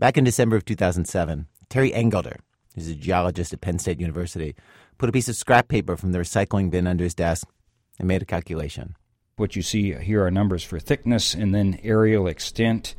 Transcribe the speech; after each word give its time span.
Back 0.00 0.16
in 0.16 0.24
December 0.24 0.56
of 0.56 0.64
2007, 0.64 1.46
Terry 1.68 1.90
Engelder, 1.90 2.38
who's 2.74 2.88
a 2.88 2.94
geologist 2.94 3.52
at 3.52 3.60
Penn 3.60 3.78
State 3.78 4.00
University, 4.00 4.56
put 4.96 5.10
a 5.10 5.12
piece 5.12 5.28
of 5.28 5.36
scrap 5.36 5.68
paper 5.68 5.94
from 5.94 6.12
the 6.12 6.18
recycling 6.18 6.70
bin 6.70 6.86
under 6.86 7.04
his 7.04 7.14
desk 7.14 7.46
and 7.98 8.08
made 8.08 8.22
a 8.22 8.24
calculation. 8.24 8.96
What 9.36 9.56
you 9.56 9.60
see 9.60 9.92
here 9.92 10.24
are 10.24 10.30
numbers 10.30 10.64
for 10.64 10.78
thickness 10.78 11.34
and 11.34 11.54
then 11.54 11.76
areal 11.84 12.30
extent, 12.30 12.94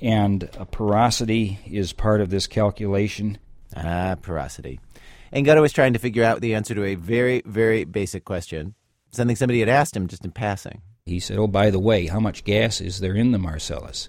and 0.00 0.48
porosity 0.70 1.58
is 1.66 1.92
part 1.92 2.22
of 2.22 2.30
this 2.30 2.46
calculation. 2.46 3.36
Ah, 3.76 4.16
porosity. 4.22 4.80
Engelder 5.34 5.60
was 5.60 5.74
trying 5.74 5.92
to 5.92 5.98
figure 5.98 6.24
out 6.24 6.40
the 6.40 6.54
answer 6.54 6.74
to 6.74 6.84
a 6.84 6.94
very, 6.94 7.42
very 7.44 7.84
basic 7.84 8.24
question, 8.24 8.74
something 9.10 9.36
somebody 9.36 9.60
had 9.60 9.68
asked 9.68 9.94
him 9.94 10.06
just 10.06 10.24
in 10.24 10.30
passing. 10.30 10.80
He 11.04 11.20
said, 11.20 11.36
Oh, 11.36 11.46
by 11.46 11.68
the 11.68 11.78
way, 11.78 12.06
how 12.06 12.20
much 12.20 12.44
gas 12.44 12.80
is 12.80 13.00
there 13.00 13.14
in 13.14 13.32
the 13.32 13.38
Marcellus? 13.38 14.08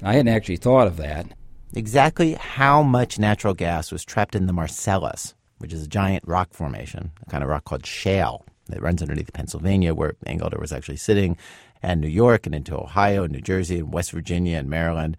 And 0.00 0.08
I 0.08 0.14
hadn't 0.14 0.34
actually 0.34 0.56
thought 0.56 0.88
of 0.88 0.96
that. 0.96 1.32
Exactly 1.74 2.32
how 2.34 2.82
much 2.82 3.18
natural 3.18 3.54
gas 3.54 3.92
was 3.92 4.04
trapped 4.04 4.34
in 4.34 4.46
the 4.46 4.52
Marcellus, 4.52 5.34
which 5.58 5.72
is 5.72 5.84
a 5.84 5.88
giant 5.88 6.26
rock 6.26 6.52
formation, 6.52 7.12
a 7.24 7.30
kind 7.30 7.44
of 7.44 7.48
rock 7.48 7.64
called 7.64 7.86
shale 7.86 8.44
that 8.68 8.82
runs 8.82 9.02
underneath 9.02 9.32
Pennsylvania, 9.32 9.94
where 9.94 10.14
Engelder 10.26 10.58
was 10.58 10.72
actually 10.72 10.96
sitting, 10.96 11.36
and 11.80 12.00
New 12.00 12.08
York, 12.08 12.44
and 12.44 12.54
into 12.54 12.76
Ohio, 12.76 13.22
and 13.22 13.32
New 13.32 13.40
Jersey, 13.40 13.78
and 13.78 13.92
West 13.92 14.10
Virginia, 14.10 14.58
and 14.58 14.68
Maryland, 14.68 15.16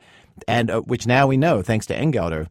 and 0.48 0.70
uh, 0.70 0.82
which 0.82 1.08
now 1.08 1.26
we 1.26 1.38
know, 1.38 1.62
thanks 1.62 1.86
to 1.86 1.96
Engelder, 1.96 2.48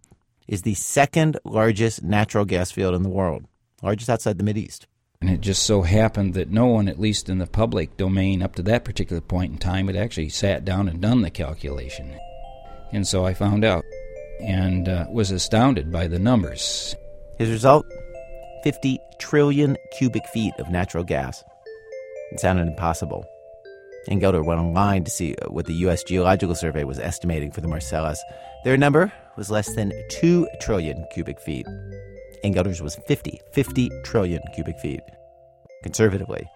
is 0.48 0.62
the 0.62 0.74
second 0.74 1.38
largest 1.44 2.02
natural 2.02 2.46
gas 2.46 2.70
field 2.70 2.94
in 2.94 3.02
the 3.02 3.08
world, 3.10 3.44
largest 3.82 4.08
outside 4.08 4.38
the 4.38 4.58
East. 4.58 4.86
And 5.20 5.28
it 5.28 5.42
just 5.42 5.62
so 5.64 5.82
happened 5.82 6.32
that 6.34 6.50
no 6.50 6.66
one, 6.66 6.88
at 6.88 6.98
least 6.98 7.28
in 7.28 7.36
the 7.36 7.46
public 7.46 7.98
domain 7.98 8.42
up 8.42 8.54
to 8.54 8.62
that 8.62 8.84
particular 8.84 9.20
point 9.20 9.52
in 9.52 9.58
time, 9.58 9.88
had 9.88 9.96
actually 9.96 10.30
sat 10.30 10.64
down 10.64 10.88
and 10.88 11.02
done 11.02 11.20
the 11.20 11.30
calculation. 11.30 12.18
And 12.92 13.06
so 13.06 13.24
I 13.24 13.34
found 13.34 13.64
out 13.64 13.84
and 14.40 14.88
uh, 14.88 15.06
was 15.10 15.30
astounded 15.30 15.92
by 15.92 16.06
the 16.06 16.18
numbers. 16.18 16.94
His 17.38 17.50
result 17.50 17.86
50 18.64 18.98
trillion 19.18 19.76
cubic 19.96 20.26
feet 20.28 20.54
of 20.58 20.70
natural 20.70 21.04
gas. 21.04 21.42
It 22.32 22.40
sounded 22.40 22.66
impossible. 22.66 23.24
Engelder 24.08 24.44
went 24.44 24.60
online 24.60 25.04
to 25.04 25.10
see 25.10 25.34
what 25.48 25.66
the 25.66 25.74
U.S. 25.74 26.02
Geological 26.02 26.54
Survey 26.54 26.84
was 26.84 26.98
estimating 26.98 27.50
for 27.50 27.60
the 27.60 27.68
Marcellus. 27.68 28.22
Their 28.64 28.76
number 28.76 29.12
was 29.36 29.50
less 29.50 29.74
than 29.74 29.92
2 30.10 30.48
trillion 30.60 31.06
cubic 31.12 31.40
feet. 31.40 31.66
Engelder's 32.44 32.80
was 32.80 32.96
50, 33.06 33.40
50 33.52 33.90
trillion 34.04 34.42
cubic 34.54 34.78
feet, 34.78 35.00
conservatively. 35.82 36.46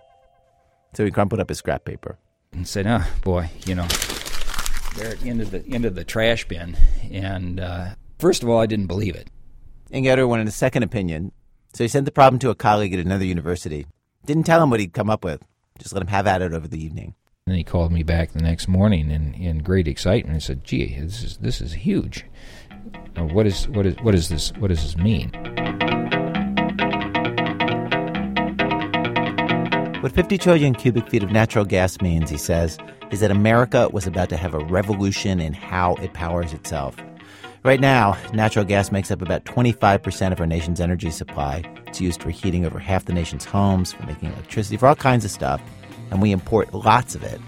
So 0.94 1.05
he 1.05 1.11
crumpled 1.11 1.41
up 1.41 1.48
his 1.48 1.59
scrap 1.59 1.84
paper. 1.84 2.19
And 2.53 2.66
said, 2.66 2.87
oh, 2.87 3.05
boy, 3.22 3.50
you 3.66 3.75
know, 3.75 3.87
they're 4.95 5.12
at 5.12 5.20
the 5.20 5.31
end 5.31 5.41
of 5.41 5.50
the, 5.50 5.64
end 5.69 5.84
of 5.84 5.95
the 5.95 6.05
trash 6.05 6.47
bin. 6.47 6.77
And 7.11 7.61
uh, 7.61 7.95
first 8.19 8.42
of 8.42 8.48
all, 8.48 8.61
I 8.61 8.67
didn't 8.67 8.87
believe 8.87 9.14
it. 9.14 9.28
Engelder 9.92 10.28
wanted 10.28 10.48
a 10.48 10.53
second 10.53 10.83
opinion, 10.83 11.33
so 11.73 11.84
he 11.84 11.89
sent 11.89 12.05
the 12.05 12.12
problem 12.12 12.39
to 12.41 12.50
a 12.50 12.55
colleague 12.55 12.95
at 12.95 13.00
another 13.00 13.25
university. 13.25 13.87
Didn't 14.25 14.45
tell 14.45 14.62
him 14.62 14.70
what 14.70 14.81
he'd 14.81 14.92
come 14.92 15.11
up 15.11 15.25
with, 15.25 15.42
just 15.78 15.92
let 15.92 16.03
him 16.03 16.09
have 16.09 16.27
at 16.27 16.42
it 16.42 16.53
over 16.53 16.67
the 16.67 16.83
evening. 16.83 17.15
And 17.47 17.56
he 17.56 17.62
called 17.62 17.92
me 17.92 18.03
back 18.03 18.33
the 18.33 18.41
next 18.41 18.69
morning 18.69 19.11
in, 19.11 19.34
in 19.34 19.59
great 19.59 19.87
excitement 19.87 20.33
and 20.33 20.42
said, 20.42 20.65
"Gee, 20.65 20.98
this 20.98 21.22
is 21.22 21.37
this 21.37 21.61
is 21.61 21.75
huge. 21.75 22.25
What 23.17 23.47
is 23.47 23.69
what 23.69 23.84
is 23.84 23.97
what 24.00 24.15
is 24.15 24.31
this? 24.31 24.50
What 24.55 24.69
does 24.69 24.83
this 24.83 24.97
mean?" 24.97 25.31
What 30.05 30.12
50 30.12 30.36
trillion 30.36 30.74
cubic 30.74 31.08
feet 31.08 31.22
of 31.22 31.33
natural 31.33 31.64
gas 31.64 31.98
means, 32.02 32.28
he 32.28 32.36
says, 32.36 32.77
is 33.10 33.20
that 33.20 33.30
America 33.30 33.88
was 33.91 34.06
about 34.06 34.28
to 34.28 34.36
have 34.36 34.52
a 34.52 34.58
revolution 34.58 35.41
in 35.41 35.55
how 35.55 35.94
it 35.94 36.12
powers 36.12 36.52
itself. 36.52 36.94
Right 37.62 37.80
now, 37.80 38.19
natural 38.34 38.66
gas 38.66 38.92
makes 38.92 39.10
up 39.10 39.22
about 39.22 39.47
25% 39.47 40.30
of 40.30 40.41
our 40.41 40.47
nation's 40.47 40.78
energy 40.78 41.10
supply. 41.10 41.62
It's 41.86 42.02
used 42.02 42.22
for 42.22 42.28
heating 42.28 42.66
over 42.66 42.78
half 42.78 43.06
the 43.06 43.14
nation's 43.14 43.47
homes, 43.47 43.94
for 43.94 44.05
making 44.05 44.30
electricity, 44.30 44.77
for 44.77 44.88
all 44.88 44.94
kinds 44.94 45.25
of 45.25 45.31
stuff, 45.31 45.62
and 46.10 46.20
we 46.20 46.32
import 46.32 46.75
lots 46.75 47.14
of 47.14 47.22
it. 47.22 47.41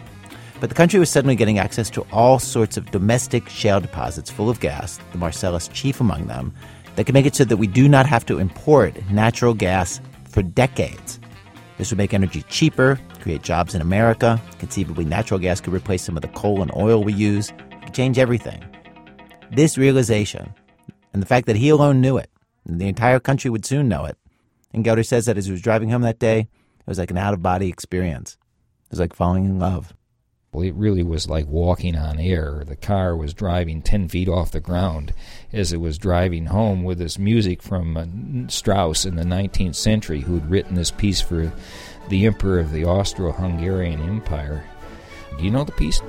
But 0.59 0.71
the 0.71 0.77
country 0.77 0.99
was 0.99 1.11
suddenly 1.11 1.37
getting 1.37 1.59
access 1.59 1.91
to 1.91 2.07
all 2.11 2.39
sorts 2.39 2.79
of 2.79 2.91
domestic 2.91 3.51
shale 3.51 3.83
deposits 3.83 4.31
full 4.31 4.49
of 4.49 4.61
gas, 4.61 4.99
the 5.13 5.19
Marcellus 5.19 5.69
chief 5.69 6.01
among 6.01 6.29
them, 6.29 6.55
that 6.95 7.05
could 7.05 7.13
make 7.13 7.27
it 7.27 7.37
so 7.37 7.45
that 7.45 7.59
we 7.59 7.67
do 7.67 7.87
not 7.87 8.07
have 8.07 8.25
to 8.25 8.39
import 8.39 8.95
natural 9.11 9.53
gas 9.53 10.01
for 10.25 10.43
decades. 10.43 11.21
This 11.79 11.91
would 11.91 11.99
make 11.99 12.15
energy 12.15 12.43
cheaper, 12.49 12.99
create 13.21 13.43
jobs 13.43 13.75
in 13.75 13.83
America. 13.83 14.41
Conceivably, 14.59 15.05
natural 15.05 15.39
gas 15.41 15.61
could 15.61 15.75
replace 15.75 16.03
some 16.03 16.17
of 16.17 16.23
the 16.23 16.29
coal 16.29 16.63
and 16.63 16.75
oil 16.75 17.05
we 17.05 17.13
use, 17.13 17.53
could 17.83 17.95
change 17.95 18.19
everything. 18.19 18.65
This 19.53 19.77
realization, 19.77 20.53
and 21.13 21.23
the 21.23 21.27
fact 21.27 21.47
that 21.47 21.57
he 21.57 21.69
alone 21.69 22.01
knew 22.01 22.17
it, 22.17 22.31
and 22.67 22.81
the 22.81 22.89
entire 22.89 23.21
country 23.21 23.51
would 23.51 23.65
soon 23.65 23.89
know 23.89 24.05
it, 24.05 24.17
Engelder 24.75 25.07
says 25.07 25.27
that 25.27 25.39
as 25.39 25.47
he 25.47 25.53
was 25.53 25.63
driving 25.63 25.91
home 25.91 26.03
that 26.03 26.19
day, 26.19 26.41
it 26.41 26.87
was 26.87 26.99
like 26.99 27.11
an 27.11 27.19
out 27.19 27.35
of 27.35 27.43
body 27.43 27.69
experience. 27.69 28.37
It 28.87 28.91
was 28.91 29.01
like 29.01 29.15
falling 29.15 29.45
in 29.45 29.59
love. 29.59 29.95
Well, 30.57 30.65
it 30.65 30.75
really 30.75 31.03
was 31.03 31.29
like 31.29 31.47
walking 31.49 31.97
on 31.97 32.19
air. 32.19 32.65
The 32.67 32.77
car 32.77 33.15
was 33.15 33.35
driving 33.35 33.83
10 33.83 34.09
feet 34.09 34.27
off 34.27 34.53
the 34.53 34.59
ground 34.59 35.13
as 35.53 35.71
it 35.71 35.83
was 35.83 35.99
driving 35.99 36.47
home 36.47 36.83
with 36.83 36.97
this 36.97 37.19
music 37.19 37.63
from 37.63 37.95
uh, 37.95 38.07
Strauss 38.49 39.05
in 39.05 39.17
the 39.17 39.25
19th 39.25 39.75
century, 39.75 40.21
who 40.21 40.33
had 40.33 40.51
written 40.51 40.75
this 40.75 40.91
piece 40.91 41.21
for 41.21 41.53
the 42.09 42.25
Emperor 42.25 42.59
of 42.59 42.73
the 42.73 42.87
Austro 42.87 43.33
Hungarian 43.33 44.01
Empire. 44.01 44.65
Do 45.37 45.45
you 45.45 45.51
know 45.51 45.63
the 45.63 45.73
piece? 45.73 46.01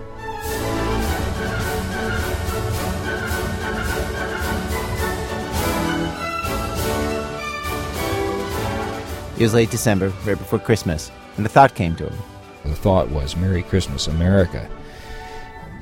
It 9.38 9.44
was 9.44 9.54
late 9.54 9.72
December, 9.72 10.14
right 10.26 10.38
before 10.38 10.60
Christmas, 10.60 11.12
and 11.36 11.44
the 11.44 11.50
thought 11.50 11.76
came 11.76 11.98
to 11.98 12.06
him. 12.06 12.37
The 12.64 12.76
thought 12.76 13.10
was, 13.10 13.36
Merry 13.36 13.64
Christmas, 13.64 14.08
America. 14.08 14.70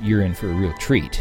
You're 0.01 0.21
in 0.21 0.33
for 0.33 0.49
a 0.49 0.53
real 0.53 0.73
treat. 0.79 1.19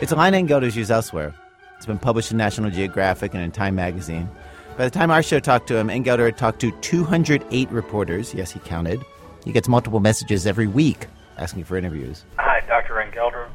It's 0.00 0.12
a 0.12 0.16
line 0.16 0.34
Engelder's 0.34 0.76
used 0.76 0.90
elsewhere. 0.90 1.34
It's 1.76 1.86
been 1.86 1.98
published 1.98 2.30
in 2.30 2.36
National 2.36 2.70
Geographic 2.70 3.34
and 3.34 3.42
in 3.42 3.50
Time 3.50 3.74
magazine. 3.74 4.28
By 4.76 4.84
the 4.84 4.90
time 4.90 5.10
our 5.10 5.22
show 5.22 5.38
talked 5.38 5.66
to 5.68 5.76
him, 5.76 5.88
Engelder 5.88 6.26
had 6.26 6.36
talked 6.36 6.60
to 6.60 6.72
208 6.80 7.70
reporters. 7.70 8.34
Yes, 8.34 8.50
he 8.50 8.58
counted. 8.60 9.00
He 9.44 9.52
gets 9.52 9.68
multiple 9.68 10.00
messages 10.00 10.46
every 10.46 10.66
week 10.66 11.06
asking 11.38 11.64
for 11.64 11.76
interviews. 11.76 12.24
Hi, 12.38 12.60
Dr. 12.66 12.94
Engelder. 12.94 13.48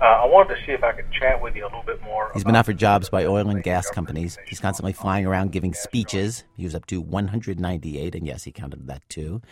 Uh, 0.00 0.04
I 0.04 0.26
wanted 0.26 0.54
to 0.54 0.60
see 0.64 0.70
if 0.70 0.84
I 0.84 0.92
could 0.92 1.10
chat 1.10 1.42
with 1.42 1.56
you 1.56 1.64
a 1.64 1.66
little 1.66 1.82
bit 1.82 2.00
more. 2.02 2.30
He's 2.32 2.44
been 2.44 2.54
offered 2.54 2.78
jobs 2.78 3.08
by 3.10 3.24
oil 3.24 3.48
and 3.48 3.64
gas 3.64 3.90
companies. 3.90 4.38
He's 4.46 4.60
constantly 4.60 4.92
flying 4.92 5.26
around 5.26 5.50
giving 5.50 5.74
speeches. 5.74 6.44
He 6.56 6.62
was 6.62 6.76
up 6.76 6.86
to 6.86 7.00
198, 7.00 8.14
and 8.14 8.24
yes, 8.24 8.44
he 8.44 8.52
counted 8.52 8.86
that 8.86 9.02
too. 9.08 9.42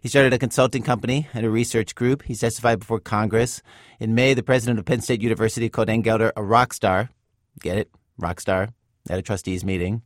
He 0.00 0.08
started 0.08 0.32
a 0.32 0.38
consulting 0.38 0.82
company 0.82 1.28
and 1.34 1.44
a 1.44 1.50
research 1.50 1.94
group. 1.94 2.22
He 2.22 2.34
testified 2.34 2.78
before 2.78 2.98
Congress. 2.98 3.60
In 3.98 4.14
May, 4.14 4.32
the 4.32 4.42
president 4.42 4.78
of 4.78 4.86
Penn 4.86 5.02
State 5.02 5.20
University 5.20 5.68
called 5.68 5.88
Engelder 5.88 6.32
a 6.34 6.42
rock 6.42 6.72
star. 6.72 7.10
Get 7.60 7.76
it? 7.76 7.90
Rock 8.16 8.40
star. 8.40 8.70
At 9.10 9.18
a 9.18 9.22
trustees 9.22 9.64
meeting. 9.64 10.00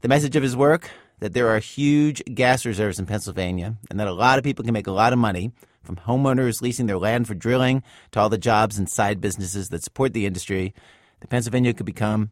The 0.00 0.08
message 0.08 0.34
of 0.34 0.42
his 0.42 0.56
work 0.56 0.90
that 1.20 1.34
there 1.34 1.48
are 1.48 1.60
huge 1.60 2.20
gas 2.34 2.66
reserves 2.66 2.98
in 2.98 3.06
Pennsylvania 3.06 3.76
and 3.90 4.00
that 4.00 4.08
a 4.08 4.12
lot 4.12 4.38
of 4.38 4.44
people 4.44 4.64
can 4.64 4.72
make 4.72 4.88
a 4.88 4.92
lot 4.92 5.12
of 5.12 5.20
money 5.20 5.52
from 5.82 5.96
homeowners 5.96 6.62
leasing 6.62 6.86
their 6.86 6.98
land 6.98 7.26
for 7.26 7.34
drilling 7.34 7.82
to 8.12 8.20
all 8.20 8.28
the 8.28 8.38
jobs 8.38 8.78
and 8.78 8.88
side 8.88 9.20
businesses 9.20 9.68
that 9.70 9.82
support 9.82 10.12
the 10.12 10.26
industry, 10.26 10.74
that 11.20 11.30
Pennsylvania 11.30 11.74
could 11.74 11.86
become 11.86 12.30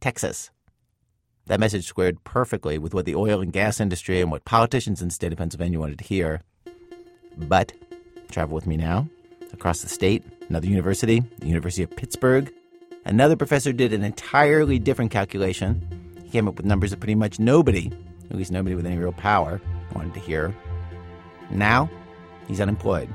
Texas. 0.00 0.50
That 1.46 1.60
message 1.60 1.86
squared 1.86 2.24
perfectly 2.24 2.78
with 2.78 2.94
what 2.94 3.04
the 3.04 3.14
oil 3.14 3.40
and 3.40 3.52
gas 3.52 3.80
industry 3.80 4.20
and 4.20 4.30
what 4.30 4.44
politicians 4.44 5.02
in 5.02 5.08
the 5.08 5.14
state 5.14 5.32
of 5.32 5.38
Pennsylvania 5.38 5.78
wanted 5.78 5.98
to 5.98 6.04
hear. 6.04 6.40
But 7.36 7.72
travel 8.30 8.54
with 8.54 8.66
me 8.66 8.76
now 8.76 9.08
across 9.52 9.82
the 9.82 9.88
state, 9.88 10.24
another 10.48 10.66
university, 10.66 11.20
the 11.38 11.46
University 11.46 11.82
of 11.82 11.90
Pittsburgh. 11.96 12.52
Another 13.04 13.36
professor 13.36 13.72
did 13.72 13.92
an 13.92 14.02
entirely 14.02 14.78
different 14.78 15.10
calculation. 15.10 15.86
He 16.22 16.30
came 16.30 16.48
up 16.48 16.56
with 16.56 16.66
numbers 16.66 16.90
that 16.90 17.00
pretty 17.00 17.14
much 17.14 17.38
nobody, 17.38 17.92
at 18.30 18.36
least 18.36 18.50
nobody 18.50 18.74
with 18.74 18.86
any 18.86 18.96
real 18.96 19.12
power, 19.12 19.60
wanted 19.94 20.14
to 20.14 20.20
hear. 20.20 20.54
Now, 21.50 21.90
He's 22.48 22.60
unemployed. 22.60 23.08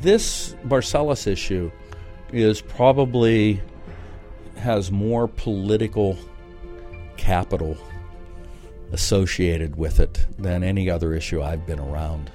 This 0.00 0.56
Marcellus 0.64 1.26
issue 1.26 1.70
is 2.32 2.60
probably 2.60 3.60
has 4.56 4.90
more 4.90 5.28
political 5.28 6.18
capital 7.16 7.76
associated 8.92 9.76
with 9.76 10.00
it 10.00 10.26
than 10.38 10.62
any 10.62 10.90
other 10.90 11.14
issue 11.14 11.42
I've 11.42 11.66
been 11.66 11.80
around. 11.80 12.30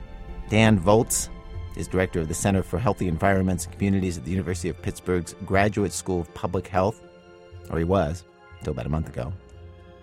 Dan 0.49 0.79
Volz 0.79 1.29
is 1.77 1.87
director 1.87 2.19
of 2.19 2.27
the 2.27 2.33
Center 2.33 2.63
for 2.63 2.77
Healthy 2.77 3.07
Environments 3.07 3.65
and 3.65 3.73
Communities 3.73 4.17
at 4.17 4.25
the 4.25 4.31
University 4.31 4.69
of 4.69 4.81
Pittsburgh's 4.81 5.35
Graduate 5.45 5.93
School 5.93 6.21
of 6.21 6.33
Public 6.33 6.67
Health, 6.67 7.01
or 7.69 7.77
he 7.77 7.85
was, 7.85 8.25
until 8.59 8.71
about 8.71 8.85
a 8.85 8.89
month 8.89 9.07
ago. 9.07 9.31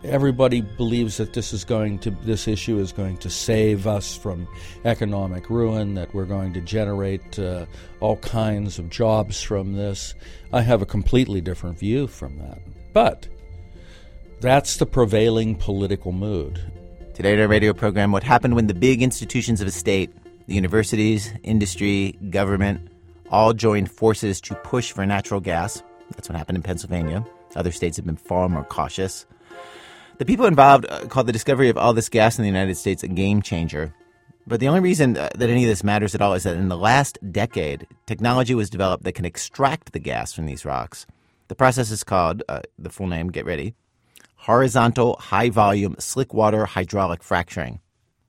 Everybody 0.04 0.60
believes 0.60 1.16
that 1.16 1.32
this 1.32 1.52
is 1.52 1.64
going 1.64 1.98
to 1.98 2.10
this 2.22 2.46
issue 2.46 2.78
is 2.78 2.92
going 2.92 3.16
to 3.18 3.30
save 3.30 3.86
us 3.86 4.16
from 4.16 4.46
economic 4.84 5.50
ruin 5.50 5.94
that 5.94 6.12
we're 6.14 6.24
going 6.24 6.52
to 6.52 6.60
generate 6.60 7.38
uh, 7.38 7.66
all 8.00 8.16
kinds 8.18 8.78
of 8.78 8.88
jobs 8.90 9.42
from 9.42 9.74
this. 9.74 10.14
I 10.52 10.62
have 10.62 10.82
a 10.82 10.86
completely 10.86 11.40
different 11.40 11.78
view 11.78 12.06
from 12.06 12.38
that. 12.38 12.58
But 12.92 13.28
that's 14.40 14.76
the 14.76 14.86
prevailing 14.86 15.56
political 15.56 16.12
mood. 16.12 16.60
Today 17.14 17.34
in 17.34 17.40
our 17.40 17.48
radio 17.48 17.72
program 17.72 18.12
what 18.12 18.22
happened 18.22 18.54
when 18.54 18.68
the 18.68 18.74
big 18.74 19.02
institutions 19.02 19.60
of 19.60 19.66
a 19.66 19.72
state 19.72 20.14
the 20.46 20.54
universities 20.54 21.32
industry 21.42 22.12
government 22.30 22.88
all 23.30 23.52
joined 23.52 23.90
forces 23.90 24.40
to 24.42 24.54
push 24.54 24.92
for 24.92 25.04
natural 25.04 25.40
gas? 25.40 25.82
That's 26.12 26.28
what 26.28 26.38
happened 26.38 26.56
in 26.56 26.62
pennsylvania. 26.62 27.26
Other 27.56 27.72
states 27.72 27.96
have 27.96 28.06
been 28.06 28.16
far 28.16 28.48
more 28.48 28.64
cautious 28.64 29.26
the 30.18 30.24
people 30.24 30.46
involved 30.46 30.86
uh, 30.88 31.06
called 31.06 31.26
the 31.26 31.32
discovery 31.32 31.68
of 31.68 31.78
all 31.78 31.94
this 31.94 32.08
gas 32.08 32.38
in 32.38 32.42
the 32.42 32.48
United 32.48 32.76
States 32.76 33.02
a 33.02 33.08
game 33.08 33.40
changer. 33.40 33.94
But 34.46 34.60
the 34.60 34.68
only 34.68 34.80
reason 34.80 35.16
uh, 35.16 35.28
that 35.34 35.50
any 35.50 35.64
of 35.64 35.68
this 35.68 35.84
matters 35.84 36.14
at 36.14 36.22
all 36.22 36.34
is 36.34 36.42
that 36.42 36.56
in 36.56 36.68
the 36.68 36.76
last 36.76 37.18
decade, 37.30 37.86
technology 38.06 38.54
was 38.54 38.70
developed 38.70 39.04
that 39.04 39.14
can 39.14 39.24
extract 39.24 39.92
the 39.92 39.98
gas 39.98 40.32
from 40.32 40.46
these 40.46 40.64
rocks. 40.64 41.06
The 41.48 41.54
process 41.54 41.90
is 41.90 42.04
called, 42.04 42.42
uh, 42.48 42.62
the 42.78 42.90
full 42.90 43.06
name, 43.06 43.28
get 43.28 43.46
ready, 43.46 43.74
horizontal 44.36 45.16
high 45.20 45.50
volume 45.50 45.96
slick 45.98 46.34
water 46.34 46.66
hydraulic 46.66 47.22
fracturing, 47.22 47.80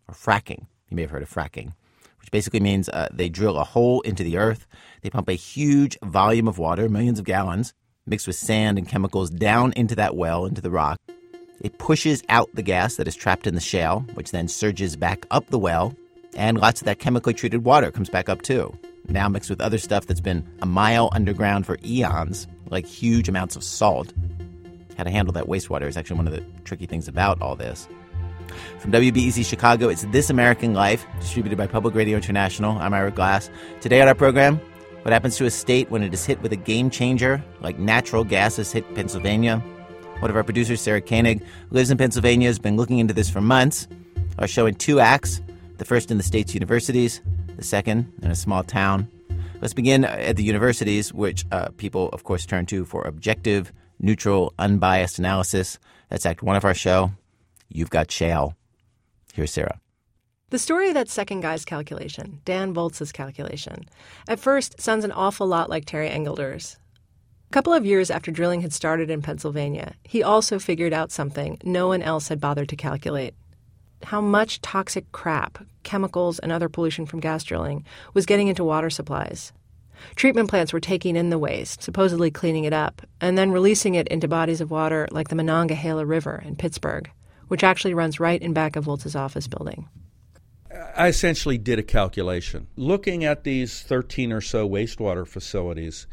or 0.07 0.13
fracking. 0.13 0.67
You 0.89 0.95
may 0.95 1.03
have 1.03 1.11
heard 1.11 1.23
of 1.23 1.33
fracking, 1.33 1.73
which 2.19 2.31
basically 2.31 2.59
means 2.59 2.89
uh, 2.89 3.09
they 3.11 3.29
drill 3.29 3.57
a 3.57 3.63
hole 3.63 4.01
into 4.01 4.23
the 4.23 4.37
earth, 4.37 4.67
they 5.01 5.09
pump 5.09 5.29
a 5.29 5.33
huge 5.33 5.97
volume 6.03 6.47
of 6.47 6.57
water, 6.57 6.87
millions 6.89 7.19
of 7.19 7.25
gallons, 7.25 7.73
mixed 8.05 8.27
with 8.27 8.35
sand 8.35 8.77
and 8.77 8.87
chemicals, 8.87 9.29
down 9.29 9.71
into 9.73 9.95
that 9.95 10.15
well, 10.15 10.45
into 10.45 10.61
the 10.61 10.71
rock. 10.71 10.99
It 11.61 11.77
pushes 11.77 12.23
out 12.29 12.49
the 12.53 12.63
gas 12.63 12.95
that 12.95 13.07
is 13.07 13.15
trapped 13.15 13.45
in 13.45 13.55
the 13.55 13.61
shale, 13.61 14.05
which 14.13 14.31
then 14.31 14.47
surges 14.47 14.95
back 14.95 15.25
up 15.29 15.47
the 15.47 15.59
well, 15.59 15.93
and 16.35 16.57
lots 16.57 16.81
of 16.81 16.85
that 16.85 16.99
chemically 16.99 17.33
treated 17.33 17.65
water 17.65 17.91
comes 17.91 18.09
back 18.09 18.29
up 18.29 18.41
too. 18.41 18.77
Now 19.09 19.27
mixed 19.27 19.49
with 19.49 19.59
other 19.59 19.77
stuff 19.77 20.05
that's 20.05 20.21
been 20.21 20.47
a 20.61 20.65
mile 20.65 21.09
underground 21.11 21.65
for 21.65 21.77
eons, 21.83 22.47
like 22.69 22.85
huge 22.85 23.27
amounts 23.27 23.55
of 23.55 23.63
salt. 23.63 24.13
How 24.97 25.03
to 25.03 25.09
handle 25.09 25.33
that 25.33 25.45
wastewater 25.45 25.87
is 25.87 25.97
actually 25.97 26.17
one 26.17 26.27
of 26.27 26.33
the 26.33 26.43
tricky 26.63 26.85
things 26.85 27.07
about 27.07 27.41
all 27.41 27.55
this. 27.55 27.87
From 28.79 28.91
WBEZ 28.91 29.45
Chicago, 29.45 29.89
it's 29.89 30.03
This 30.05 30.29
American 30.29 30.73
Life, 30.73 31.05
distributed 31.19 31.57
by 31.57 31.67
Public 31.67 31.93
Radio 31.93 32.15
International. 32.15 32.77
I'm 32.77 32.93
Ira 32.93 33.11
Glass. 33.11 33.49
Today 33.81 34.01
on 34.01 34.07
our 34.07 34.15
program, 34.15 34.59
what 35.01 35.11
happens 35.13 35.37
to 35.37 35.45
a 35.45 35.51
state 35.51 35.89
when 35.91 36.03
it 36.03 36.13
is 36.13 36.25
hit 36.25 36.41
with 36.41 36.53
a 36.53 36.57
game 36.57 36.89
changer, 36.89 37.43
like 37.61 37.79
natural 37.79 38.23
gas 38.23 38.57
has 38.57 38.71
hit 38.71 38.95
Pennsylvania? 38.95 39.63
One 40.19 40.29
of 40.29 40.35
our 40.35 40.43
producers, 40.43 40.81
Sarah 40.81 41.01
Koenig, 41.01 41.41
who 41.41 41.75
lives 41.75 41.91
in 41.91 41.97
Pennsylvania, 41.97 42.47
has 42.49 42.59
been 42.59 42.75
looking 42.75 42.99
into 42.99 43.13
this 43.13 43.29
for 43.29 43.39
months. 43.39 43.87
Our 44.37 44.47
show 44.47 44.65
in 44.65 44.75
two 44.75 44.99
acts 44.99 45.41
the 45.77 45.85
first 45.85 46.11
in 46.11 46.17
the 46.17 46.23
state's 46.23 46.53
universities, 46.53 47.21
the 47.55 47.63
second 47.63 48.11
in 48.21 48.29
a 48.29 48.35
small 48.35 48.63
town. 48.63 49.09
Let's 49.61 49.73
begin 49.73 50.03
at 50.03 50.35
the 50.35 50.43
universities, 50.43 51.13
which 51.13 51.45
uh, 51.51 51.69
people, 51.77 52.09
of 52.09 52.25
course, 52.25 52.45
turn 52.45 52.65
to 52.67 52.85
for 52.85 53.03
objective, 53.03 53.71
neutral, 53.97 54.53
unbiased 54.59 55.19
analysis. 55.19 55.79
That's 56.09 56.25
Act 56.25 56.43
One 56.43 56.57
of 56.57 56.65
our 56.65 56.73
show. 56.73 57.11
You've 57.69 57.89
got 57.89 58.11
shale. 58.11 58.55
Here's 59.33 59.51
Sarah. 59.51 59.79
The 60.49 60.59
story 60.59 60.89
of 60.89 60.95
that 60.95 61.09
second 61.09 61.41
guy's 61.41 61.63
calculation, 61.63 62.41
Dan 62.43 62.73
Volz's 62.73 63.11
calculation, 63.11 63.85
at 64.27 64.39
first 64.39 64.81
sounds 64.81 65.05
an 65.05 65.11
awful 65.11 65.47
lot 65.47 65.69
like 65.69 65.85
Terry 65.85 66.09
Engelder's. 66.09 66.77
A 67.49 67.51
couple 67.51 67.73
of 67.73 67.83
years 67.83 68.11
after 68.11 68.29
drilling 68.29 68.61
had 68.61 68.73
started 68.73 69.09
in 69.09 69.23
Pennsylvania, 69.23 69.95
he 70.03 70.21
also 70.21 70.59
figured 70.59 70.93
out 70.93 71.11
something 71.11 71.57
no 71.63 71.87
one 71.87 72.03
else 72.03 72.27
had 72.27 72.39
bothered 72.39 72.69
to 72.69 72.75
calculate 72.75 73.33
how 74.03 74.21
much 74.21 74.61
toxic 74.61 75.11
crap, 75.11 75.65
chemicals, 75.81 76.37
and 76.37 76.51
other 76.51 76.69
pollution 76.69 77.07
from 77.07 77.19
gas 77.19 77.43
drilling 77.43 77.83
was 78.13 78.27
getting 78.27 78.47
into 78.47 78.63
water 78.63 78.91
supplies. 78.91 79.51
Treatment 80.15 80.47
plants 80.47 80.71
were 80.71 80.79
taking 80.79 81.15
in 81.15 81.31
the 81.31 81.39
waste, 81.39 81.81
supposedly 81.81 82.29
cleaning 82.29 82.65
it 82.65 82.71
up, 82.71 83.01
and 83.19 83.35
then 83.35 83.51
releasing 83.51 83.95
it 83.95 84.07
into 84.09 84.27
bodies 84.27 84.61
of 84.61 84.69
water 84.69 85.07
like 85.09 85.29
the 85.29 85.35
Monongahela 85.35 86.05
River 86.05 86.43
in 86.45 86.55
Pittsburgh, 86.55 87.09
which 87.47 87.63
actually 87.63 87.95
runs 87.95 88.19
right 88.19 88.41
in 88.41 88.53
back 88.53 88.75
of 88.75 88.83
Volz's 88.85 89.15
office 89.15 89.47
building. 89.47 89.89
I 90.95 91.07
essentially 91.07 91.57
did 91.57 91.79
a 91.79 91.83
calculation. 91.83 92.67
Looking 92.75 93.25
at 93.25 93.43
these 93.43 93.81
13 93.81 94.31
or 94.31 94.41
so 94.41 94.69
wastewater 94.69 95.27
facilities, 95.27 96.05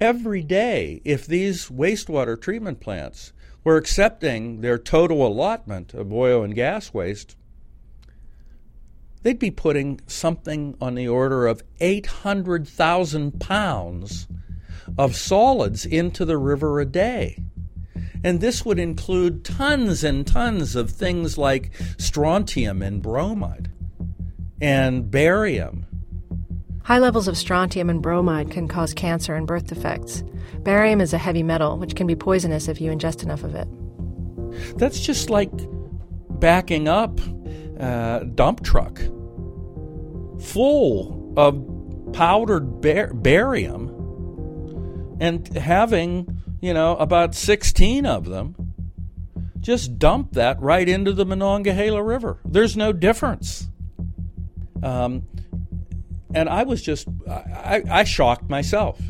every 0.00 0.42
day 0.42 1.00
if 1.04 1.26
these 1.26 1.68
wastewater 1.68 2.40
treatment 2.40 2.80
plants 2.80 3.32
were 3.64 3.76
accepting 3.76 4.60
their 4.60 4.78
total 4.78 5.26
allotment 5.26 5.94
of 5.94 6.12
oil 6.12 6.42
and 6.42 6.54
gas 6.54 6.94
waste, 6.94 7.36
they'd 9.22 9.38
be 9.38 9.50
putting 9.50 10.00
something 10.06 10.76
on 10.80 10.94
the 10.94 11.08
order 11.08 11.46
of 11.46 11.62
800,000 11.80 13.40
pounds 13.40 14.28
of 14.96 15.16
solids 15.16 15.84
into 15.84 16.24
the 16.24 16.38
river 16.38 16.78
a 16.80 16.84
day. 16.84 17.42
And 18.22 18.40
this 18.40 18.64
would 18.64 18.78
include 18.78 19.44
tons 19.44 20.04
and 20.04 20.26
tons 20.26 20.76
of 20.76 20.90
things 20.90 21.36
like 21.36 21.70
strontium 21.98 22.82
and 22.82 23.02
bromide 23.02 23.70
and 24.60 25.10
barium 25.10 25.86
High 26.86 27.00
levels 27.00 27.26
of 27.26 27.36
strontium 27.36 27.90
and 27.90 28.00
bromide 28.00 28.52
can 28.52 28.68
cause 28.68 28.94
cancer 28.94 29.34
and 29.34 29.44
birth 29.44 29.66
defects. 29.66 30.22
Barium 30.60 31.00
is 31.00 31.12
a 31.12 31.18
heavy 31.18 31.42
metal, 31.42 31.76
which 31.78 31.96
can 31.96 32.06
be 32.06 32.14
poisonous 32.14 32.68
if 32.68 32.80
you 32.80 32.92
ingest 32.92 33.24
enough 33.24 33.42
of 33.42 33.56
it. 33.56 33.66
That's 34.78 35.00
just 35.00 35.28
like 35.28 35.50
backing 36.38 36.86
up 36.86 37.18
a 37.80 38.24
dump 38.32 38.62
truck 38.62 39.00
full 40.40 41.34
of 41.36 41.60
powdered 42.12 42.80
bar- 42.80 43.12
barium 43.14 43.88
and 45.18 45.48
having, 45.56 46.40
you 46.60 46.72
know, 46.72 46.96
about 46.98 47.34
16 47.34 48.06
of 48.06 48.26
them. 48.26 48.54
Just 49.58 49.98
dump 49.98 50.34
that 50.34 50.60
right 50.60 50.88
into 50.88 51.12
the 51.12 51.26
Monongahela 51.26 52.00
River. 52.00 52.38
There's 52.44 52.76
no 52.76 52.92
difference. 52.92 53.66
Um, 54.84 55.26
and 56.36 56.50
I 56.50 56.64
was 56.64 56.82
just, 56.82 57.08
I, 57.26 57.82
I 57.90 58.04
shocked 58.04 58.50
myself. 58.50 59.00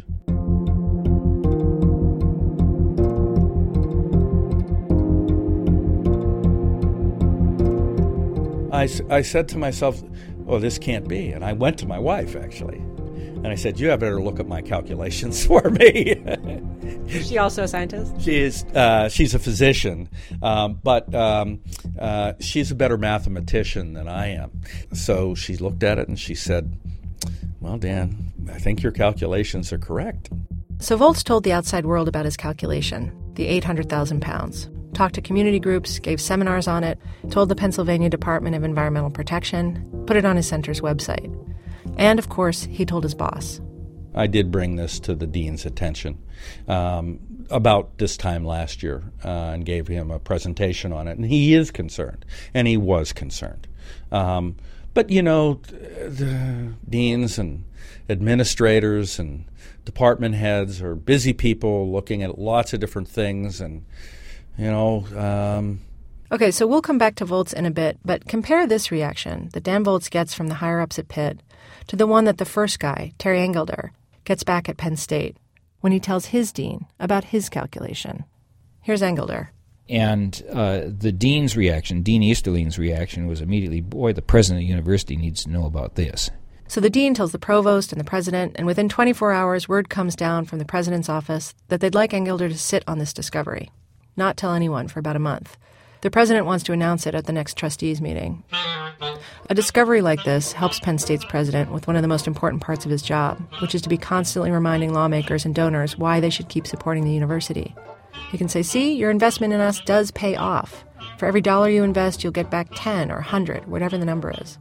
I, 8.72 8.88
I 9.10 9.22
said 9.22 9.48
to 9.48 9.58
myself, 9.58 10.00
oh, 10.46 10.60
this 10.60 10.78
can't 10.78 11.08
be. 11.08 11.30
And 11.30 11.44
I 11.44 11.52
went 11.52 11.78
to 11.80 11.86
my 11.86 11.98
wife, 11.98 12.36
actually. 12.36 12.78
And 12.78 13.48
I 13.48 13.56
said, 13.56 13.80
you 13.80 13.88
have 13.88 13.98
better 13.98 14.22
look 14.22 14.38
at 14.38 14.46
my 14.46 14.62
calculations 14.62 15.44
for 15.48 15.68
me. 15.68 16.12
is 17.08 17.28
she 17.28 17.38
also 17.38 17.64
a 17.64 17.68
scientist? 17.68 18.20
She 18.20 18.36
is. 18.36 18.62
Uh, 18.66 19.08
she's 19.08 19.34
a 19.34 19.40
physician, 19.40 20.08
um, 20.42 20.78
but 20.80 21.12
um, 21.12 21.60
uh, 21.98 22.34
she's 22.38 22.70
a 22.70 22.76
better 22.76 22.96
mathematician 22.96 23.94
than 23.94 24.06
I 24.06 24.28
am. 24.28 24.62
So 24.92 25.34
she 25.34 25.56
looked 25.56 25.82
at 25.82 25.98
it 25.98 26.06
and 26.06 26.18
she 26.18 26.36
said, 26.36 26.78
well, 27.60 27.78
Dan, 27.78 28.32
I 28.52 28.58
think 28.58 28.82
your 28.82 28.92
calculations 28.92 29.72
are 29.72 29.78
correct. 29.78 30.30
So 30.78 30.96
Volz 30.96 31.22
told 31.22 31.44
the 31.44 31.52
outside 31.52 31.86
world 31.86 32.08
about 32.08 32.24
his 32.24 32.36
calculation, 32.36 33.12
the 33.34 33.46
800,000 33.46 34.20
pounds, 34.20 34.68
talked 34.92 35.14
to 35.14 35.20
community 35.20 35.58
groups, 35.58 35.98
gave 35.98 36.20
seminars 36.20 36.68
on 36.68 36.84
it, 36.84 36.98
told 37.30 37.48
the 37.48 37.56
Pennsylvania 37.56 38.10
Department 38.10 38.56
of 38.56 38.64
Environmental 38.64 39.10
Protection, 39.10 40.04
put 40.06 40.16
it 40.16 40.24
on 40.24 40.36
his 40.36 40.46
center's 40.46 40.80
website. 40.80 41.32
And 41.96 42.18
of 42.18 42.28
course, 42.28 42.64
he 42.64 42.84
told 42.84 43.04
his 43.04 43.14
boss. 43.14 43.60
I 44.14 44.26
did 44.26 44.50
bring 44.50 44.76
this 44.76 44.98
to 45.00 45.14
the 45.14 45.26
dean's 45.26 45.66
attention 45.66 46.22
um, 46.68 47.20
about 47.50 47.98
this 47.98 48.16
time 48.16 48.44
last 48.44 48.82
year 48.82 49.02
uh, 49.24 49.28
and 49.28 49.64
gave 49.64 49.88
him 49.88 50.10
a 50.10 50.18
presentation 50.18 50.92
on 50.92 51.06
it. 51.08 51.18
And 51.18 51.26
he 51.26 51.54
is 51.54 51.70
concerned, 51.70 52.24
and 52.54 52.66
he 52.66 52.76
was 52.76 53.12
concerned. 53.12 53.68
Um, 54.10 54.56
but 54.96 55.10
you 55.10 55.20
know, 55.20 55.60
the 56.08 56.72
deans 56.88 57.38
and 57.38 57.66
administrators 58.08 59.18
and 59.18 59.44
department 59.84 60.36
heads 60.36 60.80
are 60.80 60.94
busy 60.94 61.34
people 61.34 61.92
looking 61.92 62.22
at 62.22 62.38
lots 62.38 62.72
of 62.72 62.80
different 62.80 63.06
things, 63.06 63.60
and 63.60 63.84
you 64.56 64.70
know. 64.70 65.04
Um, 65.14 65.80
okay, 66.32 66.50
so 66.50 66.66
we'll 66.66 66.80
come 66.80 66.96
back 66.96 67.14
to 67.16 67.26
Volz 67.26 67.52
in 67.52 67.66
a 67.66 67.70
bit, 67.70 67.98
but 68.06 68.26
compare 68.26 68.66
this 68.66 68.90
reaction 68.90 69.50
that 69.52 69.64
Dan 69.64 69.84
Volz 69.84 70.08
gets 70.08 70.32
from 70.32 70.46
the 70.46 70.54
higher 70.54 70.80
ups 70.80 70.98
at 70.98 71.08
Pitt 71.08 71.42
to 71.88 71.94
the 71.96 72.06
one 72.06 72.24
that 72.24 72.38
the 72.38 72.46
first 72.46 72.80
guy, 72.80 73.12
Terry 73.18 73.40
Engelder, 73.40 73.90
gets 74.24 74.44
back 74.44 74.66
at 74.66 74.78
Penn 74.78 74.96
State 74.96 75.36
when 75.80 75.92
he 75.92 76.00
tells 76.00 76.26
his 76.26 76.52
dean 76.52 76.86
about 76.98 77.24
his 77.24 77.50
calculation. 77.50 78.24
Here's 78.80 79.02
Engelder. 79.02 79.48
And 79.88 80.42
uh, 80.52 80.82
the 80.86 81.12
dean's 81.12 81.56
reaction, 81.56 82.02
Dean 82.02 82.22
Easterling's 82.22 82.78
reaction, 82.78 83.26
was 83.26 83.40
immediately, 83.40 83.80
boy, 83.80 84.12
the 84.12 84.22
president 84.22 84.62
of 84.62 84.66
the 84.66 84.70
university 84.70 85.16
needs 85.16 85.44
to 85.44 85.50
know 85.50 85.64
about 85.64 85.94
this. 85.94 86.30
So 86.68 86.80
the 86.80 86.90
dean 86.90 87.14
tells 87.14 87.30
the 87.30 87.38
provost 87.38 87.92
and 87.92 88.00
the 88.00 88.04
president, 88.04 88.52
and 88.56 88.66
within 88.66 88.88
24 88.88 89.32
hours, 89.32 89.68
word 89.68 89.88
comes 89.88 90.16
down 90.16 90.44
from 90.44 90.58
the 90.58 90.64
president's 90.64 91.08
office 91.08 91.54
that 91.68 91.80
they'd 91.80 91.94
like 91.94 92.10
Engelder 92.10 92.48
to 92.50 92.58
sit 92.58 92.82
on 92.88 92.98
this 92.98 93.12
discovery, 93.12 93.70
not 94.16 94.36
tell 94.36 94.52
anyone 94.52 94.88
for 94.88 94.98
about 94.98 95.14
a 95.14 95.20
month. 95.20 95.56
The 96.00 96.10
president 96.10 96.46
wants 96.46 96.64
to 96.64 96.72
announce 96.72 97.06
it 97.06 97.14
at 97.14 97.26
the 97.26 97.32
next 97.32 97.56
trustees 97.56 98.00
meeting. 98.00 98.42
A 99.48 99.54
discovery 99.54 100.02
like 100.02 100.24
this 100.24 100.52
helps 100.52 100.80
Penn 100.80 100.98
State's 100.98 101.24
president 101.24 101.70
with 101.70 101.86
one 101.86 101.96
of 101.96 102.02
the 102.02 102.08
most 102.08 102.26
important 102.26 102.62
parts 102.62 102.84
of 102.84 102.90
his 102.90 103.02
job, 103.02 103.40
which 103.60 103.74
is 103.74 103.82
to 103.82 103.88
be 103.88 103.96
constantly 103.96 104.50
reminding 104.50 104.92
lawmakers 104.92 105.44
and 105.44 105.54
donors 105.54 105.96
why 105.96 106.18
they 106.18 106.30
should 106.30 106.48
keep 106.48 106.66
supporting 106.66 107.04
the 107.04 107.12
university. 107.12 107.74
He 108.30 108.38
can 108.38 108.48
say, 108.48 108.62
See, 108.62 108.94
your 108.94 109.10
investment 109.10 109.52
in 109.52 109.60
us 109.60 109.80
does 109.80 110.10
pay 110.10 110.36
off. 110.36 110.84
For 111.18 111.26
every 111.26 111.40
dollar 111.40 111.68
you 111.68 111.82
invest, 111.82 112.22
you'll 112.22 112.32
get 112.32 112.50
back 112.50 112.68
10 112.74 113.10
or 113.10 113.16
100, 113.16 113.66
whatever 113.66 113.96
the 113.96 114.04
number 114.04 114.32
is. 114.40 114.58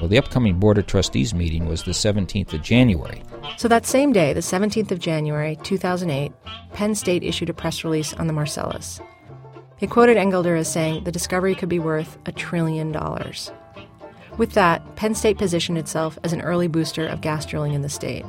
Well, 0.00 0.08
the 0.08 0.18
upcoming 0.18 0.58
Board 0.58 0.78
of 0.78 0.86
Trustees 0.86 1.32
meeting 1.32 1.66
was 1.66 1.82
the 1.82 1.92
17th 1.92 2.54
of 2.54 2.62
January. 2.62 3.22
So 3.56 3.68
that 3.68 3.86
same 3.86 4.12
day, 4.12 4.32
the 4.32 4.40
17th 4.40 4.90
of 4.90 4.98
January, 4.98 5.56
2008, 5.62 6.32
Penn 6.72 6.94
State 6.94 7.22
issued 7.22 7.50
a 7.50 7.54
press 7.54 7.84
release 7.84 8.12
on 8.14 8.26
the 8.26 8.32
Marcellus. 8.32 9.00
It 9.80 9.90
quoted 9.90 10.16
Engelder 10.16 10.58
as 10.58 10.70
saying 10.70 11.04
the 11.04 11.12
discovery 11.12 11.54
could 11.54 11.68
be 11.68 11.78
worth 11.78 12.18
a 12.26 12.32
trillion 12.32 12.92
dollars. 12.92 13.52
With 14.38 14.52
that, 14.52 14.96
Penn 14.96 15.14
State 15.14 15.38
positioned 15.38 15.78
itself 15.78 16.18
as 16.24 16.32
an 16.32 16.40
early 16.40 16.68
booster 16.68 17.06
of 17.06 17.20
gas 17.20 17.44
drilling 17.44 17.74
in 17.74 17.82
the 17.82 17.88
state. 17.88 18.24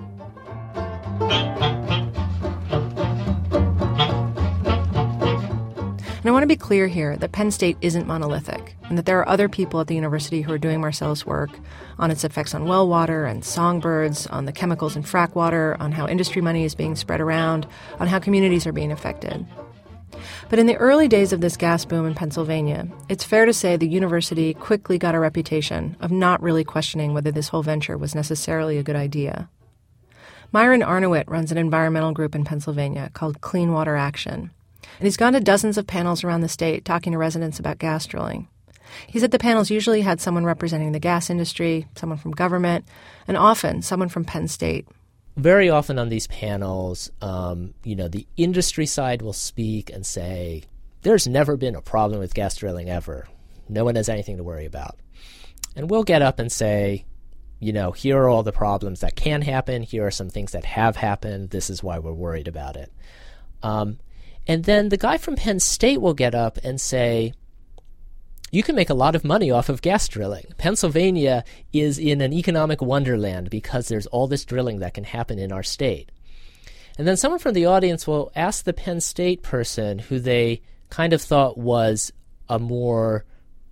And 6.24 6.30
I 6.30 6.32
want 6.32 6.44
to 6.44 6.48
be 6.48 6.56
clear 6.56 6.88
here 6.88 7.18
that 7.18 7.34
Penn 7.34 7.52
State 7.52 7.76
isn't 7.82 8.08
monolithic, 8.08 8.78
and 8.84 8.98
that 8.98 9.06
there 9.06 9.20
are 9.20 9.28
other 9.28 9.50
people 9.50 9.82
at 9.82 9.88
the 9.88 9.96
university 9.96 10.42
who 10.42 10.54
are 10.54 10.58
doing 10.58 10.80
Marcellus 10.80 11.26
work 11.26 11.50
on 12.00 12.12
its 12.12 12.24
effects 12.24 12.56
on 12.56 12.64
well 12.64 12.88
water 12.88 13.26
and 13.26 13.44
songbirds, 13.44 14.26
on 14.28 14.46
the 14.46 14.54
chemicals 14.54 14.96
in 14.96 15.04
frack 15.04 15.36
water, 15.36 15.76
on 15.82 15.92
how 15.92 16.08
industry 16.08 16.42
money 16.42 16.64
is 16.64 16.76
being 16.76 16.96
spread 16.96 17.20
around, 17.20 17.68
on 18.00 18.08
how 18.08 18.20
communities 18.20 18.66
are 18.66 18.72
being 18.72 18.94
affected. 18.94 19.46
But 20.50 20.60
in 20.60 20.66
the 20.66 20.78
early 20.78 21.10
days 21.10 21.34
of 21.34 21.42
this 21.42 21.58
gas 21.58 21.84
boom 21.84 22.06
in 22.06 22.16
Pennsylvania, 22.16 22.88
it's 23.10 23.26
fair 23.26 23.46
to 23.46 23.52
say 23.52 23.76
the 23.76 23.86
university 23.86 24.54
quickly 24.54 24.98
got 24.98 25.16
a 25.16 25.20
reputation 25.20 25.98
of 26.00 26.10
not 26.10 26.42
really 26.42 26.64
questioning 26.64 27.14
whether 27.14 27.32
this 27.32 27.50
whole 27.50 27.64
venture 27.64 27.98
was 27.98 28.16
necessarily 28.16 28.78
a 28.78 28.84
good 28.84 28.96
idea. 28.96 29.50
Myron 30.54 30.84
Arnowitt 30.84 31.30
runs 31.30 31.52
an 31.52 31.58
environmental 31.58 32.14
group 32.14 32.34
in 32.34 32.46
Pennsylvania 32.46 33.10
called 33.14 33.42
Clean 33.42 33.74
Water 33.74 33.98
Action. 33.98 34.52
And 35.00 35.08
he's 35.08 35.18
gone 35.18 35.34
to 35.34 35.40
dozens 35.40 35.78
of 35.78 35.88
panels 35.88 36.24
around 36.24 36.42
the 36.42 36.50
state 36.50 36.86
talking 36.86 37.12
to 37.14 37.18
residents 37.18 37.60
about 37.60 37.80
gas 37.80 38.06
drilling. 38.06 38.48
He 39.08 39.20
said 39.20 39.32
the 39.32 39.40
panels 39.40 39.72
usually 39.72 40.02
had 40.02 40.22
someone 40.22 40.46
representing 40.46 40.92
the 40.92 41.00
gas 41.00 41.30
industry, 41.30 41.88
someone 41.96 42.20
from 42.20 42.32
government, 42.32 42.86
and 43.28 43.38
often 43.38 43.82
someone 43.82 44.10
from 44.10 44.26
Penn 44.26 44.48
State. 44.48 44.88
Very 45.36 45.70
often 45.70 45.98
on 45.98 46.10
these 46.10 46.28
panels, 46.28 47.10
um, 47.22 47.74
you 47.84 47.96
know, 47.96 48.08
the 48.08 48.28
industry 48.38 48.86
side 48.86 49.24
will 49.24 49.34
speak 49.34 49.90
and 49.90 50.06
say, 50.06 50.64
"There's 51.02 51.28
never 51.28 51.58
been 51.58 51.76
a 51.76 51.82
problem 51.82 52.20
with 52.20 52.36
gas 52.36 52.56
drilling 52.56 52.90
ever. 52.90 53.28
No 53.68 53.84
one 53.84 53.96
has 53.96 54.10
anything 54.10 54.38
to 54.38 54.44
worry 54.44 54.66
about." 54.66 54.98
And 55.76 55.90
we'll 55.90 56.04
get 56.04 56.22
up 56.22 56.38
and 56.38 56.52
say, 56.52 57.06
you 57.64 57.72
know, 57.72 57.92
here 57.92 58.18
are 58.18 58.30
all 58.30 58.44
the 58.44 58.52
problems 58.52 59.00
that 59.00 59.16
can 59.16 59.42
happen. 59.42 59.84
Here 59.84 60.06
are 60.06 60.12
some 60.12 60.30
things 60.30 60.52
that 60.52 60.66
have 60.66 60.98
happened. 60.98 61.50
This 61.50 61.70
is 61.70 61.82
why 61.82 61.98
we're 61.98 62.12
worried 62.12 62.48
about 62.50 62.76
it. 62.76 62.92
Um, 63.64 64.00
and 64.48 64.64
then 64.66 64.90
the 64.90 64.98
guy 64.98 65.18
from 65.18 65.36
Penn 65.36 65.60
State 65.60 66.02
will 66.02 66.14
get 66.14 66.36
up 66.36 66.58
and 66.64 66.80
say, 66.80 67.34
you 68.52 68.62
can 68.62 68.76
make 68.76 68.92
a 68.92 68.94
lot 68.94 69.16
of 69.16 69.24
money 69.24 69.50
off 69.50 69.68
of 69.68 69.82
gas 69.82 70.08
drilling. 70.08 70.46
Pennsylvania 70.60 71.44
is 71.72 71.98
in 71.98 72.22
an 72.22 72.32
economic 72.32 72.84
wonderland 72.84 73.50
because 73.50 73.88
there's 73.88 74.06
all 74.08 74.28
this 74.28 74.46
drilling 74.46 74.80
that 74.80 74.94
can 74.94 75.06
happen 75.06 75.40
in 75.40 75.52
our 75.52 75.64
state. 75.64 76.12
And 76.98 77.08
then 77.08 77.18
someone 77.18 77.40
from 77.40 77.54
the 77.54 77.66
audience 77.66 78.06
will 78.06 78.32
ask 78.36 78.64
the 78.64 78.74
Penn 78.74 79.02
State 79.02 79.42
person 79.42 79.98
who 79.98 80.20
they 80.20 80.62
kind 80.92 81.14
of 81.14 81.22
thought 81.22 81.58
was 81.58 82.14
a 82.48 82.60
more, 82.60 83.26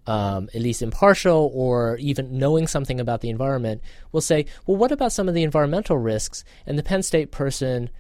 um, 0.08 0.50
at 0.56 0.62
least 0.62 0.82
impartial 0.82 1.52
or 1.54 1.98
even 1.98 2.40
knowing 2.40 2.66
something 2.66 3.00
about 3.00 3.22
the 3.22 3.30
environment, 3.30 3.84
will 4.12 4.22
say, 4.22 4.48
well, 4.66 4.78
what 4.78 4.92
about 4.92 5.12
some 5.12 5.28
of 5.30 5.36
the 5.36 5.44
environmental 5.44 6.00
risks? 6.00 6.44
And 6.66 6.80
the 6.80 6.84
Penn 6.84 7.04
State 7.04 7.32
person 7.32 7.92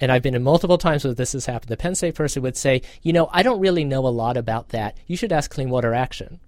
and 0.00 0.10
I've 0.10 0.22
been 0.22 0.34
in 0.34 0.42
multiple 0.42 0.78
times 0.78 1.04
where 1.04 1.14
this 1.14 1.32
has 1.32 1.46
happened, 1.46 1.68
the 1.68 1.76
Penn 1.76 1.94
State 1.94 2.14
person 2.14 2.42
would 2.42 2.56
say, 2.56 2.82
you 3.02 3.12
know, 3.12 3.28
I 3.32 3.42
don't 3.42 3.60
really 3.60 3.84
know 3.84 4.06
a 4.06 4.08
lot 4.08 4.36
about 4.36 4.70
that. 4.70 4.96
You 5.06 5.16
should 5.16 5.32
ask 5.32 5.50
Clean 5.50 5.70
Water 5.70 5.94
Action. 5.94 6.40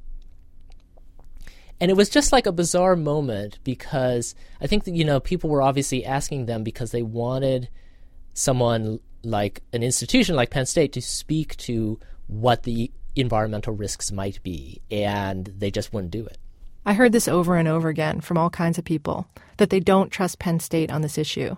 And 1.80 1.90
it 1.90 1.96
was 1.96 2.08
just 2.08 2.32
like 2.32 2.46
a 2.46 2.52
bizarre 2.52 2.96
moment 2.96 3.58
because 3.62 4.34
I 4.60 4.66
think 4.66 4.84
that, 4.84 4.94
you 4.94 5.04
know, 5.04 5.20
people 5.20 5.50
were 5.50 5.62
obviously 5.62 6.04
asking 6.04 6.46
them 6.46 6.64
because 6.64 6.90
they 6.90 7.02
wanted 7.02 7.68
someone 8.32 9.00
like 9.22 9.62
an 9.72 9.82
institution 9.82 10.36
like 10.36 10.50
Penn 10.50 10.66
State 10.66 10.92
to 10.94 11.02
speak 11.02 11.56
to 11.58 12.00
what 12.28 12.62
the 12.62 12.90
environmental 13.14 13.74
risks 13.74 14.12
might 14.12 14.42
be, 14.42 14.80
and 14.90 15.46
they 15.56 15.70
just 15.70 15.92
wouldn't 15.92 16.10
do 16.10 16.24
it. 16.26 16.38
I 16.84 16.94
heard 16.94 17.12
this 17.12 17.28
over 17.28 17.56
and 17.56 17.66
over 17.66 17.88
again 17.88 18.20
from 18.20 18.38
all 18.38 18.50
kinds 18.50 18.78
of 18.78 18.84
people 18.84 19.26
that 19.56 19.70
they 19.70 19.80
don't 19.80 20.10
trust 20.10 20.38
Penn 20.38 20.60
State 20.60 20.90
on 20.90 21.02
this 21.02 21.18
issue. 21.18 21.56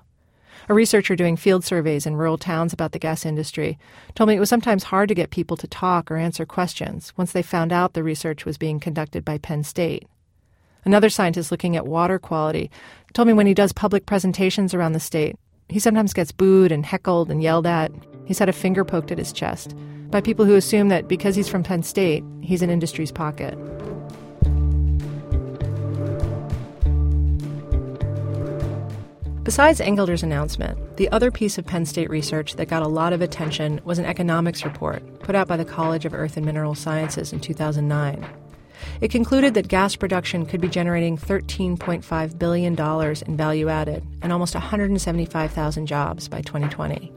A 0.69 0.75
researcher 0.75 1.17
doing 1.17 1.37
field 1.37 1.65
surveys 1.65 2.07
in 2.07 2.17
rural 2.17 2.39
towns 2.39 2.73
about 2.73 2.93
the 2.93 2.99
gas 2.99 3.25
industry 3.25 3.79
told 4.15 4.29
me 4.29 4.37
it 4.37 4.41
was 4.41 4.49
sometimes 4.49 4.85
hard 4.85 5.09
to 5.09 5.15
get 5.15 5.31
people 5.31 5.57
to 5.57 5.67
talk 5.67 6.11
or 6.11 6.17
answer 6.17 6.45
questions 6.45 7.13
once 7.17 7.33
they 7.33 7.43
found 7.43 7.73
out 7.73 7.95
the 7.95 8.03
research 8.03 8.45
was 8.45 8.59
being 8.59 8.81
conducted 8.81 9.25
by 9.25 9.39
Penn 9.39 9.63
State. 9.65 10.07
Another 10.85 11.09
scientist 11.09 11.51
looking 11.51 11.77
at 11.77 11.87
water 11.87 12.19
quality 12.19 12.71
told 13.13 13.29
me 13.29 13.35
when 13.35 13.47
he 13.47 13.55
does 13.55 13.73
public 13.73 14.07
presentations 14.07 14.75
around 14.75 14.93
the 14.93 15.01
state, 15.01 15.37
he 15.69 15.79
sometimes 15.79 16.15
gets 16.15 16.33
booed 16.33 16.73
and 16.73 16.87
heckled 16.87 17.31
and 17.31 17.43
yelled 17.43 17.67
at. 17.67 17.93
He's 18.25 18.39
had 18.39 18.49
a 18.49 18.55
finger 18.55 18.85
poked 18.85 19.11
at 19.11 19.19
his 19.19 19.33
chest 19.33 19.75
by 20.11 20.21
people 20.21 20.45
who 20.45 20.55
assume 20.55 20.89
that 20.89 21.09
because 21.09 21.37
he's 21.37 21.49
from 21.49 21.63
Penn 21.63 21.83
State, 21.83 22.25
he's 22.41 22.63
in 22.63 22.71
industry's 22.71 23.13
pocket. 23.13 23.59
Besides 29.49 29.81
Engelder's 29.81 30.23
announcement, 30.23 30.99
the 30.99 31.09
other 31.09 31.31
piece 31.31 31.57
of 31.57 31.65
Penn 31.65 31.87
State 31.87 32.11
research 32.11 32.57
that 32.57 32.69
got 32.69 32.83
a 32.83 32.87
lot 32.87 33.15
of 33.15 33.23
attention 33.23 33.81
was 33.83 33.99
an 33.99 34.05
economics 34.05 34.63
report 34.63 35.21
put 35.21 35.35
out 35.35 35.49
by 35.49 35.57
the 35.57 35.65
College 35.65 36.05
of 36.05 36.13
Earth 36.13 36.37
and 36.37 36.45
Mineral 36.45 36.75
Sciences 36.75 37.33
in 37.33 37.41
2009. 37.41 38.27
It 39.01 39.11
concluded 39.11 39.55
that 39.55 39.69
gas 39.69 39.97
production 39.97 40.45
could 40.45 40.61
be 40.61 40.69
generating 40.69 41.17
$13.5 41.17 42.39
billion 42.39 42.79
in 43.27 43.37
value 43.39 43.71
added 43.71 44.05
and 44.21 44.35
almost 44.35 44.53
175,000 44.53 45.87
jobs 45.87 46.29
by 46.29 46.43
2020. 46.43 47.11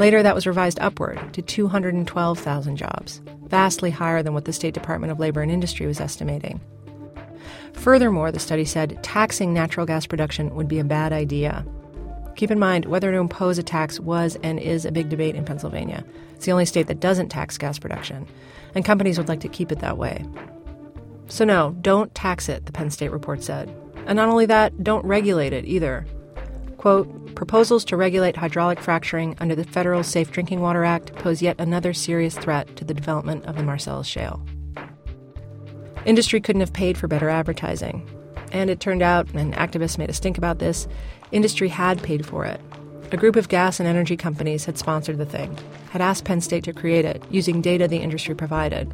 Later, 0.00 0.20
that 0.20 0.34
was 0.34 0.48
revised 0.48 0.80
upward 0.80 1.32
to 1.32 1.42
212,000 1.42 2.76
jobs, 2.76 3.20
vastly 3.44 3.90
higher 3.90 4.24
than 4.24 4.34
what 4.34 4.46
the 4.46 4.52
State 4.52 4.74
Department 4.74 5.12
of 5.12 5.20
Labor 5.20 5.42
and 5.42 5.52
Industry 5.52 5.86
was 5.86 6.00
estimating. 6.00 6.60
Furthermore, 7.74 8.30
the 8.30 8.38
study 8.38 8.64
said 8.64 9.02
taxing 9.02 9.52
natural 9.52 9.86
gas 9.86 10.06
production 10.06 10.54
would 10.54 10.68
be 10.68 10.78
a 10.78 10.84
bad 10.84 11.12
idea. 11.12 11.64
Keep 12.36 12.50
in 12.50 12.58
mind, 12.58 12.86
whether 12.86 13.10
to 13.10 13.18
impose 13.18 13.58
a 13.58 13.62
tax 13.62 14.00
was 14.00 14.36
and 14.42 14.58
is 14.58 14.84
a 14.84 14.92
big 14.92 15.08
debate 15.08 15.34
in 15.34 15.44
Pennsylvania. 15.44 16.04
It's 16.34 16.46
the 16.46 16.52
only 16.52 16.64
state 16.64 16.86
that 16.86 17.00
doesn't 17.00 17.28
tax 17.28 17.58
gas 17.58 17.78
production, 17.78 18.26
and 18.74 18.84
companies 18.84 19.18
would 19.18 19.28
like 19.28 19.40
to 19.40 19.48
keep 19.48 19.70
it 19.70 19.80
that 19.80 19.98
way. 19.98 20.24
So, 21.28 21.44
no, 21.44 21.76
don't 21.80 22.14
tax 22.14 22.48
it, 22.48 22.66
the 22.66 22.72
Penn 22.72 22.90
State 22.90 23.10
report 23.10 23.42
said. 23.42 23.74
And 24.06 24.16
not 24.16 24.28
only 24.28 24.46
that, 24.46 24.82
don't 24.82 25.04
regulate 25.04 25.52
it 25.52 25.64
either. 25.64 26.06
Quote, 26.76 27.34
proposals 27.34 27.84
to 27.86 27.96
regulate 27.96 28.36
hydraulic 28.36 28.80
fracturing 28.80 29.36
under 29.38 29.54
the 29.54 29.64
Federal 29.64 30.02
Safe 30.02 30.30
Drinking 30.32 30.60
Water 30.60 30.84
Act 30.84 31.14
pose 31.14 31.40
yet 31.40 31.60
another 31.60 31.92
serious 31.92 32.36
threat 32.36 32.74
to 32.76 32.84
the 32.84 32.94
development 32.94 33.44
of 33.46 33.56
the 33.56 33.62
Marcellus 33.62 34.06
Shale. 34.06 34.44
Industry 36.04 36.40
couldn't 36.40 36.60
have 36.60 36.72
paid 36.72 36.98
for 36.98 37.06
better 37.06 37.28
advertising. 37.28 38.08
And 38.50 38.68
it 38.68 38.80
turned 38.80 39.02
out, 39.02 39.32
and 39.34 39.54
activists 39.54 39.98
made 39.98 40.10
a 40.10 40.12
stink 40.12 40.36
about 40.36 40.58
this, 40.58 40.88
industry 41.30 41.68
had 41.68 42.02
paid 42.02 42.26
for 42.26 42.44
it. 42.44 42.60
A 43.12 43.16
group 43.16 43.36
of 43.36 43.48
gas 43.48 43.78
and 43.78 43.88
energy 43.88 44.16
companies 44.16 44.64
had 44.64 44.78
sponsored 44.78 45.18
the 45.18 45.26
thing, 45.26 45.56
had 45.90 46.02
asked 46.02 46.24
Penn 46.24 46.40
State 46.40 46.64
to 46.64 46.72
create 46.72 47.04
it 47.04 47.22
using 47.30 47.60
data 47.60 47.86
the 47.86 47.98
industry 47.98 48.34
provided. 48.34 48.92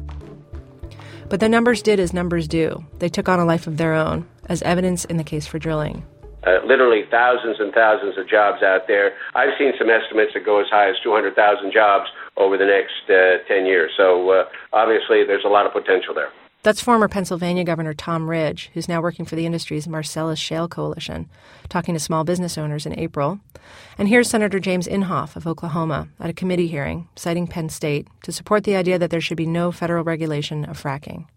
But 1.29 1.39
the 1.39 1.49
numbers 1.49 1.81
did 1.81 1.99
as 1.99 2.13
numbers 2.13 2.47
do. 2.47 2.85
They 2.99 3.09
took 3.09 3.27
on 3.27 3.39
a 3.39 3.45
life 3.45 3.65
of 3.65 3.77
their 3.77 3.93
own, 3.93 4.27
as 4.47 4.61
evidence 4.61 5.05
in 5.05 5.17
the 5.17 5.23
case 5.23 5.47
for 5.47 5.57
drilling. 5.57 6.05
Uh, 6.45 6.59
literally 6.65 7.03
thousands 7.09 7.57
and 7.59 7.73
thousands 7.73 8.17
of 8.17 8.29
jobs 8.29 8.61
out 8.63 8.87
there. 8.87 9.13
I've 9.35 9.57
seen 9.57 9.73
some 9.77 9.89
estimates 9.89 10.33
that 10.35 10.45
go 10.45 10.61
as 10.61 10.67
high 10.69 10.89
as 10.89 10.95
200,000 11.03 11.73
jobs 11.73 12.05
over 12.37 12.57
the 12.57 12.65
next 12.65 13.09
uh, 13.09 13.43
10 13.47 13.65
years. 13.65 13.91
So 13.97 14.29
uh, 14.29 14.43
obviously, 14.73 15.25
there's 15.25 15.43
a 15.43 15.49
lot 15.49 15.65
of 15.65 15.73
potential 15.73 16.13
there. 16.13 16.29
That's 16.61 16.81
former 16.81 17.07
Pennsylvania 17.07 17.63
Governor 17.63 17.93
Tom 17.93 18.29
Ridge, 18.29 18.69
who's 18.73 18.89
now 18.89 19.01
working 19.01 19.23
for 19.23 19.37
the 19.37 19.45
industry's 19.45 19.87
Marcellus 19.87 20.39
Shale 20.39 20.67
Coalition, 20.67 21.29
talking 21.69 21.93
to 21.93 22.01
small 22.01 22.25
business 22.25 22.57
owners 22.57 22.85
in 22.85 22.99
April. 22.99 23.39
And 23.97 24.09
here's 24.09 24.29
Senator 24.29 24.59
James 24.59 24.85
Inhofe 24.85 25.37
of 25.37 25.47
Oklahoma 25.47 26.09
at 26.19 26.29
a 26.29 26.33
committee 26.33 26.67
hearing, 26.67 27.07
citing 27.15 27.47
Penn 27.47 27.69
State, 27.69 28.09
to 28.23 28.33
support 28.33 28.65
the 28.65 28.75
idea 28.75 28.99
that 28.99 29.09
there 29.09 29.21
should 29.21 29.37
be 29.37 29.45
no 29.45 29.71
federal 29.71 30.03
regulation 30.03 30.65
of 30.65 30.81
fracking. 30.81 31.27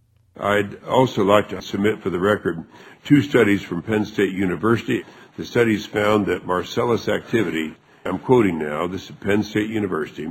I'd 0.40 0.82
also 0.82 1.22
like 1.22 1.50
to 1.50 1.62
submit 1.62 2.02
for 2.02 2.10
the 2.10 2.18
record 2.18 2.64
two 3.04 3.22
studies 3.22 3.62
from 3.62 3.82
Penn 3.82 4.04
State 4.04 4.32
University. 4.32 5.04
The 5.36 5.44
studies 5.44 5.86
found 5.86 6.26
that 6.26 6.46
Marcellus 6.46 7.08
activity, 7.08 7.76
I'm 8.04 8.18
quoting 8.18 8.58
now, 8.58 8.88
this 8.88 9.08
is 9.08 9.16
Penn 9.20 9.44
State 9.44 9.70
University, 9.70 10.28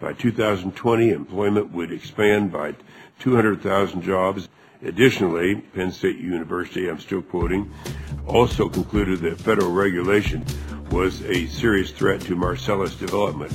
By 0.00 0.12
2020, 0.12 1.10
employment 1.10 1.72
would 1.72 1.90
expand 1.90 2.52
by 2.52 2.74
200,000 3.20 4.02
jobs. 4.02 4.48
Additionally, 4.82 5.56
Penn 5.56 5.90
State 5.90 6.18
University, 6.18 6.88
I'm 6.88 7.00
still 7.00 7.22
quoting, 7.22 7.72
also 8.26 8.68
concluded 8.68 9.20
that 9.20 9.40
federal 9.40 9.72
regulation 9.72 10.44
was 10.90 11.22
a 11.22 11.46
serious 11.46 11.90
threat 11.90 12.20
to 12.22 12.36
Marcellus 12.36 12.94
development. 12.94 13.52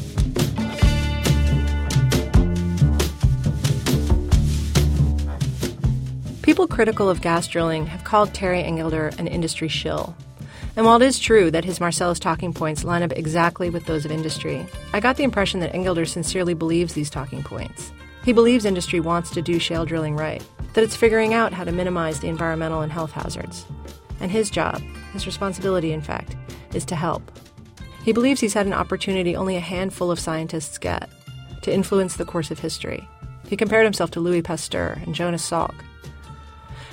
People 6.42 6.68
critical 6.68 7.10
of 7.10 7.22
gas 7.22 7.48
drilling 7.48 7.86
have 7.86 8.04
called 8.04 8.34
Terry 8.34 8.62
Engelder 8.62 9.18
an 9.18 9.28
industry 9.28 9.70
shill. 9.70 10.14
And 10.76 10.86
while 10.86 11.02
it 11.02 11.06
is 11.06 11.18
true 11.18 11.50
that 11.52 11.64
his 11.64 11.80
Marcellus 11.80 12.20
talking 12.20 12.54
points 12.54 12.84
line 12.84 13.02
up 13.02 13.14
exactly 13.14 13.70
with 13.70 13.86
those 13.86 14.04
of 14.04 14.12
industry, 14.12 14.68
I 14.92 15.00
got 15.00 15.16
the 15.16 15.24
impression 15.24 15.62
that 15.62 15.72
Engelder 15.72 16.08
sincerely 16.08 16.54
believes 16.54 16.94
these 16.94 17.10
talking 17.10 17.44
points. 17.44 17.94
He 18.24 18.34
believes 18.34 18.66
industry 18.66 19.00
wants 19.00 19.32
to 19.32 19.42
do 19.42 19.60
shale 19.60 19.86
drilling 19.86 20.16
right, 20.16 20.44
that 20.74 20.84
it's 20.84 20.96
figuring 20.96 21.34
out 21.34 21.54
how 21.54 21.64
to 21.64 21.72
minimize 21.72 22.20
the 22.20 22.30
environmental 22.30 22.82
and 22.82 22.92
health 22.92 23.12
hazards. 23.12 23.66
And 24.20 24.32
his 24.32 24.50
job, 24.50 24.82
his 25.12 25.26
responsibility, 25.26 25.92
in 25.92 26.02
fact, 26.02 26.36
is 26.74 26.86
to 26.86 26.96
help. 26.96 27.32
He 28.06 28.14
believes 28.14 28.40
he's 28.40 28.54
had 28.54 28.66
an 28.66 28.74
opportunity 28.74 29.36
only 29.36 29.56
a 29.56 29.62
handful 29.62 30.12
of 30.12 30.20
scientists 30.20 30.78
get 30.78 31.10
to 31.64 31.74
influence 31.74 32.16
the 32.16 32.26
course 32.26 32.52
of 32.52 32.60
history. 32.60 33.08
He 33.48 33.58
compared 33.58 33.86
himself 33.86 34.12
to 34.12 34.20
Louis 34.20 34.42
Pasteur 34.42 35.00
and 35.06 35.14
Jonas 35.14 35.48
Salk, 35.50 35.76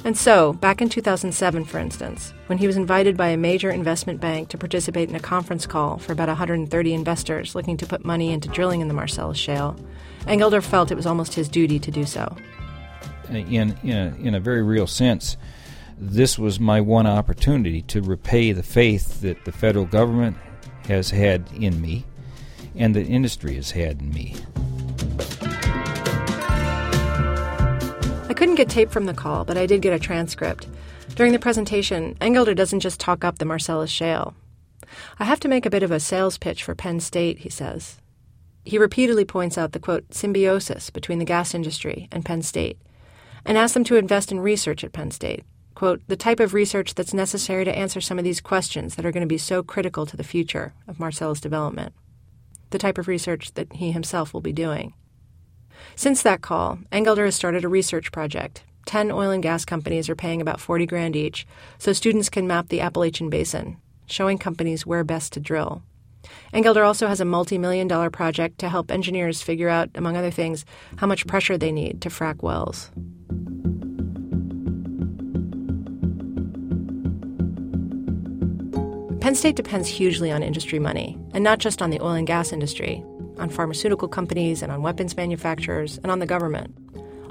and 0.04 0.16
so, 0.16 0.54
back 0.54 0.80
in 0.80 0.88
2007, 0.88 1.64
for 1.64 1.78
instance, 1.78 2.32
when 2.46 2.58
he 2.58 2.66
was 2.66 2.76
invited 2.76 3.16
by 3.16 3.28
a 3.28 3.36
major 3.36 3.70
investment 3.70 4.20
bank 4.20 4.48
to 4.48 4.58
participate 4.58 5.10
in 5.10 5.14
a 5.14 5.20
conference 5.20 5.66
call 5.66 5.98
for 5.98 6.12
about 6.12 6.28
130 6.28 6.94
investors 6.94 7.54
looking 7.54 7.76
to 7.76 7.86
put 7.86 8.04
money 8.04 8.32
into 8.32 8.48
drilling 8.48 8.80
in 8.80 8.88
the 8.88 8.94
Marcellus 8.94 9.36
Shale, 9.36 9.76
Engelder 10.20 10.62
felt 10.62 10.90
it 10.90 10.94
was 10.94 11.06
almost 11.06 11.34
his 11.34 11.48
duty 11.48 11.78
to 11.78 11.90
do 11.90 12.06
so. 12.06 12.34
In, 13.28 13.76
in, 13.82 13.98
a, 13.98 14.14
in 14.18 14.34
a 14.34 14.40
very 14.40 14.62
real 14.62 14.86
sense, 14.86 15.36
this 15.98 16.38
was 16.38 16.58
my 16.58 16.80
one 16.80 17.06
opportunity 17.06 17.82
to 17.82 18.00
repay 18.00 18.52
the 18.52 18.62
faith 18.62 19.20
that 19.20 19.44
the 19.44 19.52
federal 19.52 19.84
government 19.84 20.38
has 20.88 21.10
had 21.10 21.46
in 21.52 21.80
me 21.80 22.06
and 22.74 22.96
that 22.96 23.06
industry 23.06 23.54
has 23.56 23.72
had 23.72 24.00
in 24.00 24.10
me. 24.10 24.34
I 28.30 28.32
couldn't 28.32 28.54
get 28.54 28.68
tape 28.68 28.92
from 28.92 29.06
the 29.06 29.12
call, 29.12 29.44
but 29.44 29.58
I 29.58 29.66
did 29.66 29.82
get 29.82 29.92
a 29.92 29.98
transcript. 29.98 30.68
During 31.16 31.32
the 31.32 31.40
presentation, 31.40 32.14
Engelder 32.20 32.54
doesn't 32.54 32.78
just 32.78 33.00
talk 33.00 33.24
up 33.24 33.38
the 33.38 33.44
Marcellus 33.44 33.90
Shale. 33.90 34.36
I 35.18 35.24
have 35.24 35.40
to 35.40 35.48
make 35.48 35.66
a 35.66 35.70
bit 35.70 35.82
of 35.82 35.90
a 35.90 35.98
sales 35.98 36.38
pitch 36.38 36.62
for 36.62 36.76
Penn 36.76 37.00
State, 37.00 37.38
he 37.38 37.48
says. 37.48 37.96
He 38.64 38.78
repeatedly 38.78 39.24
points 39.24 39.58
out 39.58 39.72
the 39.72 39.80
quote 39.80 40.14
symbiosis 40.14 40.90
between 40.90 41.18
the 41.18 41.24
gas 41.24 41.54
industry 41.54 42.06
and 42.12 42.24
Penn 42.24 42.42
State 42.42 42.78
and 43.44 43.58
asks 43.58 43.74
them 43.74 43.82
to 43.82 43.96
invest 43.96 44.30
in 44.30 44.38
research 44.38 44.84
at 44.84 44.92
Penn 44.92 45.10
State. 45.10 45.42
Quote, 45.74 46.00
the 46.06 46.14
type 46.14 46.38
of 46.38 46.54
research 46.54 46.94
that's 46.94 47.12
necessary 47.12 47.64
to 47.64 47.76
answer 47.76 48.00
some 48.00 48.16
of 48.16 48.22
these 48.22 48.40
questions 48.40 48.94
that 48.94 49.04
are 49.04 49.10
going 49.10 49.26
to 49.26 49.26
be 49.26 49.38
so 49.38 49.64
critical 49.64 50.06
to 50.06 50.16
the 50.16 50.22
future 50.22 50.72
of 50.86 51.00
Marcellus 51.00 51.40
development. 51.40 51.94
The 52.70 52.78
type 52.78 52.96
of 52.96 53.08
research 53.08 53.54
that 53.54 53.72
he 53.72 53.90
himself 53.90 54.32
will 54.32 54.40
be 54.40 54.52
doing. 54.52 54.94
Since 55.96 56.22
that 56.22 56.42
call, 56.42 56.78
Engelder 56.92 57.24
has 57.24 57.34
started 57.34 57.64
a 57.64 57.68
research 57.68 58.12
project. 58.12 58.64
Ten 58.86 59.10
oil 59.10 59.30
and 59.30 59.42
gas 59.42 59.64
companies 59.64 60.08
are 60.08 60.16
paying 60.16 60.40
about 60.40 60.60
40 60.60 60.86
grand 60.86 61.14
each, 61.14 61.46
so 61.78 61.92
students 61.92 62.28
can 62.28 62.46
map 62.46 62.68
the 62.68 62.80
Appalachian 62.80 63.30
Basin, 63.30 63.76
showing 64.06 64.38
companies 64.38 64.86
where 64.86 65.04
best 65.04 65.32
to 65.34 65.40
drill. 65.40 65.82
Engelder 66.52 66.84
also 66.84 67.06
has 67.06 67.20
a 67.20 67.24
multi 67.24 67.58
million 67.58 67.88
dollar 67.88 68.10
project 68.10 68.58
to 68.58 68.68
help 68.68 68.90
engineers 68.90 69.42
figure 69.42 69.68
out, 69.68 69.90
among 69.94 70.16
other 70.16 70.30
things, 70.30 70.64
how 70.96 71.06
much 71.06 71.26
pressure 71.26 71.56
they 71.56 71.72
need 71.72 72.00
to 72.02 72.08
frack 72.08 72.42
wells. 72.42 72.90
Penn 79.20 79.34
State 79.34 79.56
depends 79.56 79.86
hugely 79.86 80.32
on 80.32 80.42
industry 80.42 80.78
money, 80.78 81.18
and 81.32 81.44
not 81.44 81.58
just 81.58 81.82
on 81.82 81.90
the 81.90 82.00
oil 82.00 82.14
and 82.14 82.26
gas 82.26 82.52
industry 82.52 83.04
on 83.40 83.50
pharmaceutical 83.50 84.08
companies 84.08 84.62
and 84.62 84.70
on 84.70 84.82
weapons 84.82 85.16
manufacturers 85.16 85.98
and 85.98 86.12
on 86.12 86.18
the 86.18 86.26
government. 86.26 86.76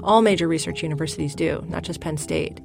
All 0.02 0.22
major 0.22 0.48
research 0.48 0.82
universities 0.82 1.34
do, 1.34 1.64
not 1.68 1.82
just 1.82 2.00
Penn 2.00 2.16
State. 2.16 2.60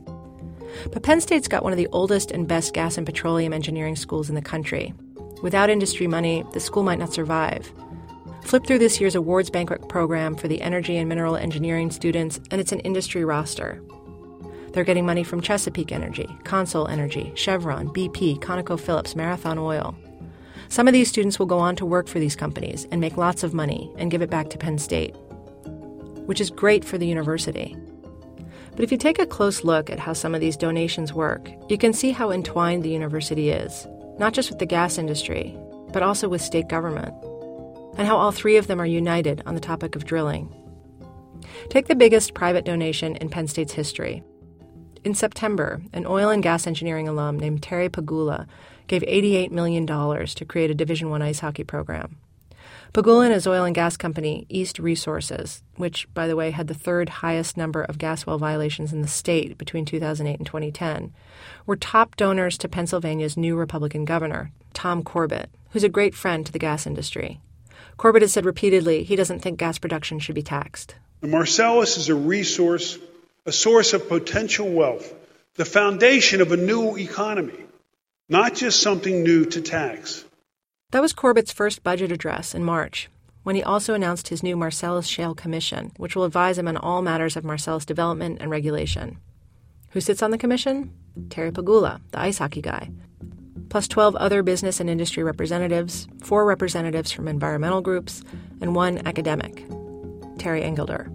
But 0.92 1.04
Penn 1.04 1.22
State's 1.22 1.48
got 1.48 1.64
one 1.64 1.74
of 1.74 1.78
the 1.78 1.88
oldest 1.92 2.32
and 2.32 2.48
best 2.48 2.74
gas 2.74 2.98
and 2.98 3.06
petroleum 3.06 3.54
engineering 3.54 3.96
schools 3.96 4.30
in 4.30 4.36
the 4.36 4.42
country. 4.42 4.94
Without 5.42 5.70
industry 5.70 6.08
money, 6.08 6.44
the 6.54 6.60
school 6.60 6.84
might 6.84 7.00
not 7.00 7.14
survive. 7.14 7.72
Flip 8.44 8.66
through 8.66 8.80
this 8.80 9.02
year's 9.02 9.16
awards 9.16 9.50
banquet 9.50 9.88
program 9.90 10.36
for 10.36 10.48
the 10.48 10.62
energy 10.62 10.98
and 10.98 11.10
mineral 11.10 11.36
engineering 11.36 11.92
students, 11.92 12.40
and 12.52 12.62
it's 12.62 12.72
an 12.72 12.80
industry 12.82 13.26
roster. 13.26 13.82
They're 14.72 14.84
getting 14.84 15.06
money 15.06 15.24
from 15.24 15.42
Chesapeake 15.42 15.92
Energy, 15.92 16.28
CONSOL 16.44 16.90
Energy, 16.90 17.32
Chevron, 17.36 17.90
BP, 17.90 18.40
ConocoPhillips, 18.40 19.16
Marathon 19.16 19.58
Oil. 19.58 19.96
Some 20.70 20.88
of 20.88 20.94
these 20.94 21.10
students 21.10 21.40
will 21.40 21.46
go 21.46 21.60
on 21.60 21.76
to 21.78 21.86
work 21.86 22.08
for 22.08 22.20
these 22.20 22.36
companies 22.36 22.88
and 22.92 23.00
make 23.00 23.18
lots 23.18 23.44
of 23.44 23.54
money 23.54 23.94
and 23.98 24.12
give 24.12 24.22
it 24.22 24.30
back 24.30 24.50
to 24.50 24.58
Penn 24.58 24.78
State, 24.78 25.16
which 26.26 26.42
is 26.42 26.50
great 26.50 26.84
for 26.84 26.98
the 26.98 27.08
university. 27.08 27.76
But 28.72 28.84
if 28.84 28.92
you 28.92 28.98
take 28.98 29.20
a 29.20 29.26
close 29.26 29.64
look 29.64 29.90
at 29.90 30.00
how 30.00 30.14
some 30.14 30.36
of 30.36 30.42
these 30.42 30.58
donations 30.58 31.14
work, 31.14 31.50
you 31.70 31.78
can 31.78 31.94
see 31.94 32.12
how 32.12 32.32
entwined 32.32 32.84
the 32.84 32.90
university 32.90 33.50
is, 33.50 33.88
not 34.20 34.34
just 34.34 34.50
with 34.50 34.60
the 34.60 34.66
gas 34.66 34.98
industry, 34.98 35.56
but 35.94 36.04
also 36.04 36.28
with 36.28 36.42
state 36.42 36.68
government, 36.68 37.14
and 37.98 38.06
how 38.06 38.18
all 38.18 38.32
three 38.32 38.58
of 38.58 38.68
them 38.68 38.82
are 38.82 38.86
united 38.86 39.42
on 39.46 39.56
the 39.56 39.62
topic 39.62 39.96
of 39.96 40.06
drilling. 40.06 40.54
Take 41.70 41.88
the 41.88 41.96
biggest 41.96 42.34
private 42.34 42.66
donation 42.66 43.16
in 43.18 43.30
Penn 43.30 43.48
State's 43.48 43.72
history. 43.72 44.24
In 45.06 45.14
September, 45.14 45.82
an 45.94 46.06
oil 46.06 46.30
and 46.30 46.44
gas 46.44 46.68
engineering 46.68 47.08
alum 47.08 47.40
named 47.40 47.64
Terry 47.64 47.90
Pegula 47.90 48.48
gave 48.88 49.02
$88 49.04 49.52
million 49.52 49.86
to 49.86 50.46
create 50.46 50.72
a 50.72 50.76
Division 50.76 51.12
I 51.12 51.28
ice 51.28 51.40
hockey 51.40 51.64
program. 51.64 52.18
Pegula 52.96 53.30
and 53.30 53.48
oil 53.48 53.66
and 53.66 53.76
gas 53.76 53.98
company, 53.98 54.46
East 54.48 54.80
Resources, 54.80 55.62
which, 55.76 56.08
by 56.14 56.28
the 56.28 56.36
way, 56.38 56.52
had 56.52 56.68
the 56.68 56.74
third 56.74 57.10
highest 57.10 57.58
number 57.58 57.84
of 57.84 57.98
gas 57.98 58.26
well 58.26 58.38
violations 58.38 58.94
in 58.94 59.02
the 59.02 59.08
state 59.10 59.58
between 59.58 59.84
2008 59.84 60.38
and 60.38 60.46
2010, 60.46 61.14
were 61.66 61.76
top 61.76 62.16
donors 62.16 62.58
to 62.58 62.70
Pennsylvania's 62.70 63.36
new 63.36 63.58
Republican 63.58 64.06
governor, 64.06 64.50
Tom 64.74 65.04
Corbett, 65.04 65.50
who's 65.72 65.84
a 65.84 65.90
great 65.90 66.16
friend 66.16 66.46
to 66.46 66.54
the 66.54 66.58
gas 66.58 66.88
industry. 66.88 67.42
Corbett 67.98 68.22
has 68.22 68.32
said 68.32 68.46
repeatedly 68.46 69.04
he 69.04 69.18
doesn't 69.18 69.40
think 69.40 69.60
gas 69.60 69.78
production 69.78 70.20
should 70.20 70.36
be 70.36 70.42
taxed. 70.42 70.96
The 71.20 71.28
Marcellus 71.28 71.98
is 71.98 72.08
a 72.08 72.16
resource, 72.16 72.98
a 73.46 73.52
source 73.52 73.92
of 73.92 74.08
potential 74.08 74.70
wealth, 74.70 75.14
the 75.56 75.66
foundation 75.66 76.40
of 76.40 76.54
a 76.54 76.58
new 76.58 76.96
economy 76.96 77.65
not 78.30 78.56
just 78.56 78.82
something 78.82 79.24
new 79.24 79.46
to 79.46 79.62
tax. 79.62 80.26
That 80.92 81.02
was 81.02 81.14
Corbett's 81.14 81.52
first 81.52 81.84
budget 81.84 82.12
address 82.12 82.56
in 82.56 82.64
March, 82.64 83.10
when 83.44 83.56
he 83.56 83.64
also 83.64 83.94
announced 83.94 84.30
his 84.30 84.42
new 84.42 84.56
Marcellus 84.56 85.08
Shale 85.08 85.36
Commission, 85.36 85.92
which 85.98 86.16
will 86.16 86.24
advise 86.24 86.58
him 86.58 86.68
on 86.68 86.78
all 86.78 87.02
matters 87.02 87.36
of 87.36 87.44
Marcellus 87.44 87.86
development 87.86 88.40
and 88.42 88.50
regulation. 88.50 89.20
Who 89.92 90.02
sits 90.02 90.24
on 90.24 90.32
the 90.32 90.38
commission? 90.38 90.92
Terry 91.30 91.52
Pegula, 91.52 92.02
the 92.12 92.20
ice 92.20 92.40
hockey 92.40 92.62
guy, 92.62 92.90
plus 93.70 93.88
12 93.88 94.16
other 94.16 94.42
business 94.42 94.80
and 94.80 94.90
industry 94.90 95.24
representatives, 95.24 96.08
four 96.24 96.46
representatives 96.46 97.12
from 97.12 97.28
environmental 97.28 97.82
groups, 97.82 98.24
and 98.60 98.76
one 98.76 99.06
academic, 99.06 99.66
Terry 100.38 100.62
Engelder. 100.62 101.08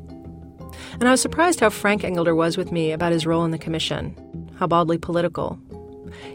And 0.95 1.09
I 1.09 1.11
was 1.11 1.21
surprised 1.21 1.61
how 1.61 1.71
frank 1.71 2.03
Engelder 2.03 2.37
was 2.37 2.57
with 2.57 2.71
me 2.71 2.93
about 2.93 3.13
his 3.13 3.27
role 3.27 3.45
in 3.45 3.51
the 3.51 3.59
commission, 3.59 4.51
how 4.59 4.67
baldly 4.67 4.99
political, 4.99 5.59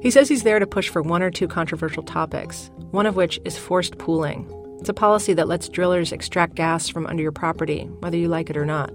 he 0.01 0.11
says 0.11 0.29
he's 0.29 0.43
there 0.43 0.59
to 0.59 0.67
push 0.67 0.89
for 0.89 1.01
one 1.01 1.23
or 1.23 1.31
two 1.31 1.47
controversial 1.47 2.03
topics, 2.03 2.69
one 2.91 3.05
of 3.05 3.15
which 3.15 3.39
is 3.45 3.57
forced 3.57 3.97
pooling. 3.97 4.49
It's 4.79 4.89
a 4.89 4.93
policy 4.93 5.33
that 5.33 5.47
lets 5.47 5.69
drillers 5.69 6.11
extract 6.11 6.55
gas 6.55 6.89
from 6.89 7.07
under 7.07 7.23
your 7.23 7.31
property, 7.31 7.85
whether 7.99 8.17
you 8.17 8.27
like 8.27 8.49
it 8.49 8.57
or 8.57 8.65
not. 8.65 8.93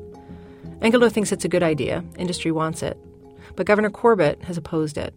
Engelder 0.80 1.10
thinks 1.12 1.32
it's 1.32 1.44
a 1.44 1.48
good 1.48 1.62
idea. 1.62 2.04
Industry 2.16 2.52
wants 2.52 2.82
it. 2.82 2.98
But 3.56 3.66
Governor 3.66 3.90
Corbett 3.90 4.42
has 4.44 4.56
opposed 4.56 4.96
it. 4.96 5.14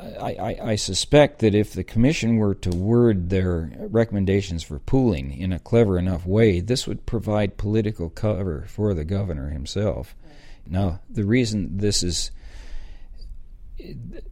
I, 0.00 0.34
I, 0.34 0.70
I, 0.70 0.76
suspect 0.76 1.38
that 1.38 1.54
if 1.54 1.72
the 1.72 1.84
commission 1.84 2.36
were 2.36 2.54
to 2.56 2.70
word 2.70 3.30
their 3.30 3.70
recommendations 3.78 4.62
for 4.62 4.78
pooling 4.80 5.32
in 5.32 5.52
a 5.52 5.58
clever 5.58 5.98
enough 5.98 6.26
way, 6.26 6.60
this 6.60 6.86
would 6.86 7.06
provide 7.06 7.56
political 7.56 8.10
cover 8.10 8.64
for 8.68 8.92
the 8.92 9.04
governor 9.04 9.50
himself. 9.50 10.14
Now, 10.66 11.00
the 11.08 11.24
reason 11.24 11.78
this 11.78 12.02
is 12.02 12.32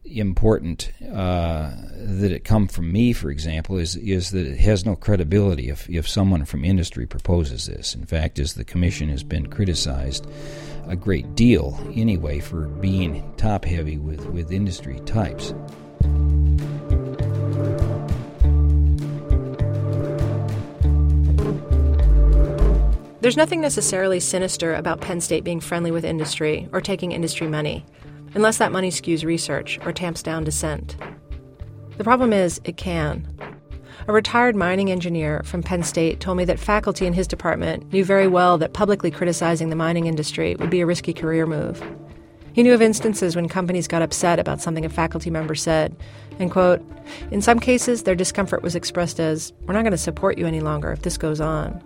important 0.05 0.91
uh, 1.01 1.71
that 1.95 2.31
it 2.31 2.43
come 2.43 2.67
from 2.67 2.91
me, 2.91 3.13
for 3.13 3.29
example, 3.29 3.77
is 3.77 3.95
is 3.95 4.31
that 4.31 4.45
it 4.45 4.57
has 4.59 4.85
no 4.85 4.95
credibility 4.95 5.69
if, 5.69 5.89
if 5.89 6.07
someone 6.07 6.45
from 6.45 6.63
industry 6.63 7.05
proposes 7.05 7.65
this. 7.65 7.95
In 7.95 8.05
fact, 8.05 8.39
as 8.39 8.53
the 8.53 8.63
commission 8.63 9.09
has 9.09 9.23
been 9.23 9.47
criticized 9.47 10.27
a 10.87 10.95
great 10.95 11.35
deal 11.35 11.79
anyway 11.93 12.39
for 12.39 12.67
being 12.67 13.33
top 13.37 13.65
heavy 13.65 13.97
with, 13.97 14.25
with 14.27 14.51
industry 14.51 14.99
types. 15.05 15.53
There's 23.21 23.37
nothing 23.37 23.61
necessarily 23.61 24.19
sinister 24.19 24.75
about 24.75 24.99
Penn 24.99 25.21
State 25.21 25.45
being 25.45 25.61
friendly 25.61 25.91
with 25.91 26.03
industry 26.03 26.67
or 26.73 26.81
taking 26.81 27.13
industry 27.13 27.47
money, 27.47 27.85
unless 28.35 28.57
that 28.57 28.71
money 28.71 28.89
skews 28.89 29.23
research 29.23 29.79
or 29.85 29.91
tamps 29.91 30.23
down 30.23 30.43
dissent. 30.43 30.95
The 31.97 32.03
problem 32.03 32.33
is, 32.33 32.59
it 32.63 32.77
can. 32.77 33.27
A 34.07 34.11
retired 34.11 34.55
mining 34.55 34.91
engineer 34.91 35.43
from 35.43 35.63
Penn 35.63 35.83
State 35.83 36.19
told 36.19 36.37
me 36.37 36.45
that 36.45 36.59
faculty 36.59 37.05
in 37.05 37.13
his 37.13 37.27
department 37.27 37.93
knew 37.93 38.03
very 38.03 38.27
well 38.27 38.57
that 38.57 38.73
publicly 38.73 39.11
criticizing 39.11 39.69
the 39.69 39.75
mining 39.75 40.07
industry 40.07 40.55
would 40.55 40.69
be 40.69 40.81
a 40.81 40.85
risky 40.85 41.13
career 41.13 41.45
move. 41.45 41.81
He 42.53 42.63
knew 42.63 42.73
of 42.73 42.81
instances 42.81 43.35
when 43.35 43.47
companies 43.47 43.87
got 43.87 44.01
upset 44.01 44.39
about 44.39 44.61
something 44.61 44.85
a 44.85 44.89
faculty 44.89 45.29
member 45.29 45.55
said, 45.55 45.95
and 46.39 46.51
quote, 46.51 46.81
in 47.31 47.41
some 47.41 47.59
cases 47.59 48.03
their 48.03 48.15
discomfort 48.15 48.61
was 48.61 48.75
expressed 48.75 49.19
as, 49.19 49.53
we're 49.61 49.73
not 49.73 49.83
going 49.83 49.91
to 49.91 49.97
support 49.97 50.37
you 50.37 50.45
any 50.45 50.59
longer 50.59 50.91
if 50.91 51.01
this 51.01 51.17
goes 51.17 51.39
on. 51.39 51.81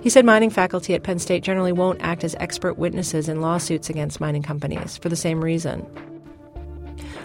He 0.00 0.10
said 0.10 0.24
mining 0.24 0.50
faculty 0.50 0.94
at 0.94 1.02
Penn 1.02 1.18
State 1.18 1.42
generally 1.42 1.72
won't 1.72 2.00
act 2.02 2.22
as 2.22 2.36
expert 2.36 2.78
witnesses 2.78 3.28
in 3.28 3.40
lawsuits 3.40 3.90
against 3.90 4.20
mining 4.20 4.42
companies 4.42 4.96
for 4.96 5.08
the 5.08 5.16
same 5.16 5.42
reason. 5.42 5.86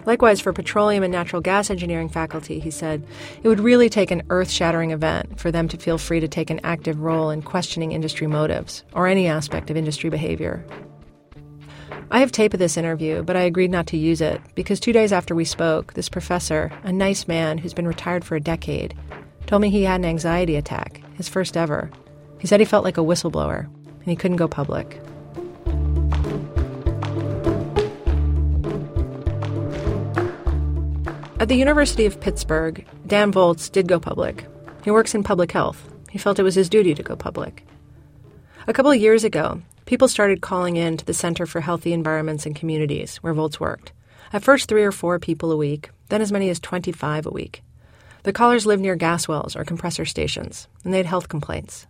Likewise, 0.05 0.41
for 0.41 0.51
petroleum 0.51 1.03
and 1.03 1.11
natural 1.11 1.41
gas 1.41 1.69
engineering 1.69 2.09
faculty, 2.09 2.59
he 2.59 2.71
said, 2.71 3.05
it 3.41 3.47
would 3.47 3.59
really 3.59 3.89
take 3.89 4.11
an 4.11 4.23
earth 4.29 4.49
shattering 4.49 4.91
event 4.91 5.39
for 5.39 5.49
them 5.51 5.67
to 5.69 5.77
feel 5.77 5.97
free 5.97 6.19
to 6.19 6.27
take 6.27 6.49
an 6.49 6.59
active 6.63 6.99
role 6.99 7.29
in 7.29 7.41
questioning 7.41 7.93
industry 7.93 8.27
motives 8.27 8.83
or 8.93 9.07
any 9.07 9.27
aspect 9.27 9.69
of 9.69 9.77
industry 9.77 10.09
behavior. 10.09 10.65
I 12.11 12.19
have 12.19 12.31
tape 12.31 12.53
of 12.53 12.59
this 12.59 12.75
interview, 12.75 13.23
but 13.23 13.35
I 13.35 13.41
agreed 13.41 13.71
not 13.71 13.87
to 13.87 13.97
use 13.97 14.19
it 14.19 14.41
because 14.55 14.79
two 14.79 14.93
days 14.93 15.13
after 15.13 15.33
we 15.33 15.45
spoke, 15.45 15.93
this 15.93 16.09
professor, 16.09 16.71
a 16.83 16.91
nice 16.91 17.27
man 17.27 17.57
who's 17.57 17.73
been 17.73 17.87
retired 17.87 18.25
for 18.25 18.35
a 18.35 18.41
decade, 18.41 18.93
told 19.45 19.61
me 19.61 19.69
he 19.69 19.83
had 19.83 20.01
an 20.01 20.05
anxiety 20.05 20.55
attack, 20.55 21.01
his 21.15 21.29
first 21.29 21.55
ever. 21.55 21.89
He 22.43 22.47
said 22.47 22.59
he 22.59 22.65
felt 22.65 22.83
like 22.83 22.97
a 22.97 23.01
whistleblower 23.01 23.67
and 23.67 24.05
he 24.05 24.17
couldn't 24.17 24.35
go 24.35 24.49
public. 24.49 24.99
At 31.39 31.47
the 31.47 31.55
University 31.55 32.05
of 32.05 32.19
Pittsburgh, 32.19 32.85
Dan 33.07 33.31
Volz 33.31 33.69
did 33.69 33.87
go 33.87 33.97
public. 33.97 34.45
He 34.83 34.91
works 34.91 35.15
in 35.15 35.23
public 35.23 35.53
health. 35.53 35.89
He 36.09 36.17
felt 36.17 36.37
it 36.37 36.43
was 36.43 36.55
his 36.55 36.67
duty 36.67 36.93
to 36.93 37.01
go 37.01 37.15
public. 37.15 37.65
A 38.67 38.73
couple 38.73 38.91
of 38.91 38.99
years 38.99 39.23
ago, 39.23 39.61
people 39.85 40.09
started 40.09 40.41
calling 40.41 40.75
in 40.75 40.97
to 40.97 41.05
the 41.05 41.13
Center 41.13 41.45
for 41.45 41.61
Healthy 41.61 41.93
Environments 41.93 42.45
and 42.45 42.53
Communities, 42.53 43.15
where 43.23 43.33
Volz 43.33 43.61
worked. 43.61 43.93
At 44.33 44.43
first, 44.43 44.67
three 44.67 44.83
or 44.83 44.91
four 44.91 45.17
people 45.17 45.49
a 45.53 45.55
week, 45.55 45.91
then 46.09 46.21
as 46.21 46.33
many 46.33 46.49
as 46.49 46.59
25 46.59 47.25
a 47.25 47.31
week. 47.31 47.63
The 48.23 48.33
callers 48.33 48.65
lived 48.65 48.81
near 48.81 48.97
gas 48.97 49.29
wells 49.29 49.55
or 49.55 49.63
compressor 49.63 50.03
stations, 50.03 50.67
and 50.83 50.93
they 50.93 50.97
had 50.97 51.05
health 51.05 51.29
complaints. 51.29 51.87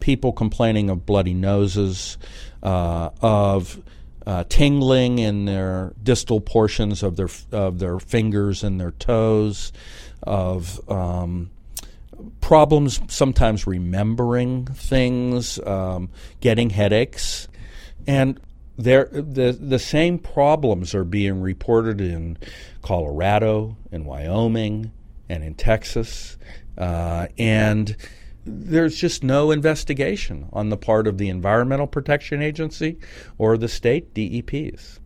People 0.00 0.32
complaining 0.32 0.90
of 0.90 1.06
bloody 1.06 1.34
noses, 1.34 2.18
uh, 2.62 3.10
of 3.20 3.80
uh, 4.26 4.44
tingling 4.48 5.18
in 5.18 5.44
their 5.44 5.92
distal 6.02 6.40
portions 6.40 7.02
of 7.02 7.16
their 7.16 7.28
of 7.52 7.78
their 7.78 7.98
fingers 7.98 8.62
and 8.62 8.80
their 8.80 8.92
toes, 8.92 9.72
of 10.22 10.80
um, 10.90 11.50
problems 12.40 13.00
sometimes 13.08 13.66
remembering 13.66 14.66
things, 14.66 15.58
um, 15.66 16.10
getting 16.40 16.70
headaches, 16.70 17.48
and 18.06 18.40
there 18.76 19.08
the 19.12 19.56
the 19.58 19.78
same 19.78 20.18
problems 20.18 20.94
are 20.94 21.04
being 21.04 21.40
reported 21.40 22.00
in 22.00 22.38
Colorado, 22.82 23.76
in 23.90 24.04
Wyoming, 24.04 24.92
and 25.28 25.44
in 25.44 25.54
Texas, 25.54 26.36
uh, 26.78 27.26
and 27.38 27.96
there's 28.50 28.96
just 28.96 29.22
no 29.22 29.50
investigation 29.50 30.48
on 30.52 30.68
the 30.68 30.76
part 30.76 31.06
of 31.06 31.18
the 31.18 31.28
Environmental 31.28 31.86
Protection 31.86 32.42
Agency 32.42 32.98
or 33.38 33.56
the 33.56 33.68
state 33.68 34.14
DEPs. 34.14 34.98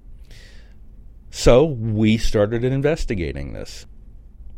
So 1.30 1.64
we 1.64 2.16
started 2.16 2.64
investigating 2.64 3.52
this. 3.52 3.86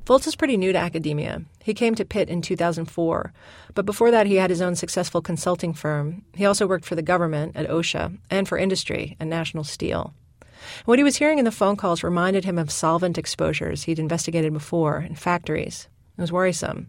Volz 0.07 0.27
is 0.27 0.37
pretty 0.37 0.57
new 0.57 0.73
to 0.73 0.79
academia. 0.79 1.43
He 1.65 1.75
came 1.75 1.97
to 1.97 2.05
Pitt 2.05 2.29
in 2.29 2.41
2004, 2.41 3.33
but 3.75 3.85
before 3.85 4.13
that, 4.13 4.29
he 4.29 4.37
had 4.37 4.51
his 4.51 4.63
own 4.63 4.77
successful 4.77 5.21
consulting 5.21 5.75
firm. 5.75 6.23
He 6.35 6.47
also 6.47 6.67
worked 6.67 6.85
for 6.85 6.95
the 6.95 7.03
government 7.03 7.57
at 7.57 7.69
OSHA 7.69 8.17
and 8.31 8.47
for 8.47 8.57
industry 8.57 9.17
at 9.19 9.27
National 9.27 9.65
Steel. 9.65 10.15
What 10.85 10.99
he 10.99 11.03
was 11.03 11.17
hearing 11.17 11.39
in 11.39 11.45
the 11.45 11.51
phone 11.51 11.77
calls 11.77 12.05
reminded 12.05 12.45
him 12.45 12.57
of 12.57 12.71
solvent 12.71 13.19
exposures 13.19 13.85
he'd 13.85 13.99
investigated 13.99 14.53
before 14.53 14.99
in 14.99 15.17
factories. 15.17 15.89
It 16.17 16.21
was 16.21 16.31
worrisome. 16.31 16.89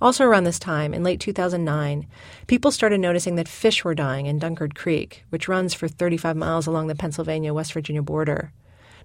Also, 0.00 0.24
around 0.24 0.44
this 0.44 0.58
time, 0.58 0.94
in 0.94 1.02
late 1.02 1.20
2009, 1.20 2.06
people 2.46 2.70
started 2.70 3.00
noticing 3.00 3.36
that 3.36 3.48
fish 3.48 3.84
were 3.84 3.94
dying 3.94 4.26
in 4.26 4.38
Dunkard 4.38 4.74
Creek, 4.74 5.24
which 5.30 5.48
runs 5.48 5.74
for 5.74 5.88
35 5.88 6.36
miles 6.36 6.66
along 6.66 6.86
the 6.86 6.94
Pennsylvania 6.94 7.52
West 7.52 7.72
Virginia 7.72 8.02
border. 8.02 8.52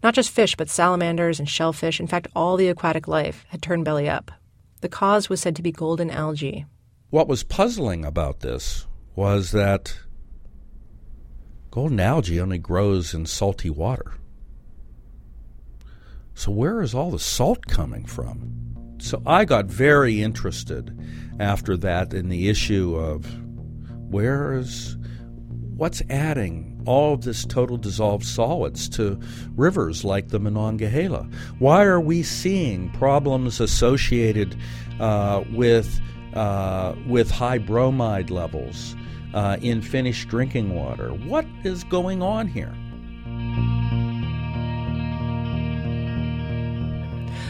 Not 0.01 0.13
just 0.13 0.31
fish, 0.31 0.55
but 0.55 0.69
salamanders 0.69 1.39
and 1.39 1.49
shellfish, 1.49 1.99
in 1.99 2.07
fact, 2.07 2.27
all 2.35 2.57
the 2.57 2.67
aquatic 2.67 3.07
life, 3.07 3.45
had 3.49 3.61
turned 3.61 3.85
belly 3.85 4.09
up. 4.09 4.31
The 4.81 4.89
cause 4.89 5.29
was 5.29 5.39
said 5.39 5.55
to 5.55 5.61
be 5.61 5.71
golden 5.71 6.09
algae. 6.09 6.65
What 7.09 7.27
was 7.27 7.43
puzzling 7.43 8.03
about 8.03 8.41
this 8.41 8.85
was 9.15 9.51
that 9.51 9.97
golden 11.71 11.99
algae 11.99 12.41
only 12.41 12.57
grows 12.57 13.13
in 13.13 13.25
salty 13.25 13.69
water. 13.69 14.13
So, 16.35 16.51
where 16.51 16.81
is 16.81 16.93
all 16.93 17.11
the 17.11 17.19
salt 17.19 17.67
coming 17.67 18.05
from? 18.05 18.82
So 19.03 19.21
I 19.25 19.43
got 19.43 19.65
very 19.65 20.21
interested 20.21 20.97
after 21.37 21.75
that 21.75 22.13
in 22.13 22.29
the 22.29 22.47
issue 22.47 22.95
of 22.95 23.25
where 24.09 24.53
is 24.53 24.95
what's 25.75 26.01
adding 26.09 26.81
all 26.85 27.15
of 27.15 27.23
this 27.23 27.43
total 27.43 27.75
dissolved 27.75 28.25
solids 28.25 28.87
to 28.89 29.19
rivers 29.57 30.05
like 30.05 30.29
the 30.29 30.39
Monongahela? 30.39 31.29
Why 31.59 31.83
are 31.83 31.99
we 31.99 32.23
seeing 32.23 32.91
problems 32.91 33.59
associated 33.59 34.55
uh, 35.01 35.43
with 35.51 35.99
uh, 36.33 36.95
with 37.05 37.29
high 37.29 37.57
bromide 37.57 38.29
levels 38.29 38.95
uh, 39.33 39.57
in 39.61 39.81
finished 39.81 40.29
drinking 40.29 40.75
water? 40.75 41.09
What 41.09 41.45
is 41.65 41.83
going 41.83 42.21
on 42.21 42.47
here? 42.47 42.73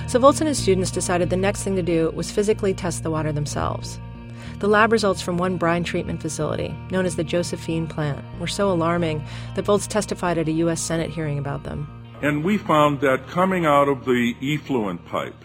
So 0.08 0.20
Volz 0.20 0.42
and 0.42 0.48
his 0.48 0.60
students 0.60 0.92
decided 0.92 1.30
the 1.30 1.38
next 1.38 1.63
thing 1.63 1.76
to 1.76 1.82
do 1.82 2.12
was 2.12 2.30
physically 2.30 2.74
test 2.74 3.04
the 3.04 3.10
water 3.10 3.32
themselves. 3.32 4.00
The 4.60 4.68
lab 4.68 4.92
results 4.92 5.22
from 5.22 5.38
one 5.38 5.58
brine 5.58 5.84
treatment 5.84 6.22
facility, 6.22 6.76
known 6.92 7.06
as 7.06 7.16
the 7.16 7.24
Josephine 7.24 7.88
plant, 7.88 8.24
were 8.39 8.48
so 8.48 8.72
alarming 8.72 9.24
that 9.56 9.66
Volz 9.66 9.88
testified 9.88 10.38
at 10.38 10.48
a 10.48 10.52
U.S. 10.54 10.82
Senate 10.82 11.10
hearing 11.10 11.39
about 11.39 11.63
them. 11.63 11.88
And 12.22 12.44
we 12.44 12.58
found 12.58 13.02
that 13.02 13.28
coming 13.28 13.66
out 13.66 13.89
of 13.89 14.06
the 14.06 14.36
effluent 14.42 15.06
pipe 15.06 15.44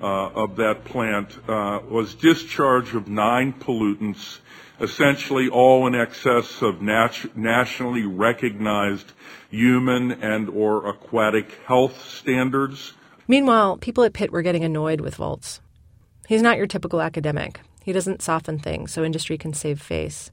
uh, 0.00 0.28
of 0.28 0.56
that 0.56 0.84
plant 0.84 1.36
uh, 1.48 1.80
was 1.88 2.14
discharge 2.14 2.94
of 2.94 3.08
nine 3.08 3.52
pollutants, 3.52 4.38
essentially 4.80 5.48
all 5.48 5.86
in 5.86 5.94
excess 5.94 6.62
of 6.62 6.80
nat- 6.80 7.36
nationally 7.36 8.06
recognized 8.06 9.12
human 9.50 10.12
and 10.12 10.48
or 10.48 10.88
aquatic 10.88 11.58
health 11.66 12.08
standards 12.08 12.92
Meanwhile, 13.30 13.76
people 13.76 14.02
at 14.02 14.12
Pitt 14.12 14.32
were 14.32 14.42
getting 14.42 14.64
annoyed 14.64 15.00
with 15.00 15.14
Volz. 15.14 15.60
He's 16.26 16.42
not 16.42 16.56
your 16.56 16.66
typical 16.66 17.00
academic. 17.00 17.60
He 17.84 17.92
doesn't 17.92 18.22
soften 18.22 18.58
things 18.58 18.90
so 18.90 19.04
industry 19.04 19.38
can 19.38 19.52
save 19.54 19.80
face. 19.80 20.32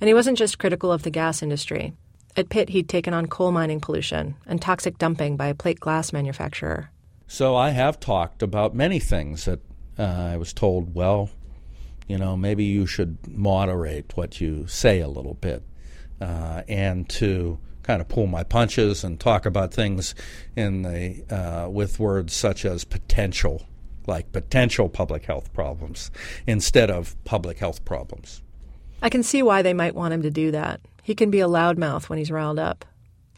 And 0.00 0.08
he 0.08 0.14
wasn't 0.14 0.38
just 0.38 0.58
critical 0.58 0.90
of 0.90 1.02
the 1.02 1.10
gas 1.10 1.42
industry. 1.42 1.92
At 2.38 2.48
Pitt, 2.48 2.70
he'd 2.70 2.88
taken 2.88 3.12
on 3.12 3.26
coal 3.26 3.52
mining 3.52 3.80
pollution 3.80 4.34
and 4.46 4.62
toxic 4.62 4.96
dumping 4.96 5.36
by 5.36 5.48
a 5.48 5.54
plate 5.54 5.78
glass 5.78 6.10
manufacturer. 6.10 6.88
So 7.26 7.54
I 7.54 7.68
have 7.68 8.00
talked 8.00 8.42
about 8.42 8.74
many 8.74 8.98
things 8.98 9.44
that 9.44 9.60
uh, 9.98 10.04
I 10.04 10.38
was 10.38 10.54
told, 10.54 10.94
well, 10.94 11.28
you 12.06 12.16
know, 12.16 12.34
maybe 12.34 12.64
you 12.64 12.86
should 12.86 13.18
moderate 13.28 14.16
what 14.16 14.40
you 14.40 14.66
say 14.66 15.00
a 15.00 15.08
little 15.08 15.34
bit 15.34 15.64
uh, 16.18 16.62
and 16.66 17.06
to 17.10 17.58
kind 17.88 18.02
of 18.02 18.08
pull 18.08 18.26
my 18.26 18.42
punches 18.44 19.02
and 19.02 19.18
talk 19.18 19.46
about 19.46 19.72
things 19.72 20.14
in 20.54 20.82
the 20.82 21.24
uh, 21.34 21.70
with 21.70 21.98
words 21.98 22.34
such 22.34 22.66
as 22.66 22.84
potential, 22.84 23.66
like 24.06 24.30
potential 24.30 24.90
public 24.90 25.24
health 25.24 25.50
problems, 25.54 26.10
instead 26.46 26.90
of 26.90 27.16
public 27.24 27.56
health 27.56 27.82
problems. 27.86 28.42
I 29.00 29.08
can 29.08 29.22
see 29.22 29.42
why 29.42 29.62
they 29.62 29.72
might 29.72 29.94
want 29.94 30.12
him 30.12 30.20
to 30.20 30.30
do 30.30 30.50
that. 30.50 30.82
He 31.02 31.14
can 31.14 31.30
be 31.30 31.40
a 31.40 31.48
loudmouth 31.48 32.10
when 32.10 32.18
he's 32.18 32.30
riled 32.30 32.58
up. 32.58 32.84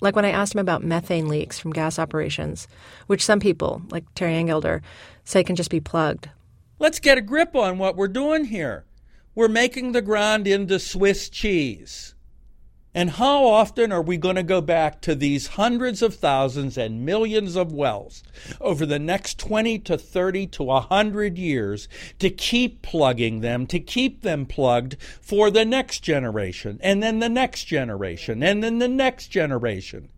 Like 0.00 0.16
when 0.16 0.24
I 0.24 0.30
asked 0.30 0.56
him 0.56 0.60
about 0.60 0.82
methane 0.82 1.28
leaks 1.28 1.60
from 1.60 1.72
gas 1.72 1.96
operations, 1.96 2.66
which 3.06 3.24
some 3.24 3.38
people, 3.38 3.82
like 3.90 4.04
Terry 4.16 4.32
Engelder, 4.32 4.80
say 5.22 5.44
can 5.44 5.54
just 5.54 5.70
be 5.70 5.78
plugged. 5.78 6.28
Let's 6.80 6.98
get 6.98 7.18
a 7.18 7.22
grip 7.22 7.54
on 7.54 7.78
what 7.78 7.94
we're 7.94 8.08
doing 8.08 8.46
here. 8.46 8.84
We're 9.36 9.46
making 9.46 9.92
the 9.92 10.02
ground 10.02 10.48
into 10.48 10.80
Swiss 10.80 11.28
cheese. 11.28 12.16
And 12.92 13.10
how 13.10 13.44
often 13.44 13.92
are 13.92 14.02
we 14.02 14.16
going 14.16 14.34
to 14.34 14.42
go 14.42 14.60
back 14.60 15.00
to 15.02 15.14
these 15.14 15.48
hundreds 15.48 16.02
of 16.02 16.16
thousands 16.16 16.76
and 16.76 17.04
millions 17.06 17.54
of 17.54 17.72
wells 17.72 18.24
over 18.60 18.84
the 18.84 18.98
next 18.98 19.38
20 19.38 19.78
to 19.80 19.96
30 19.96 20.48
to 20.48 20.62
100 20.64 21.38
years 21.38 21.88
to 22.18 22.30
keep 22.30 22.82
plugging 22.82 23.40
them, 23.40 23.66
to 23.68 23.78
keep 23.78 24.22
them 24.22 24.44
plugged 24.44 24.96
for 25.20 25.52
the 25.52 25.64
next 25.64 26.00
generation, 26.00 26.80
and 26.82 27.00
then 27.00 27.20
the 27.20 27.28
next 27.28 27.64
generation, 27.64 28.42
and 28.42 28.62
then 28.62 28.80
the 28.80 28.88
next 28.88 29.28
generation? 29.28 30.08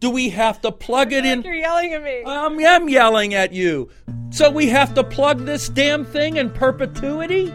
Do 0.00 0.10
we 0.10 0.30
have 0.30 0.60
to 0.62 0.72
plug 0.72 1.12
it 1.12 1.24
in? 1.24 1.42
You're 1.42 1.54
yelling 1.54 1.94
at 1.94 2.02
me. 2.02 2.22
Um, 2.22 2.58
I'm 2.58 2.88
yelling 2.88 3.34
at 3.34 3.52
you. 3.52 3.90
So 4.30 4.50
we 4.50 4.68
have 4.68 4.94
to 4.94 5.04
plug 5.04 5.40
this 5.44 5.68
damn 5.68 6.04
thing 6.04 6.36
in 6.36 6.50
perpetuity? 6.50 7.52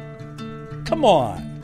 Come 0.86 1.06
on. 1.06 1.55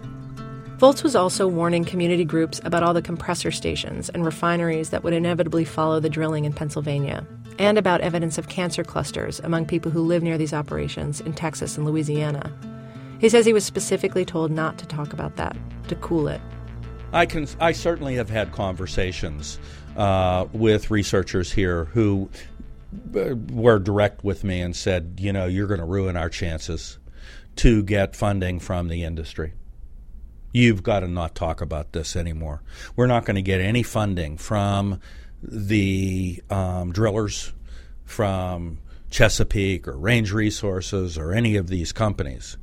Volz 0.81 1.03
was 1.03 1.15
also 1.15 1.47
warning 1.47 1.85
community 1.85 2.25
groups 2.25 2.59
about 2.63 2.81
all 2.81 2.95
the 2.95 3.03
compressor 3.03 3.51
stations 3.51 4.09
and 4.09 4.25
refineries 4.25 4.89
that 4.89 5.03
would 5.03 5.13
inevitably 5.13 5.63
follow 5.63 5.99
the 5.99 6.09
drilling 6.09 6.43
in 6.43 6.53
Pennsylvania, 6.53 7.23
and 7.59 7.77
about 7.77 8.01
evidence 8.01 8.39
of 8.39 8.49
cancer 8.49 8.83
clusters 8.83 9.39
among 9.41 9.67
people 9.67 9.91
who 9.91 10.01
live 10.01 10.23
near 10.23 10.39
these 10.39 10.55
operations 10.55 11.21
in 11.21 11.33
Texas 11.33 11.77
and 11.77 11.85
Louisiana. 11.85 12.51
He 13.19 13.29
says 13.29 13.45
he 13.45 13.53
was 13.53 13.63
specifically 13.63 14.25
told 14.25 14.49
not 14.49 14.79
to 14.79 14.87
talk 14.87 15.13
about 15.13 15.35
that, 15.35 15.55
to 15.87 15.93
cool 15.97 16.27
it. 16.27 16.41
I 17.13 17.27
can. 17.27 17.47
I 17.59 17.73
certainly 17.73 18.15
have 18.15 18.31
had 18.31 18.51
conversations 18.51 19.59
uh, 19.95 20.47
with 20.51 20.89
researchers 20.89 21.51
here 21.51 21.85
who 21.85 22.27
uh, 23.15 23.35
were 23.51 23.77
direct 23.77 24.23
with 24.23 24.43
me 24.43 24.61
and 24.61 24.75
said, 24.75 25.19
you 25.19 25.31
know, 25.31 25.45
you're 25.45 25.67
going 25.67 25.79
to 25.79 25.85
ruin 25.85 26.17
our 26.17 26.29
chances 26.29 26.97
to 27.57 27.83
get 27.83 28.15
funding 28.15 28.59
from 28.59 28.87
the 28.87 29.03
industry. 29.03 29.53
You've 30.51 30.83
got 30.83 31.01
to 31.01 31.07
not 31.07 31.35
talk 31.35 31.61
about 31.61 31.93
this 31.93 32.15
anymore. 32.15 32.61
We're 32.95 33.07
not 33.07 33.25
going 33.25 33.35
to 33.35 33.41
get 33.41 33.61
any 33.61 33.83
funding 33.83 34.37
from 34.37 34.99
the 35.41 36.43
um, 36.49 36.91
drillers, 36.91 37.53
from 38.03 38.79
Chesapeake 39.09 39.87
or 39.87 39.97
Range 39.97 40.31
Resources 40.31 41.17
or 41.17 41.31
any 41.31 41.55
of 41.55 41.67
these 41.67 41.91
companies. 41.91 42.57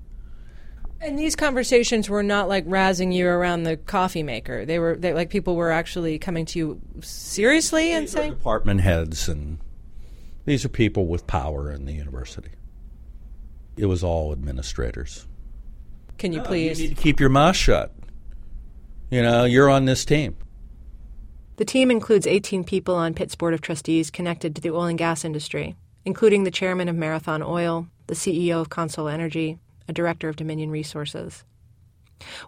And 1.01 1.17
these 1.17 1.37
conversations 1.37 2.11
were 2.11 2.25
not 2.25 2.49
like 2.49 2.67
razzing 2.67 3.15
you 3.15 3.29
around 3.29 3.63
the 3.63 3.77
coffee 3.77 4.25
maker. 4.25 4.65
They 4.65 4.81
were 4.81 4.97
they, 4.97 5.15
like 5.15 5.31
people 5.31 5.55
were 5.55 5.71
actually 5.71 6.19
coming 6.19 6.45
to 6.47 6.59
you 6.59 6.81
seriously 7.01 7.93
and 7.93 8.05
these 8.05 8.13
saying, 8.13 8.33
department 8.33 8.81
heads 8.81 9.29
and 9.29 9.59
these 10.45 10.65
are 10.65 10.71
people 10.71 11.07
with 11.07 11.27
power 11.27 11.71
in 11.71 11.85
the 11.85 11.93
university. 11.93 12.51
It 13.77 13.87
was 13.87 14.03
all 14.03 14.33
administrators. 14.33 15.28
"Can 16.19 16.33
you 16.33 16.39
No, 16.39 16.45
please?" 16.45 16.81
You 16.81 16.89
need 16.89 16.97
to 16.97 17.03
keep 17.03 17.21
your 17.21 17.31
mouth 17.31 17.57
shut. 17.57 17.95
You 19.11 19.23
know, 19.23 19.45
you're 19.45 19.71
on 19.71 19.87
this 19.87 20.05
team. 20.05 20.37
The 21.57 21.65
team 21.65 21.91
includes 21.91 22.27
18 22.27 22.63
people 22.63 22.95
on 22.95 23.15
Pitt's 23.15 23.35
Board 23.35 23.55
of 23.55 23.61
Trustees 23.61 24.11
connected 24.11 24.55
to 24.55 24.61
the 24.61 24.71
oil 24.71 24.85
and 24.85 24.99
gas 24.99 25.25
industry, 25.25 25.77
including 26.05 26.45
the 26.45 26.51
chairman 26.51 26.89
of 26.89 26.95
Marathon 26.95 27.43
Oil, 27.43 27.89
the 28.07 28.15
CEO 28.15 28.61
of 28.61 28.69
Consol 28.69 29.13
Energy, 29.13 29.59
a 29.89 29.93
director 29.93 30.29
of 30.29 30.37
Dominion 30.37 30.71
Resources. 30.71 31.45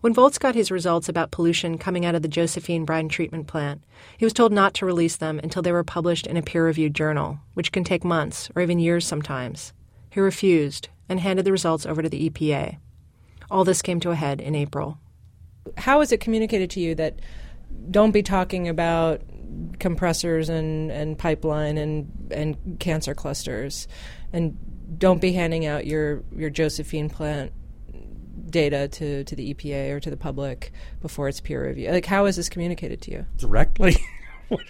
When 0.01 0.15
Volz 0.15 0.39
got 0.39 0.55
his 0.55 0.71
results 0.71 1.09
about 1.09 1.31
pollution 1.31 1.79
coming 1.79 2.05
out 2.05 2.15
of 2.15 2.23
the 2.23 2.29
Josephine 2.29 2.85
brine 2.85 3.09
treatment 3.09 3.47
plant, 3.47 3.83
he 4.17 4.25
was 4.25 4.33
told 4.33 4.53
not 4.53 4.75
to 4.75 4.87
release 4.87 5.17
them 5.17 5.41
until 5.43 5.63
they 5.63 5.73
were 5.73 5.85
published 5.85 6.27
in 6.27 6.37
a 6.37 6.43
peer 6.43 6.65
reviewed 6.65 6.95
journal, 6.95 7.39
which 7.55 7.73
can 7.73 7.85
take 7.85 8.05
months 8.05 8.51
or 8.55 8.63
even 8.63 8.79
years 8.79 9.07
sometimes. 9.07 9.73
He 10.11 10.21
refused 10.21 10.89
and 11.09 11.21
handed 11.21 11.45
the 11.45 11.53
results 11.53 11.87
over 11.87 12.03
to 12.03 12.09
the 12.09 12.29
EPA. 12.29 12.79
All 13.51 13.65
this 13.65 13.83
came 13.83 14.01
to 14.01 14.11
a 14.11 14.15
head 14.15 14.41
in 14.41 14.55
April. 14.55 14.99
How 15.77 16.01
is 16.01 16.13
it 16.13 16.21
communicated 16.21 16.71
to 16.71 16.81
you 16.81 16.95
that 16.97 17.21
don't 17.91 18.13
be 18.13 18.23
talking 18.23 18.69
about 18.69 19.23
compressors 19.79 20.49
and, 20.49 20.91
and 20.91 21.19
pipeline 21.19 21.79
and, 21.79 22.29
and 22.31 22.79
cancer 22.79 23.15
clusters 23.15 23.89
and 24.33 24.57
don't 24.99 25.21
be 25.21 25.33
handing 25.33 25.67
out 25.67 25.87
your, 25.87 26.23
your 26.35 26.51
Josephine 26.51 27.09
plant 27.09 27.53
data 28.49 28.89
to, 28.89 29.25
to 29.25 29.37
the 29.37 29.55
EPA 29.55 29.93
or 29.93 30.01
to 30.01 30.11
the 30.11 30.17
public 30.17 30.73
before 31.01 31.29
it's 31.29 31.41
peer 31.41 31.67
review? 31.67 31.91
Like, 31.91 32.07
how 32.07 32.27
is 32.27 32.37
this 32.37 32.49
communicated 32.49 33.01
to 33.03 33.11
you? 33.11 33.27
Directly? 33.37 33.97
what, 34.49 34.65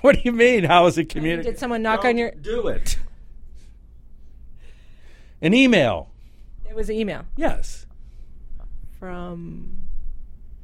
what 0.00 0.14
do 0.16 0.22
you 0.24 0.32
mean? 0.32 0.64
How 0.64 0.86
is 0.86 0.98
it 0.98 1.08
communicated? 1.08 1.52
Did 1.52 1.58
someone 1.58 1.82
knock 1.82 2.04
on 2.04 2.16
your? 2.16 2.30
Do 2.32 2.68
it. 2.68 2.98
An 5.40 5.54
email. 5.54 6.10
It 6.68 6.74
was 6.74 6.88
an 6.88 6.96
email 6.96 7.24
Yes. 7.36 7.85
From. 8.98 9.78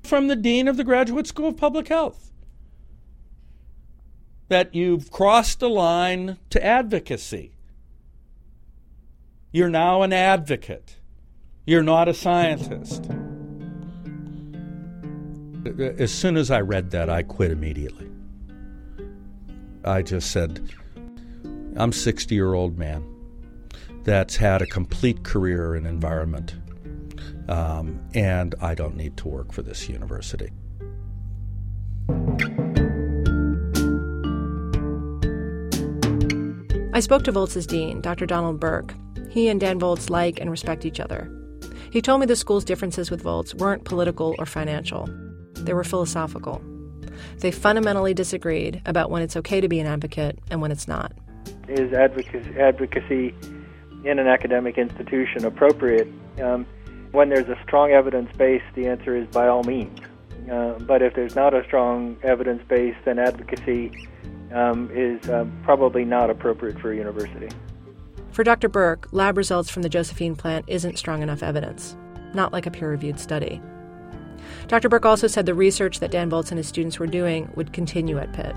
From 0.03 0.29
the 0.29 0.37
Dean 0.37 0.67
of 0.69 0.77
the 0.77 0.85
Graduate 0.85 1.27
School 1.27 1.49
of 1.49 1.57
Public 1.57 1.89
Health. 1.89 2.33
That 4.49 4.75
you've 4.75 5.11
crossed 5.11 5.63
a 5.63 5.69
line 5.69 6.39
to 6.51 6.65
advocacy. 6.65 7.53
You're 9.53 9.71
now 9.71 10.03
an 10.03 10.13
advocate. 10.13 10.97
You're 11.67 11.83
not 11.83 12.09
a 12.09 12.15
scientist. 12.15 13.09
As 15.79 16.13
soon 16.13 16.37
as 16.37 16.51
I 16.51 16.61
read 16.61 16.91
that, 16.91 17.09
I 17.09 17.23
quit 17.23 17.53
immediately. 17.53 18.11
I 19.85 20.03
just 20.03 20.31
said, 20.31 20.71
I'm 21.77 21.91
a 21.91 21.93
60 21.93 22.35
year 22.35 22.55
old 22.55 22.79
man 22.79 23.05
that's 24.05 24.37
had 24.37 24.63
a 24.63 24.67
complete 24.67 25.23
career 25.23 25.77
in 25.77 25.87
environment, 25.87 26.57
um, 27.49 28.01
and 28.15 28.55
I 28.61 28.75
don't 28.75 28.97
need 28.97 29.17
to 29.19 29.29
work 29.29 29.53
for 29.53 29.63
this 29.63 29.89
university. 29.89 30.51
I 36.95 37.01
spoke 37.01 37.25
to 37.25 37.33
Volz's 37.33 37.67
dean, 37.67 38.01
Dr. 38.03 38.27
Donald 38.27 38.61
Burke. 38.61 38.95
He 39.31 39.49
and 39.49 39.59
Dan 39.59 39.79
Volz 39.79 40.11
like 40.11 40.39
and 40.39 40.51
respect 40.51 40.85
each 40.85 41.01
other. 41.01 41.31
He 41.91 42.03
told 42.03 42.21
me 42.21 42.27
the 42.27 42.37
school's 42.37 42.65
differences 42.65 43.11
with 43.11 43.23
Volz 43.23 43.55
weren't 43.55 43.85
political 43.85 44.35
or 44.39 44.47
financial, 44.47 45.09
they 45.55 45.73
were 45.73 45.85
philosophical. 45.85 46.63
They 47.39 47.51
fundamentally 47.51 48.15
disagreed 48.15 48.83
about 48.87 49.11
when 49.11 49.23
it's 49.23 49.37
okay 49.37 49.61
to 49.61 49.69
be 49.69 49.81
an 49.81 49.87
advocate 49.87 50.39
and 50.51 50.61
when 50.61 50.73
it's 50.73 50.89
not. 50.89 51.13
Is 51.69 51.93
advocacy, 51.93 52.59
advocacy 52.59 53.35
in 54.05 54.19
an 54.19 54.27
academic 54.27 54.79
institution 54.79 55.45
appropriate? 55.45 56.09
Um, 56.41 56.67
when 57.13 57.29
there's 57.29 57.49
a 57.49 57.59
strong 57.63 57.93
evidence 57.93 58.35
base, 58.37 58.63
the 58.75 58.87
answer 58.87 59.17
is 59.17 59.27
by 59.29 59.47
all 59.47 59.63
means. 59.63 59.99
Uh, 60.51 60.73
but 60.81 61.03
if 61.03 61.15
there's 61.15 61.37
not 61.37 61.55
a 61.55 61.63
strong 61.65 62.17
evidence 62.23 62.63
base, 62.69 62.97
then 63.05 63.19
advocacy 63.19 64.09
um, 64.53 64.91
is 64.93 65.29
uh, 65.29 65.47
probably 65.63 66.05
not 66.05 66.31
appropriate 66.31 66.79
for 66.81 66.93
a 66.93 66.97
university. 66.97 67.49
For 68.33 68.43
Dr. 68.43 68.69
Burke, 68.69 69.09
lab 69.13 69.37
results 69.37 69.71
from 69.71 69.83
the 69.83 69.89
Josephine 69.89 70.35
plant 70.35 70.65
isn't 70.67 70.99
strong 70.99 71.23
enough 71.23 71.43
evidence, 71.43 71.97
not 72.35 72.53
like 72.53 72.67
a 72.67 72.71
peer 72.71 72.91
reviewed 72.91 73.21
study. 73.21 73.61
Dr. 74.69 74.89
Burke 74.89 75.07
also 75.07 75.27
said 75.27 75.47
the 75.47 75.55
research 75.55 76.01
that 76.01 76.11
Dan 76.11 76.31
Volz 76.31 76.51
and 76.51 76.59
his 76.59 76.67
students 76.67 76.99
were 76.99 77.07
doing 77.07 77.51
would 77.55 77.73
continue 77.73 78.19
at 78.19 78.33
Pitt. 78.33 78.57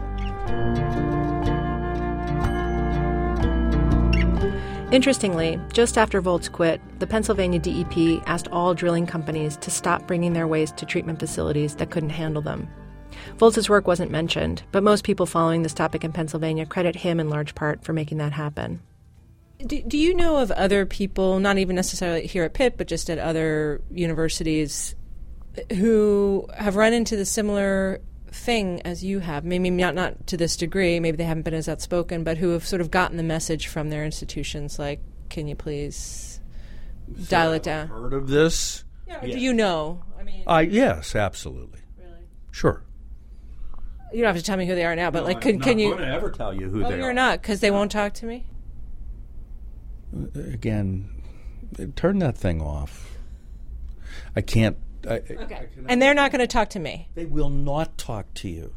Interestingly, 4.95 5.59
just 5.73 5.97
after 5.97 6.21
Volz 6.21 6.47
quit, 6.47 6.79
the 6.99 7.05
Pennsylvania 7.05 7.59
DEP 7.59 8.23
asked 8.27 8.47
all 8.47 8.73
drilling 8.73 9.05
companies 9.05 9.57
to 9.57 9.69
stop 9.69 10.07
bringing 10.07 10.31
their 10.31 10.47
waste 10.47 10.77
to 10.77 10.85
treatment 10.85 11.19
facilities 11.19 11.75
that 11.75 11.89
couldn't 11.89 12.11
handle 12.11 12.41
them. 12.41 12.69
Volz's 13.37 13.67
work 13.67 13.87
wasn't 13.87 14.09
mentioned, 14.09 14.63
but 14.71 14.83
most 14.83 15.03
people 15.03 15.25
following 15.25 15.63
this 15.63 15.73
topic 15.73 16.05
in 16.05 16.13
Pennsylvania 16.13 16.65
credit 16.65 16.95
him 16.95 17.19
in 17.19 17.29
large 17.29 17.55
part 17.55 17.83
for 17.83 17.91
making 17.91 18.19
that 18.19 18.31
happen. 18.31 18.79
Do, 19.67 19.81
do 19.81 19.97
you 19.97 20.13
know 20.13 20.37
of 20.37 20.49
other 20.51 20.85
people, 20.85 21.41
not 21.41 21.57
even 21.57 21.75
necessarily 21.75 22.25
here 22.25 22.45
at 22.45 22.53
Pitt, 22.53 22.77
but 22.77 22.87
just 22.87 23.09
at 23.09 23.19
other 23.19 23.81
universities, 23.91 24.95
who 25.73 26.47
have 26.55 26.77
run 26.77 26.93
into 26.93 27.17
the 27.17 27.25
similar 27.25 27.99
thing 28.35 28.81
as 28.83 29.03
you 29.03 29.19
have? 29.19 29.43
Maybe 29.45 29.69
not, 29.69 29.95
not 29.95 30.27
to 30.27 30.37
this 30.37 30.55
degree, 30.57 30.99
maybe 30.99 31.17
they 31.17 31.23
haven't 31.23 31.43
been 31.43 31.53
as 31.53 31.67
outspoken, 31.69 32.23
but 32.23 32.37
who 32.37 32.49
have 32.49 32.65
sort 32.65 32.81
of 32.81 32.91
gotten 32.91 33.17
the 33.17 33.23
message 33.23 33.67
from 33.67 33.89
their 33.89 34.05
institutions 34.05 34.77
like, 34.77 34.99
can 35.29 35.47
you 35.47 35.55
please 35.55 36.39
dial 37.29 37.53
it 37.53 37.63
down? 37.63 37.87
Heard 37.87 38.13
of 38.13 38.27
this? 38.27 38.83
Yeah, 39.07 39.23
or 39.23 39.27
Do 39.27 39.39
you 39.39 39.53
know? 39.53 40.03
I 40.19 40.23
mean, 40.23 40.43
I 40.47 40.61
yes, 40.61 41.15
absolutely. 41.15 41.79
Really? 41.97 42.11
Sure. 42.51 42.83
you 44.11 44.21
don't 44.21 44.27
have 44.33 44.37
to 44.37 44.43
tell 44.43 44.57
me 44.57 44.65
who 44.65 44.75
they 44.75 44.85
are 44.85 44.95
now, 44.95 45.11
but 45.11 45.23
like, 45.23 45.37
I'm 45.37 45.41
can, 45.41 45.59
can 45.59 45.79
you? 45.79 45.91
going 45.91 46.01
to 46.01 46.13
ever 46.13 46.31
tell 46.31 46.53
you 46.53 46.69
who 46.69 46.79
they 46.79 46.83
are? 46.83 46.87
Oh, 46.87 46.91
they 46.91 46.97
you're 46.97 47.09
are. 47.09 47.13
not 47.13 47.41
because 47.41 47.59
they 47.59 47.71
won't 47.71 47.91
talk 47.91 48.13
to 48.15 48.25
me. 48.25 48.45
Uh, 50.15 50.39
again, 50.53 51.09
turn 51.95 52.19
that 52.19 52.37
thing 52.37 52.61
off. 52.61 53.17
I 54.35 54.41
can't. 54.41 54.77
I, 55.07 55.15
Okay, 55.17 55.67
and 55.87 56.01
they're 56.01 56.13
not 56.13 56.31
going 56.31 56.39
to 56.39 56.47
talk 56.47 56.69
to 56.71 56.79
me. 56.79 57.09
They 57.15 57.25
will 57.25 57.49
not 57.49 57.97
talk 57.97 58.33
to 58.35 58.49
you. 58.49 58.73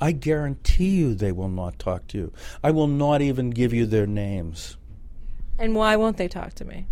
I 0.00 0.12
guarantee 0.12 0.96
you 0.96 1.14
they 1.14 1.32
will 1.32 1.48
not 1.48 1.78
talk 1.78 2.06
to 2.08 2.18
you. 2.18 2.32
I 2.62 2.70
will 2.70 2.86
not 2.86 3.22
even 3.22 3.50
give 3.50 3.72
you 3.72 3.86
their 3.86 4.06
names. 4.06 4.76
And 5.58 5.74
why 5.74 5.96
won't 5.96 6.18
they 6.18 6.28
talk 6.28 6.52
to 6.54 6.64
me? 6.64 6.86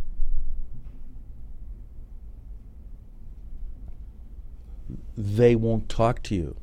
they 5.17 5.55
won't 5.55 5.88
talk 5.88 6.23
to 6.25 6.35
you 6.35 6.57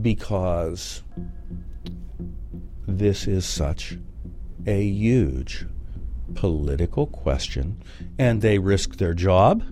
because 0.00 1.02
this 2.86 3.26
is 3.26 3.44
such 3.44 3.96
a 4.66 4.82
huge 4.82 5.66
political 6.34 7.06
question, 7.06 7.82
and 8.18 8.40
they 8.40 8.58
risk 8.58 8.96
their 8.96 9.14
job 9.14 9.62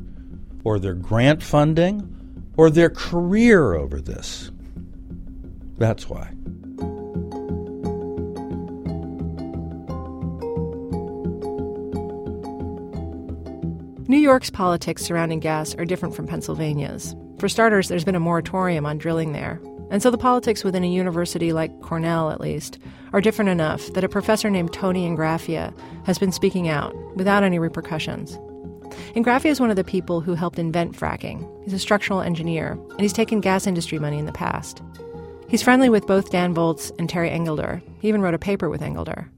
or 0.65 0.79
their 0.79 0.95
grant 0.95 1.43
funding 1.43 2.17
or 2.57 2.71
their 2.71 2.91
career 2.91 3.75
over 3.75 4.01
this. 4.01 4.51
That's 5.79 6.09
why. 6.09 6.33
New 14.09 14.19
York's 14.19 14.51
politics 14.51 15.03
surrounding 15.03 15.39
gas 15.39 15.75
are 15.77 15.85
different 15.85 16.17
from 16.17 16.27
Pennsylvania's. 16.27 17.15
For 17.39 17.49
starters, 17.49 17.89
there's 17.89 18.05
been 18.05 18.17
a 18.17 18.21
moratorium 18.21 18.85
on 18.85 18.99
drilling 18.99 19.33
there. 19.33 19.61
And 19.91 20.03
so 20.03 20.11
the 20.11 20.19
politics 20.19 20.65
within 20.65 20.85
a 20.85 20.89
university 20.89 21.53
like 21.53 21.81
Cornell, 21.81 22.31
at 22.31 22.41
least, 22.41 22.79
are 23.13 23.21
different 23.21 23.51
enough 23.51 23.87
that 23.93 24.05
a 24.05 24.09
professor 24.09 24.51
named 24.51 24.73
Tony 24.73 25.09
Ingraffea 25.09 25.73
has 26.07 26.19
been 26.19 26.33
speaking 26.33 26.69
out 26.69 26.95
without 27.17 27.45
any 27.45 27.59
repercussions. 27.59 28.37
Ingraffea 29.15 29.51
is 29.51 29.61
one 29.61 29.71
of 29.71 29.77
the 29.77 29.85
people 29.85 30.21
who 30.21 30.35
helped 30.35 30.59
invent 30.59 30.97
fracking. 30.97 31.49
He's 31.65 31.73
a 31.73 31.79
structural 31.79 32.21
engineer, 32.21 32.73
and 32.73 33.01
he's 33.01 33.13
taken 33.13 33.41
gas 33.41 33.67
industry 33.67 33.99
money 33.99 34.19
in 34.19 34.27
the 34.27 34.33
past. 34.33 34.83
He's 35.49 35.63
friendly 35.63 35.89
with 35.89 36.07
both 36.07 36.31
Dan 36.31 36.55
Volz 36.55 36.93
and 36.99 37.09
Terry 37.09 37.31
Engelder. 37.31 37.83
He 38.01 38.09
even 38.09 38.23
wrote 38.23 38.35
a 38.35 38.39
paper 38.39 38.71
with 38.71 38.83
Engelder. 38.83 39.29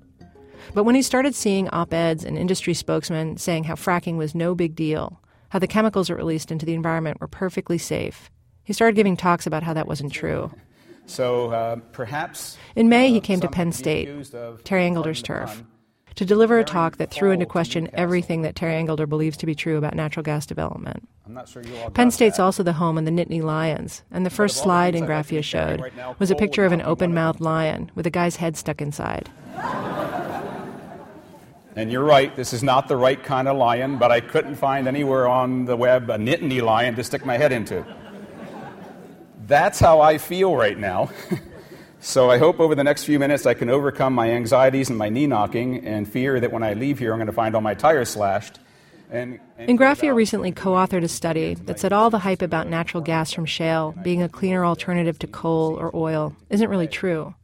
But 0.75 0.85
when 0.85 0.95
he 0.95 1.03
started 1.03 1.35
seeing 1.35 1.69
op 1.71 1.93
eds 1.93 2.25
and 2.25 2.39
industry 2.39 2.75
spokesmen 2.75 3.37
saying 3.37 3.65
how 3.65 3.75
fracking 3.75 4.17
was 4.17 4.35
no 4.35 4.55
big 4.55 4.75
deal, 4.75 5.21
how 5.51 5.59
the 5.59 5.67
chemicals 5.67 6.11
it 6.11 6.15
released 6.15 6.51
into 6.51 6.67
the 6.67 6.75
environment 6.75 7.21
were 7.21 7.29
perfectly 7.29 7.79
safe, 7.79 8.31
he 8.65 8.73
started 8.73 8.97
giving 8.97 9.17
talks 9.17 9.47
about 9.47 9.63
how 9.63 9.75
that 9.75 9.89
wasn't 9.89 10.13
true. 10.13 10.51
So 11.07 11.51
uh, 11.51 11.77
perhaps. 11.93 12.57
In 12.77 12.89
May, 12.89 13.11
he 13.11 13.21
came 13.21 13.41
to 13.41 13.49
Penn 13.49 13.73
State, 13.73 14.09
Terry 14.65 14.85
Engelder's 14.85 15.23
turf, 15.23 15.63
to 16.17 16.25
deliver 16.25 16.59
a 16.59 16.65
talk 16.65 16.97
that 16.97 17.11
threw 17.11 17.31
into 17.31 17.47
question 17.47 17.89
everything 17.93 18.43
that 18.43 18.57
Terry 18.57 18.75
Engelder 18.75 19.09
believes 19.09 19.37
to 19.39 19.47
be 19.47 19.55
true 19.55 19.77
about 19.77 19.95
natural 19.95 20.23
gas 20.23 20.47
development. 20.47 21.09
Sure 21.47 21.63
Penn 21.95 22.11
State's 22.11 22.37
that. 22.37 22.43
also 22.43 22.63
the 22.63 22.75
home 22.75 22.99
of 22.99 23.05
the 23.05 23.11
Nittany 23.11 23.43
Lions, 23.43 24.03
and 24.11 24.27
the 24.27 24.31
first 24.31 24.59
slide 24.59 24.95
Ingraffea 24.95 25.43
showed 25.43 25.81
right 25.81 25.97
now, 25.97 26.15
was 26.19 26.31
a 26.31 26.35
picture 26.35 26.65
of 26.65 26.73
an 26.73 26.83
open 26.83 27.15
mouthed 27.15 27.41
lion 27.41 27.91
with 27.95 28.07
a 28.07 28.11
guy's 28.11 28.37
head 28.37 28.57
stuck 28.57 28.83
inside. 28.83 29.31
And 31.75 31.91
you're 31.91 32.05
right, 32.05 32.35
this 32.37 32.53
is 32.53 32.63
not 32.63 32.87
the 32.87 32.97
right 32.99 33.23
kind 33.23 33.49
of 33.49 33.57
lion, 33.57 33.97
but 33.97 34.11
I 34.11 34.21
couldn't 34.21 34.57
find 34.57 34.87
anywhere 34.87 35.27
on 35.27 35.65
the 35.65 35.75
web 35.75 36.11
a 36.11 36.19
Nittany 36.19 36.61
lion 36.61 36.95
to 36.97 37.05
stick 37.05 37.25
my 37.25 37.39
head 37.39 37.51
into. 37.51 37.85
That's 39.47 39.81
how 39.81 40.01
I 40.01 40.19
feel 40.19 40.55
right 40.55 40.79
now. 40.79 41.11
so 42.03 42.31
I 42.31 42.39
hope 42.39 42.61
over 42.61 42.75
the 42.75 42.85
next 42.85 43.05
few 43.05 43.19
minutes 43.19 43.47
I 43.47 43.55
can 43.55 43.71
overcome 43.71 44.13
my 44.13 44.31
anxieties 44.31 44.91
and 44.91 44.99
my 44.99 45.09
knee 45.09 45.27
knocking 45.27 45.85
and 45.87 46.07
fear 46.07 46.41
that 46.41 46.53
when 46.53 46.63
I 46.63 46.75
leave 46.75 46.99
here 46.99 47.13
I'm 47.13 47.19
going 47.19 47.27
to 47.27 47.33
find 47.33 47.55
all 47.55 47.61
my 47.61 47.75
tires 47.75 48.11
slashed. 48.11 48.59
And, 49.11 49.41
and 49.59 49.69
Ingraffea 49.69 50.15
recently 50.15 50.53
co 50.53 50.73
authored 50.73 51.05
a 51.05 51.09
study 51.09 51.55
that 51.55 51.79
said 51.79 51.93
all 51.93 52.11
the 52.11 52.19
hype 52.19 52.43
about 52.43 52.69
natural 52.69 53.03
gas 53.03 53.33
from 53.33 53.47
shale 53.47 53.95
being 54.03 54.23
a 54.23 54.29
cleaner 54.29 54.65
alternative 54.65 55.19
to 55.21 55.27
coal 55.27 55.75
or 55.79 55.95
oil 55.95 56.35
isn't 56.51 56.69
really 56.69 56.89
true. 56.89 57.35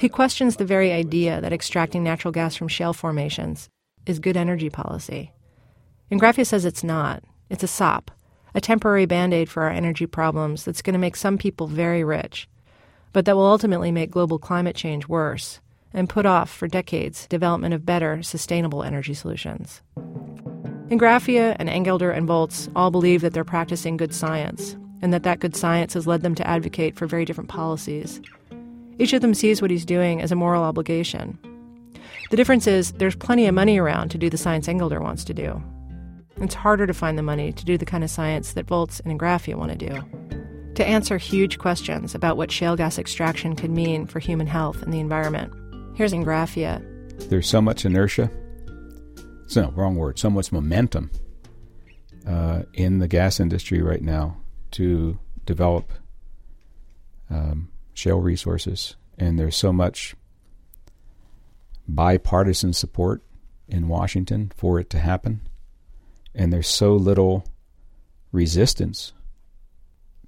He 0.00 0.08
questions 0.08 0.56
the 0.56 0.64
very 0.64 0.92
idea 0.92 1.40
that 1.40 1.52
extracting 1.52 2.02
natural 2.02 2.32
gas 2.32 2.54
from 2.54 2.68
shale 2.68 2.92
formations 2.92 3.68
is 4.06 4.18
good 4.18 4.36
energy 4.36 4.70
policy. 4.70 5.32
Ingraffea 6.10 6.46
says 6.46 6.64
it's 6.64 6.84
not. 6.84 7.24
It's 7.50 7.64
a 7.64 7.68
sop 7.68 8.10
a 8.54 8.60
temporary 8.60 9.06
band 9.06 9.34
aid 9.34 9.48
for 9.48 9.64
our 9.64 9.70
energy 9.70 10.06
problems 10.06 10.64
that's 10.64 10.82
going 10.82 10.92
to 10.94 10.98
make 10.98 11.16
some 11.16 11.36
people 11.36 11.66
very 11.66 12.04
rich, 12.04 12.48
but 13.14 13.24
that 13.24 13.36
will 13.36 13.46
ultimately 13.46 13.90
make 13.90 14.10
global 14.10 14.38
climate 14.38 14.76
change 14.76 15.08
worse 15.08 15.60
and 15.94 16.08
put 16.08 16.26
off 16.26 16.50
for 16.50 16.66
decades 16.66 17.26
development 17.28 17.72
of 17.72 17.86
better, 17.86 18.22
sustainable 18.22 18.82
energy 18.82 19.14
solutions. 19.14 19.80
Ingraffea 20.88 21.56
and 21.58 21.68
Engelder 21.68 22.14
and 22.14 22.26
Volz 22.26 22.68
all 22.76 22.90
believe 22.90 23.22
that 23.22 23.32
they're 23.32 23.44
practicing 23.44 23.96
good 23.96 24.12
science 24.12 24.76
and 25.00 25.14
that 25.14 25.22
that 25.22 25.38
good 25.38 25.54
science 25.54 25.94
has 25.94 26.06
led 26.06 26.22
them 26.22 26.34
to 26.34 26.46
advocate 26.46 26.96
for 26.96 27.06
very 27.06 27.24
different 27.24 27.48
policies. 27.48 28.20
Each 28.98 29.12
of 29.12 29.22
them 29.22 29.32
sees 29.32 29.62
what 29.62 29.70
he's 29.70 29.84
doing 29.84 30.20
as 30.20 30.32
a 30.32 30.36
moral 30.36 30.64
obligation. 30.64 31.38
The 32.30 32.36
difference 32.36 32.66
is 32.66 32.92
there's 32.92 33.16
plenty 33.16 33.46
of 33.46 33.54
money 33.54 33.78
around 33.78 34.08
to 34.10 34.18
do 34.18 34.28
the 34.28 34.36
science 34.36 34.66
Engelder 34.66 35.00
wants 35.00 35.24
to 35.24 35.34
do. 35.34 35.62
It's 36.38 36.54
harder 36.54 36.86
to 36.86 36.94
find 36.94 37.16
the 37.16 37.22
money 37.22 37.52
to 37.52 37.64
do 37.64 37.78
the 37.78 37.86
kind 37.86 38.02
of 38.02 38.10
science 38.10 38.54
that 38.54 38.66
Volz 38.66 39.00
and 39.04 39.16
Ingraffea 39.16 39.54
want 39.54 39.78
to 39.78 39.88
do. 39.88 40.33
To 40.74 40.86
answer 40.86 41.18
huge 41.18 41.58
questions 41.58 42.14
about 42.14 42.36
what 42.36 42.50
shale 42.50 42.76
gas 42.76 42.98
extraction 42.98 43.54
could 43.54 43.70
mean 43.70 44.06
for 44.06 44.18
human 44.18 44.46
health 44.46 44.82
and 44.82 44.92
the 44.92 45.00
environment. 45.00 45.52
Here's 45.96 46.12
Ingraffea. 46.12 47.28
There's 47.28 47.48
so 47.48 47.60
much 47.60 47.84
inertia. 47.84 48.30
So, 49.46 49.70
wrong 49.76 49.96
word. 49.96 50.18
So 50.18 50.30
much 50.30 50.50
momentum 50.50 51.10
uh, 52.26 52.62
in 52.72 52.98
the 52.98 53.08
gas 53.08 53.38
industry 53.38 53.82
right 53.82 54.02
now 54.02 54.36
to 54.72 55.18
develop 55.46 55.92
um, 57.30 57.70
shale 57.92 58.20
resources, 58.20 58.96
and 59.18 59.38
there's 59.38 59.56
so 59.56 59.72
much 59.72 60.16
bipartisan 61.86 62.72
support 62.72 63.22
in 63.68 63.88
Washington 63.88 64.50
for 64.56 64.80
it 64.80 64.90
to 64.90 64.98
happen 64.98 65.40
and 66.34 66.52
there's 66.52 66.68
so 66.68 66.94
little 66.94 67.44
resistance 68.32 69.12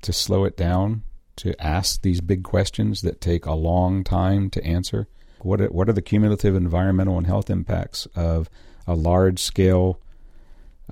to 0.06 0.12
slow 0.12 0.44
it 0.44 0.56
down 0.56 1.02
to 1.34 1.60
ask 1.60 2.02
these 2.02 2.20
big 2.20 2.44
questions 2.44 3.02
that 3.02 3.20
take 3.20 3.44
a 3.44 3.54
long 3.54 4.04
time 4.04 4.48
to 4.50 4.64
answer. 4.64 5.08
What 5.40 5.60
are, 5.60 5.66
what 5.66 5.88
are 5.88 5.92
the 5.92 6.00
cumulative 6.00 6.54
environmental 6.54 7.18
and 7.18 7.26
health 7.26 7.50
impacts 7.50 8.06
of 8.14 8.48
a 8.86 8.94
large 8.94 9.40
scale 9.40 10.00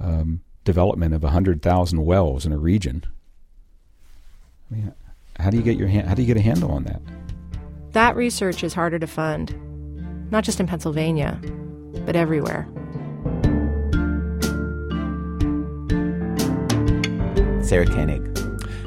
um, 0.01 0.41
development 0.65 1.15
of 1.15 1.23
100,000 1.23 2.05
wells 2.05 2.45
in 2.45 2.53
a 2.53 2.59
region? 2.59 3.05
I 4.69 4.75
mean, 4.75 4.95
how 5.39 5.51
do 5.51 5.57
you 5.57 5.63
get 5.63 5.77
your 5.77 5.89
hand, 5.89 6.09
how 6.09 6.15
do 6.15 6.23
you 6.23 6.27
get 6.27 6.37
a 6.37 6.43
handle 6.45 6.73
on 6.73 6.83
that? 6.85 7.01
That 7.93 8.17
research 8.17 8.65
is 8.65 8.75
harder 8.75 8.99
to 8.99 9.07
fund, 9.07 9.55
not 10.33 10.43
just 10.43 10.59
in 10.59 10.67
Pennsylvania, 10.67 11.41
but 12.05 12.17
everywhere. 12.17 12.69
Sarah 17.63 17.87
Koenig. 17.87 18.34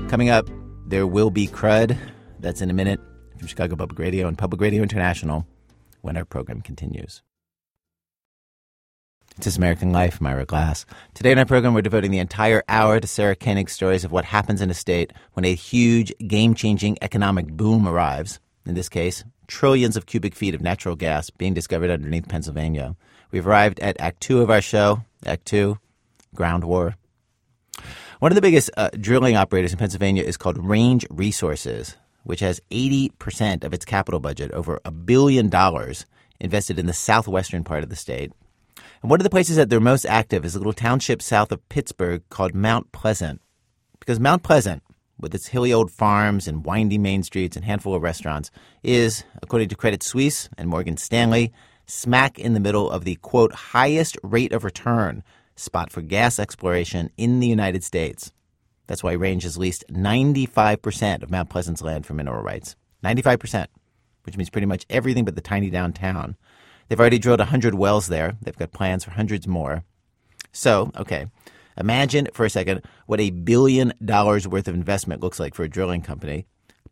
Coming 0.08 0.30
up, 0.30 0.50
there 0.86 1.06
will 1.06 1.30
be 1.30 1.48
crud. 1.48 1.98
That's 2.40 2.62
in 2.62 2.70
a 2.70 2.74
minute 2.74 3.02
from 3.38 3.48
Chicago 3.48 3.76
Public 3.76 4.00
Radio 4.00 4.30
and 4.30 4.38
Public 4.38 4.62
Radio 4.62 4.82
International 4.82 5.46
when 6.02 6.16
our 6.16 6.24
program 6.24 6.62
continues. 6.62 7.22
It's 9.36 9.44
This 9.44 9.58
American 9.58 9.92
Life, 9.92 10.22
Ira 10.22 10.46
Glass. 10.46 10.86
Today 11.14 11.34
in 11.34 11.40
our 11.40 11.46
program, 11.46 11.74
we're 11.74 11.82
devoting 11.82 12.12
the 12.12 12.20
entire 12.20 12.64
hour 12.70 13.02
to 13.02 13.06
Sarah 13.06 13.36
Koenig's 13.36 13.74
stories 13.74 14.06
of 14.06 14.14
what 14.14 14.24
happens 14.24 14.62
in 14.62 14.70
a 14.70 14.74
state 14.74 15.12
when 15.34 15.44
a 15.44 15.54
huge, 15.54 16.14
game 16.26 16.56
changing 16.56 16.98
economic 17.02 17.48
boom 17.48 17.86
arrives. 17.86 18.40
In 18.66 18.76
this 18.76 18.88
case, 18.88 19.26
trillions 19.48 19.98
of 19.98 20.06
cubic 20.06 20.36
feet 20.36 20.56
of 20.56 20.62
natural 20.62 20.96
gas 20.96 21.30
being 21.30 21.54
discovered 21.54 21.90
underneath 21.90 22.30
Pennsylvania. 22.30 22.96
We've 23.32 23.46
arrived 23.46 23.82
at 23.82 24.00
Act 24.00 24.22
Two 24.22 24.42
of 24.42 24.50
our 24.50 24.62
show. 24.62 25.04
Act 25.26 25.46
Two, 25.46 25.80
Ground 26.34 26.64
War. 26.64 26.96
One 28.20 28.32
of 28.32 28.36
the 28.36 28.42
biggest 28.42 28.72
uh, 28.76 28.90
drilling 29.00 29.36
operators 29.36 29.72
in 29.72 29.78
Pennsylvania 29.78 30.24
is 30.24 30.38
called 30.38 30.58
Range 30.58 31.06
Resources, 31.12 31.98
which 32.24 32.40
has 32.40 32.60
80% 32.72 33.64
of 33.64 33.76
its 33.76 33.86
capital 33.86 34.20
budget, 34.20 34.50
over 34.54 34.80
a 34.84 34.90
billion 34.90 35.50
dollars, 35.50 36.08
invested 36.40 36.80
in 36.80 36.88
the 36.88 36.94
southwestern 36.94 37.64
part 37.64 37.84
of 37.84 37.90
the 37.90 37.96
state. 37.96 38.32
And 39.04 39.12
one 39.12 39.20
of 39.20 39.24
the 39.24 39.30
places 39.30 39.56
that 39.58 39.70
they're 39.70 39.80
most 39.80 40.04
active 40.08 40.46
is 40.46 40.56
a 40.56 40.58
little 40.58 40.74
township 40.74 41.22
south 41.22 41.52
of 41.52 41.70
Pittsburgh 41.70 42.24
called 42.32 42.56
Mount 42.56 42.92
Pleasant. 42.92 43.40
Because 44.00 44.20
Mount 44.20 44.42
Pleasant, 44.42 44.82
with 45.20 45.36
its 45.36 45.50
hilly 45.50 45.72
old 45.72 45.92
farms 45.92 46.48
and 46.48 46.66
windy 46.66 46.98
main 46.98 47.22
streets 47.22 47.56
and 47.56 47.66
handful 47.66 47.94
of 47.94 48.02
restaurants, 48.02 48.50
is, 48.82 49.26
according 49.44 49.70
to 49.70 49.76
Credit 49.76 50.02
Suisse 50.02 50.50
and 50.58 50.70
Morgan 50.70 50.98
Stanley, 50.98 51.54
smack 51.86 52.40
in 52.40 52.56
the 52.56 52.60
middle 52.60 52.90
of 52.90 53.04
the 53.04 53.16
quote 53.18 53.54
highest 53.54 54.18
rate 54.24 54.54
of 54.54 54.64
return 54.64 55.24
spot 55.58 55.92
for 55.92 56.02
gas 56.02 56.40
exploration 56.40 57.10
in 57.18 57.40
the 57.40 57.48
United 57.48 57.84
States. 57.84 58.32
That's 58.88 59.04
why 59.04 59.14
Range 59.14 59.44
has 59.44 59.58
leased 59.58 59.86
95% 59.90 61.24
of 61.24 61.30
Mount 61.30 61.50
Pleasant's 61.50 61.82
land 61.82 62.06
for 62.06 62.14
mineral 62.14 62.42
rights. 62.42 62.76
95%, 63.04 63.68
which 64.24 64.38
means 64.38 64.50
pretty 64.50 64.68
much 64.68 64.86
everything 64.90 65.26
but 65.26 65.36
the 65.36 65.42
tiny 65.42 65.70
downtown. 65.70 66.36
They've 66.88 67.00
already 67.00 67.20
drilled 67.20 67.40
100 67.40 67.76
wells 67.76 68.08
there. 68.08 68.38
They've 68.42 68.56
got 68.56 68.72
plans 68.72 69.04
for 69.04 69.12
hundreds 69.12 69.48
more. 69.48 69.84
So, 70.54 70.92
okay, 70.96 71.28
imagine 71.78 72.30
for 72.34 72.46
a 72.46 72.50
second 72.50 72.82
what 73.06 73.20
a 73.20 73.30
billion 73.30 73.94
dollars 74.04 74.48
worth 74.48 74.68
of 74.68 74.76
investment 74.76 75.22
looks 75.22 75.40
like 75.40 75.54
for 75.54 75.64
a 75.64 75.70
drilling 75.70 76.02
company 76.02 76.46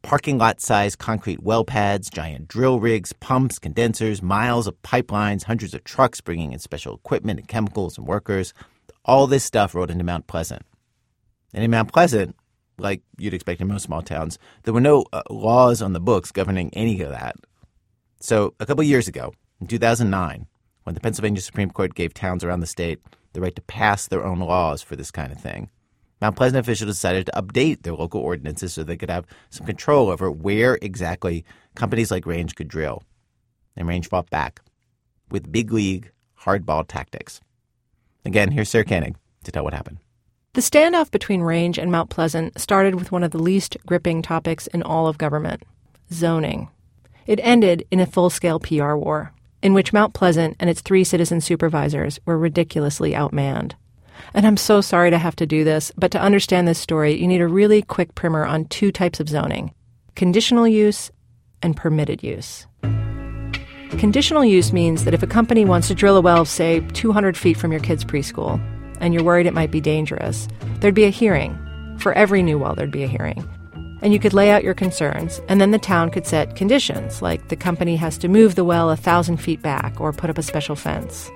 parking 0.05 0.37
lot 0.37 0.61
sized 0.61 0.99
concrete 0.99 1.41
well 1.41 1.65
pads, 1.65 2.11
giant 2.11 2.47
drill 2.47 2.79
rigs, 2.79 3.11
pumps, 3.11 3.57
condensers, 3.57 4.21
miles 4.21 4.67
of 4.67 4.79
pipelines, 4.83 5.43
hundreds 5.43 5.73
of 5.73 5.83
trucks 5.83 6.21
bringing 6.21 6.53
in 6.53 6.59
special 6.59 6.95
equipment 6.95 7.39
and 7.39 7.47
chemicals 7.47 7.97
and 7.97 8.05
workers. 8.05 8.53
All 9.03 9.25
this 9.25 9.43
stuff 9.43 9.73
rolled 9.73 9.89
into 9.89 10.03
Mount 10.03 10.27
Pleasant. 10.27 10.61
And 11.55 11.63
in 11.63 11.71
Mount 11.71 11.91
Pleasant, 11.91 12.35
like 12.77 13.01
you'd 13.17 13.33
expect 13.33 13.61
in 13.61 13.67
most 13.67 13.83
small 13.83 14.03
towns. 14.03 14.37
There 14.63 14.73
were 14.73 14.81
no 14.81 15.05
uh, 15.11 15.23
laws 15.29 15.81
on 15.81 15.93
the 15.93 15.99
books 15.99 16.31
governing 16.31 16.69
any 16.73 17.01
of 17.01 17.09
that. 17.09 17.35
So, 18.19 18.53
a 18.59 18.65
couple 18.65 18.83
years 18.83 19.07
ago, 19.07 19.33
in 19.59 19.67
2009, 19.67 20.45
when 20.83 20.93
the 20.93 21.01
Pennsylvania 21.01 21.41
Supreme 21.41 21.71
Court 21.71 21.95
gave 21.95 22.13
towns 22.13 22.43
around 22.43 22.59
the 22.59 22.67
state 22.67 22.99
the 23.33 23.41
right 23.41 23.55
to 23.55 23.61
pass 23.63 24.07
their 24.07 24.23
own 24.23 24.39
laws 24.39 24.81
for 24.81 24.95
this 24.95 25.11
kind 25.11 25.31
of 25.31 25.39
thing, 25.39 25.69
Mount 26.21 26.35
Pleasant 26.35 26.59
officials 26.59 26.89
decided 26.89 27.25
to 27.25 27.31
update 27.33 27.83
their 27.83 27.93
local 27.93 28.21
ordinances 28.21 28.73
so 28.73 28.83
they 28.83 28.97
could 28.97 29.09
have 29.09 29.25
some 29.49 29.65
control 29.65 30.09
over 30.09 30.31
where 30.31 30.77
exactly 30.81 31.43
companies 31.75 32.11
like 32.11 32.25
Range 32.25 32.53
could 32.55 32.67
drill. 32.67 33.03
And 33.75 33.87
Range 33.87 34.07
fought 34.07 34.29
back 34.29 34.61
with 35.29 35.51
big 35.51 35.71
league 35.71 36.11
hardball 36.41 36.87
tactics. 36.87 37.41
Again, 38.23 38.51
here's 38.51 38.69
Sarah 38.69 38.85
Koenig 38.85 39.15
to 39.43 39.51
tell 39.51 39.63
what 39.63 39.73
happened. 39.73 39.97
The 40.53 40.61
standoff 40.61 41.11
between 41.11 41.41
Range 41.41 41.77
and 41.77 41.91
Mount 41.91 42.09
Pleasant 42.09 42.57
started 42.59 42.95
with 42.95 43.11
one 43.11 43.23
of 43.23 43.31
the 43.31 43.41
least 43.41 43.75
gripping 43.85 44.21
topics 44.21 44.67
in 44.67 44.81
all 44.83 45.07
of 45.07 45.17
government 45.17 45.63
zoning. 46.13 46.69
It 47.27 47.39
ended 47.41 47.85
in 47.91 47.99
a 47.99 48.05
full 48.05 48.29
scale 48.29 48.59
PR 48.59 48.93
war, 48.93 49.33
in 49.61 49.73
which 49.73 49.91
Mount 49.91 50.13
Pleasant 50.13 50.55
and 50.59 50.69
its 50.69 50.81
three 50.81 51.03
citizen 51.03 51.41
supervisors 51.41 52.19
were 52.25 52.37
ridiculously 52.37 53.11
outmanned. 53.11 53.73
And 54.33 54.45
I'm 54.45 54.57
so 54.57 54.81
sorry 54.81 55.09
to 55.11 55.17
have 55.17 55.35
to 55.37 55.45
do 55.45 55.63
this, 55.63 55.91
but 55.97 56.11
to 56.11 56.19
understand 56.19 56.67
this 56.67 56.79
story, 56.79 57.15
you 57.19 57.27
need 57.27 57.41
a 57.41 57.47
really 57.47 57.81
quick 57.81 58.15
primer 58.15 58.45
on 58.45 58.65
two 58.65 58.91
types 58.91 59.19
of 59.19 59.29
zoning 59.29 59.73
conditional 60.15 60.67
use 60.67 61.11
and 61.61 61.75
permitted 61.75 62.23
use. 62.23 62.67
Conditional 63.97 64.43
use 64.43 64.73
means 64.73 65.05
that 65.05 65.13
if 65.13 65.23
a 65.23 65.27
company 65.27 65.63
wants 65.63 65.87
to 65.87 65.95
drill 65.95 66.17
a 66.17 66.21
well, 66.21 66.45
say 66.45 66.81
200 66.93 67.37
feet 67.37 67.57
from 67.57 67.71
your 67.71 67.81
kid's 67.81 68.03
preschool, 68.03 68.59
and 68.99 69.13
you're 69.13 69.23
worried 69.23 69.45
it 69.45 69.53
might 69.53 69.71
be 69.71 69.81
dangerous, 69.81 70.47
there'd 70.79 70.93
be 70.93 71.05
a 71.05 71.09
hearing. 71.09 71.57
For 71.99 72.13
every 72.13 72.43
new 72.43 72.57
well, 72.57 72.75
there'd 72.75 72.91
be 72.91 73.03
a 73.03 73.07
hearing. 73.07 73.47
And 74.01 74.11
you 74.13 74.19
could 74.19 74.33
lay 74.33 74.51
out 74.51 74.63
your 74.63 74.73
concerns, 74.73 75.41
and 75.47 75.61
then 75.61 75.71
the 75.71 75.79
town 75.79 76.11
could 76.11 76.27
set 76.27 76.55
conditions, 76.55 77.21
like 77.21 77.47
the 77.47 77.55
company 77.55 77.95
has 77.95 78.17
to 78.19 78.27
move 78.27 78.55
the 78.55 78.65
well 78.65 78.89
a 78.89 78.97
thousand 78.97 79.37
feet 79.37 79.61
back 79.61 79.99
or 79.99 80.11
put 80.11 80.29
up 80.29 80.37
a 80.37 80.43
special 80.43 80.75
fence. 80.75 81.31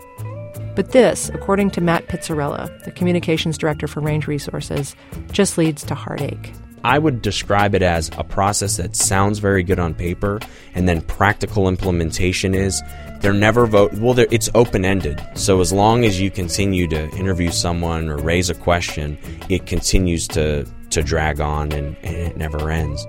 But 0.80 0.94
this, 0.94 1.28
according 1.34 1.72
to 1.72 1.82
Matt 1.82 2.08
Pitzarella, 2.08 2.86
the 2.86 2.92
communications 2.92 3.58
director 3.58 3.86
for 3.86 4.00
Range 4.00 4.26
Resources, 4.28 4.96
just 5.30 5.58
leads 5.58 5.84
to 5.84 5.94
heartache. 5.94 6.54
I 6.86 7.00
would 7.00 7.22
describe 7.22 7.76
it 7.76 7.82
as 7.82 8.10
a 8.18 8.24
process 8.24 8.78
that 8.78 8.96
sounds 8.96 9.40
very 9.40 9.62
good 9.62 9.78
on 9.78 9.94
paper, 9.94 10.40
and 10.74 10.88
then 10.88 11.02
practical 11.02 11.68
implementation 11.68 12.56
is 12.56 12.82
they're 13.20 13.34
never 13.34 13.68
vote. 13.68 13.92
Well, 13.96 14.18
it's 14.18 14.50
open 14.56 14.86
ended. 14.86 15.22
So 15.34 15.60
as 15.60 15.74
long 15.74 16.06
as 16.06 16.22
you 16.22 16.32
continue 16.32 16.88
to 16.88 17.10
interview 17.10 17.52
someone 17.52 18.08
or 18.08 18.16
raise 18.16 18.50
a 18.50 18.56
question, 18.56 19.18
it 19.50 19.66
continues 19.66 20.30
to 20.30 20.66
to 20.92 21.04
drag 21.04 21.42
on 21.42 21.74
and, 21.74 21.98
and 22.04 22.16
it 22.16 22.38
never 22.38 22.72
ends. 22.72 23.06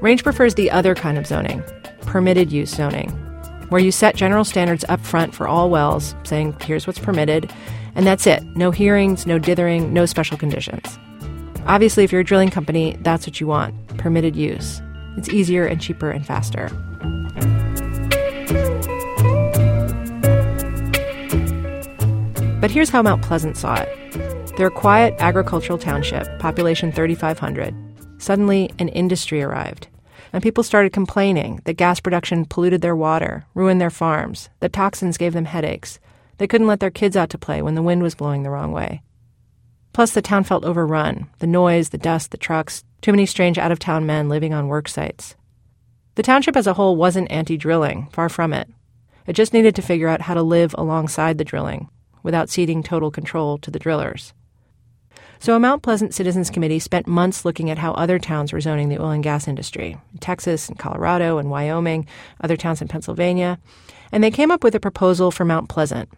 Range 0.00 0.24
prefers 0.24 0.56
the 0.56 0.72
other 0.72 0.96
kind 0.96 1.16
of 1.16 1.28
zoning, 1.28 1.62
permitted 2.00 2.50
use 2.50 2.70
zoning, 2.74 3.16
where 3.72 3.80
you 3.80 3.90
set 3.90 4.14
general 4.14 4.44
standards 4.44 4.84
up 4.90 5.00
front 5.00 5.34
for 5.34 5.48
all 5.48 5.70
wells, 5.70 6.14
saying 6.24 6.54
here's 6.60 6.86
what's 6.86 6.98
permitted, 6.98 7.50
and 7.94 8.06
that's 8.06 8.26
it. 8.26 8.44
No 8.54 8.70
hearings, 8.70 9.26
no 9.26 9.38
dithering, 9.38 9.94
no 9.94 10.04
special 10.04 10.36
conditions. 10.36 10.98
Obviously, 11.64 12.04
if 12.04 12.12
you're 12.12 12.20
a 12.20 12.24
drilling 12.24 12.50
company, 12.50 12.98
that's 13.00 13.26
what 13.26 13.40
you 13.40 13.46
want 13.46 13.74
permitted 13.96 14.36
use. 14.36 14.82
It's 15.16 15.30
easier 15.30 15.64
and 15.64 15.80
cheaper 15.80 16.10
and 16.10 16.26
faster. 16.26 16.68
But 22.60 22.70
here's 22.70 22.90
how 22.90 23.00
Mount 23.00 23.22
Pleasant 23.22 23.56
saw 23.56 23.76
it. 23.76 24.56
They're 24.58 24.66
a 24.66 24.70
quiet 24.70 25.14
agricultural 25.18 25.78
township, 25.78 26.38
population 26.38 26.92
3,500. 26.92 27.74
Suddenly, 28.18 28.70
an 28.78 28.88
industry 28.88 29.42
arrived, 29.42 29.88
and 30.32 30.42
people 30.42 30.64
started 30.64 30.92
complaining 30.92 31.60
that 31.64 31.74
gas 31.74 32.00
production 32.00 32.44
polluted 32.46 32.80
their 32.80 32.96
water, 32.96 33.44
ruined 33.54 33.80
their 33.80 33.90
farms, 33.90 34.48
that 34.60 34.72
toxins 34.72 35.18
gave 35.18 35.32
them 35.32 35.44
headaches. 35.44 36.00
They 36.38 36.46
couldn't 36.46 36.66
let 36.66 36.80
their 36.80 36.90
kids 36.90 37.16
out 37.16 37.30
to 37.30 37.38
play 37.38 37.62
when 37.62 37.74
the 37.74 37.82
wind 37.82 38.02
was 38.02 38.14
blowing 38.14 38.42
the 38.42 38.50
wrong 38.50 38.72
way. 38.72 39.02
Plus, 39.92 40.12
the 40.12 40.22
town 40.22 40.44
felt 40.44 40.64
overrun 40.64 41.28
the 41.38 41.46
noise, 41.46 41.90
the 41.90 41.98
dust, 41.98 42.30
the 42.30 42.38
trucks, 42.38 42.82
too 43.02 43.12
many 43.12 43.26
strange 43.26 43.58
out 43.58 43.70
of 43.70 43.78
town 43.78 44.06
men 44.06 44.28
living 44.28 44.54
on 44.54 44.68
work 44.68 44.88
sites. 44.88 45.36
The 46.14 46.22
township 46.22 46.56
as 46.56 46.66
a 46.66 46.74
whole 46.74 46.96
wasn't 46.96 47.30
anti 47.30 47.56
drilling, 47.56 48.08
far 48.12 48.28
from 48.28 48.52
it. 48.52 48.68
It 49.26 49.34
just 49.34 49.52
needed 49.52 49.74
to 49.76 49.82
figure 49.82 50.08
out 50.08 50.22
how 50.22 50.34
to 50.34 50.42
live 50.42 50.74
alongside 50.78 51.38
the 51.38 51.44
drilling, 51.44 51.88
without 52.22 52.48
ceding 52.48 52.82
total 52.82 53.10
control 53.10 53.58
to 53.58 53.70
the 53.70 53.78
drillers. 53.78 54.32
So, 55.42 55.56
a 55.56 55.58
Mount 55.58 55.82
Pleasant 55.82 56.14
Citizens 56.14 56.50
Committee 56.50 56.78
spent 56.78 57.08
months 57.08 57.44
looking 57.44 57.68
at 57.68 57.76
how 57.76 57.94
other 57.94 58.20
towns 58.20 58.52
were 58.52 58.60
zoning 58.60 58.90
the 58.90 59.02
oil 59.02 59.10
and 59.10 59.24
gas 59.24 59.48
industry 59.48 59.98
Texas 60.20 60.68
and 60.68 60.78
Colorado 60.78 61.38
and 61.38 61.50
Wyoming, 61.50 62.06
other 62.40 62.56
towns 62.56 62.80
in 62.80 62.86
Pennsylvania, 62.86 63.58
and 64.12 64.22
they 64.22 64.30
came 64.30 64.52
up 64.52 64.62
with 64.62 64.76
a 64.76 64.78
proposal 64.78 65.32
for 65.32 65.44
Mount 65.44 65.68
Pleasant 65.68 66.08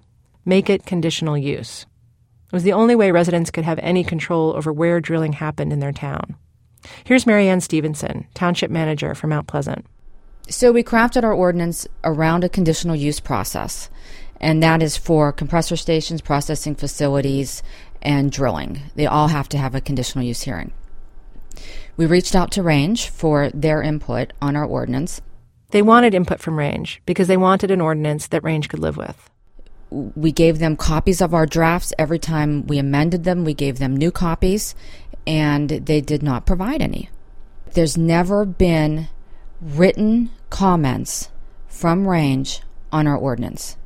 make 0.45 0.68
it 0.68 0.85
conditional 0.85 1.39
use. 1.39 1.87
It 2.49 2.53
was 2.53 2.64
the 2.64 2.75
only 2.75 2.95
way 2.95 3.12
residents 3.12 3.51
could 3.51 3.64
have 3.64 3.79
any 3.79 4.05
control 4.05 4.55
over 4.55 4.70
where 4.70 5.01
drilling 5.01 5.33
happened 5.33 5.72
in 5.72 5.81
their 5.81 5.91
town. 5.91 6.37
Here's 7.05 7.27
Marianne 7.27 7.62
Stevenson, 7.62 8.27
Township 8.35 8.70
Manager 8.70 9.14
for 9.14 9.27
Mount 9.27 9.47
Pleasant. 9.47 9.87
So, 10.51 10.70
we 10.70 10.85
crafted 10.85 11.25
our 11.25 11.33
ordinance 11.33 11.89
around 12.05 12.45
a 12.45 12.51
conditional 12.51 12.95
use 12.95 13.20
process 13.20 13.89
and 14.41 14.62
that 14.62 14.83
is 14.83 14.97
for 14.97 15.33
compressor 15.33 15.75
stations, 15.75 16.20
processing 16.20 16.75
facilities, 16.75 17.62
and 18.05 18.31
drilling. 18.31 18.83
They 18.95 19.07
all 19.07 19.29
have 19.29 19.49
to 19.51 19.59
have 19.59 19.75
a 19.75 19.81
conditional 19.81 20.25
use 20.25 20.43
hearing. 20.43 20.73
We 21.97 22.07
reached 22.07 22.35
out 22.35 22.51
to 22.53 22.63
Range 22.63 23.09
for 23.09 23.51
their 23.51 23.83
input 23.83 24.33
on 24.43 24.57
our 24.57 24.65
ordinance. 24.65 25.21
They 25.71 25.83
wanted 25.83 26.15
input 26.15 26.41
from 26.41 26.59
Range 26.59 27.01
because 27.07 27.29
they 27.29 27.37
wanted 27.37 27.71
an 27.71 27.81
ordinance 27.81 28.27
that 28.29 28.45
Range 28.45 28.69
could 28.69 28.81
live 28.81 28.97
with. 28.97 29.31
We 29.91 30.33
gave 30.33 30.59
them 30.59 30.77
copies 30.77 31.21
of 31.21 31.35
our 31.35 31.47
drafts 31.47 31.93
every 31.99 32.19
time 32.19 32.67
we 32.67 32.79
amended 32.79 33.25
them. 33.25 33.45
We 33.45 33.55
gave 33.55 33.79
them 33.79 33.97
new 33.97 34.11
copies, 34.11 34.75
and 35.27 35.69
they 35.71 36.01
did 36.01 36.23
not 36.23 36.47
provide 36.47 36.83
any. 36.83 37.11
There's 37.75 37.97
never 37.97 38.45
been 38.45 39.09
written 39.61 40.31
comments 40.51 41.29
from 41.69 42.09
Range 42.09 42.61
on 42.93 43.07
our 43.07 43.17
ordinance. 43.17 43.77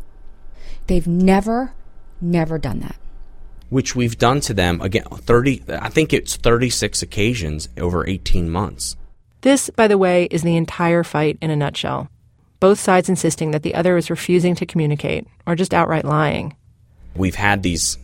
They've 0.86 1.06
never, 1.06 1.72
never 2.20 2.58
done 2.58 2.80
that. 2.80 2.96
Which 3.70 3.94
we've 3.94 4.16
done 4.16 4.40
to 4.40 4.54
them 4.54 4.80
again, 4.80 5.04
30, 5.04 5.64
I 5.68 5.88
think 5.90 6.12
it's 6.12 6.36
36 6.36 7.02
occasions 7.02 7.68
over 7.76 8.06
18 8.06 8.48
months. 8.48 8.96
This, 9.42 9.70
by 9.70 9.88
the 9.88 9.98
way, 9.98 10.24
is 10.24 10.42
the 10.42 10.56
entire 10.56 11.04
fight 11.04 11.38
in 11.40 11.50
a 11.50 11.56
nutshell. 11.56 12.08
Both 12.60 12.80
sides 12.80 13.08
insisting 13.08 13.52
that 13.52 13.62
the 13.62 13.74
other 13.74 13.96
is 13.96 14.10
refusing 14.10 14.54
to 14.56 14.66
communicate 14.66 15.26
or 15.46 15.54
just 15.54 15.72
outright 15.72 16.04
lying. 16.04 16.56
We've 17.14 17.36
had 17.36 17.62
these 17.62 17.98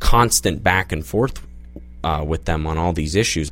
constant 0.00 0.62
back 0.62 0.92
and 0.92 1.04
forth 1.04 1.40
uh, 2.02 2.24
with 2.26 2.44
them 2.44 2.66
on 2.66 2.76
all 2.76 2.92
these 2.92 3.14
issues. 3.14 3.50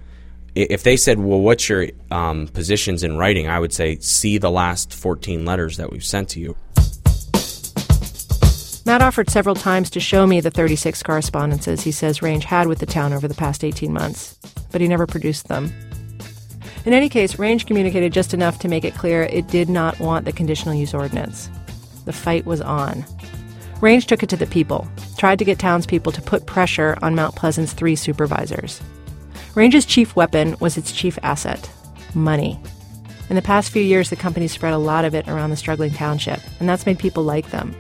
If 0.55 0.83
they 0.83 0.99
said, 0.99 1.19
Well, 1.19 1.41
what's 1.41 1.67
your 1.69 1.89
um, 2.11 2.47
positions 2.49 3.03
in 3.03 3.17
writing? 3.17 3.49
I 3.49 3.59
would 3.59 3.73
say, 3.73 3.97
See 4.01 4.37
the 4.37 4.51
last 4.51 4.93
14 4.93 5.47
letters 5.47 5.79
that 5.79 5.91
we've 5.91 6.05
sent 6.05 6.29
to 6.31 6.41
you. 6.41 6.57
Matt 8.93 9.01
offered 9.01 9.31
several 9.31 9.55
times 9.55 9.89
to 9.89 10.01
show 10.01 10.27
me 10.27 10.43
the 10.43 10.51
36 10.51 11.03
correspondences 11.03 11.81
he 11.81 11.91
says 11.91 12.21
Range 12.21 12.45
had 12.45 12.67
with 12.67 12.79
the 12.79 12.85
town 12.85 13.15
over 13.15 13.27
the 13.27 13.33
past 13.33 13.65
18 13.65 13.91
months, 13.91 14.39
but 14.71 14.83
he 14.83 14.87
never 14.87 15.07
produced 15.07 15.49
them. 15.49 15.73
In 16.85 16.93
any 16.93 17.09
case, 17.09 17.39
Range 17.39 17.65
communicated 17.65 18.13
just 18.13 18.35
enough 18.35 18.59
to 18.59 18.69
make 18.69 18.85
it 18.85 18.95
clear 18.95 19.23
it 19.23 19.49
did 19.49 19.71
not 19.71 19.99
want 19.99 20.27
the 20.27 20.33
conditional 20.33 20.75
use 20.75 20.93
ordinance. 20.93 21.49
The 22.05 22.13
fight 22.13 22.45
was 22.45 22.61
on. 22.61 23.07
Range 23.81 24.07
took 24.07 24.23
it 24.23 24.29
to 24.29 24.37
the 24.37 24.45
people, 24.45 24.87
tried 25.17 25.39
to 25.39 25.47
get 25.47 25.59
townspeople 25.59 26.13
to 26.13 26.21
put 26.21 26.45
pressure 26.45 26.99
on 27.01 27.15
Mount 27.15 27.35
Pleasant's 27.35 27.73
three 27.73 27.97
supervisors. 27.97 28.83
Range's 29.55 29.87
chief 29.87 30.15
weapon 30.17 30.55
was 30.61 30.77
its 30.77 30.93
chief 30.93 31.19
asset 31.23 31.71
money. 32.15 32.61
In 33.31 33.37
the 33.37 33.41
past 33.41 33.71
few 33.71 33.83
years, 33.83 34.11
the 34.11 34.17
company 34.17 34.49
spread 34.49 34.75
a 34.75 34.77
lot 34.77 35.07
of 35.07 35.15
it 35.15 35.29
around 35.29 35.49
the 35.49 35.57
struggling 35.57 35.93
township, 35.95 36.41
and 36.61 36.69
that's 36.69 36.85
made 36.85 36.99
people 36.99 37.23
like 37.23 37.51
them. 37.53 37.75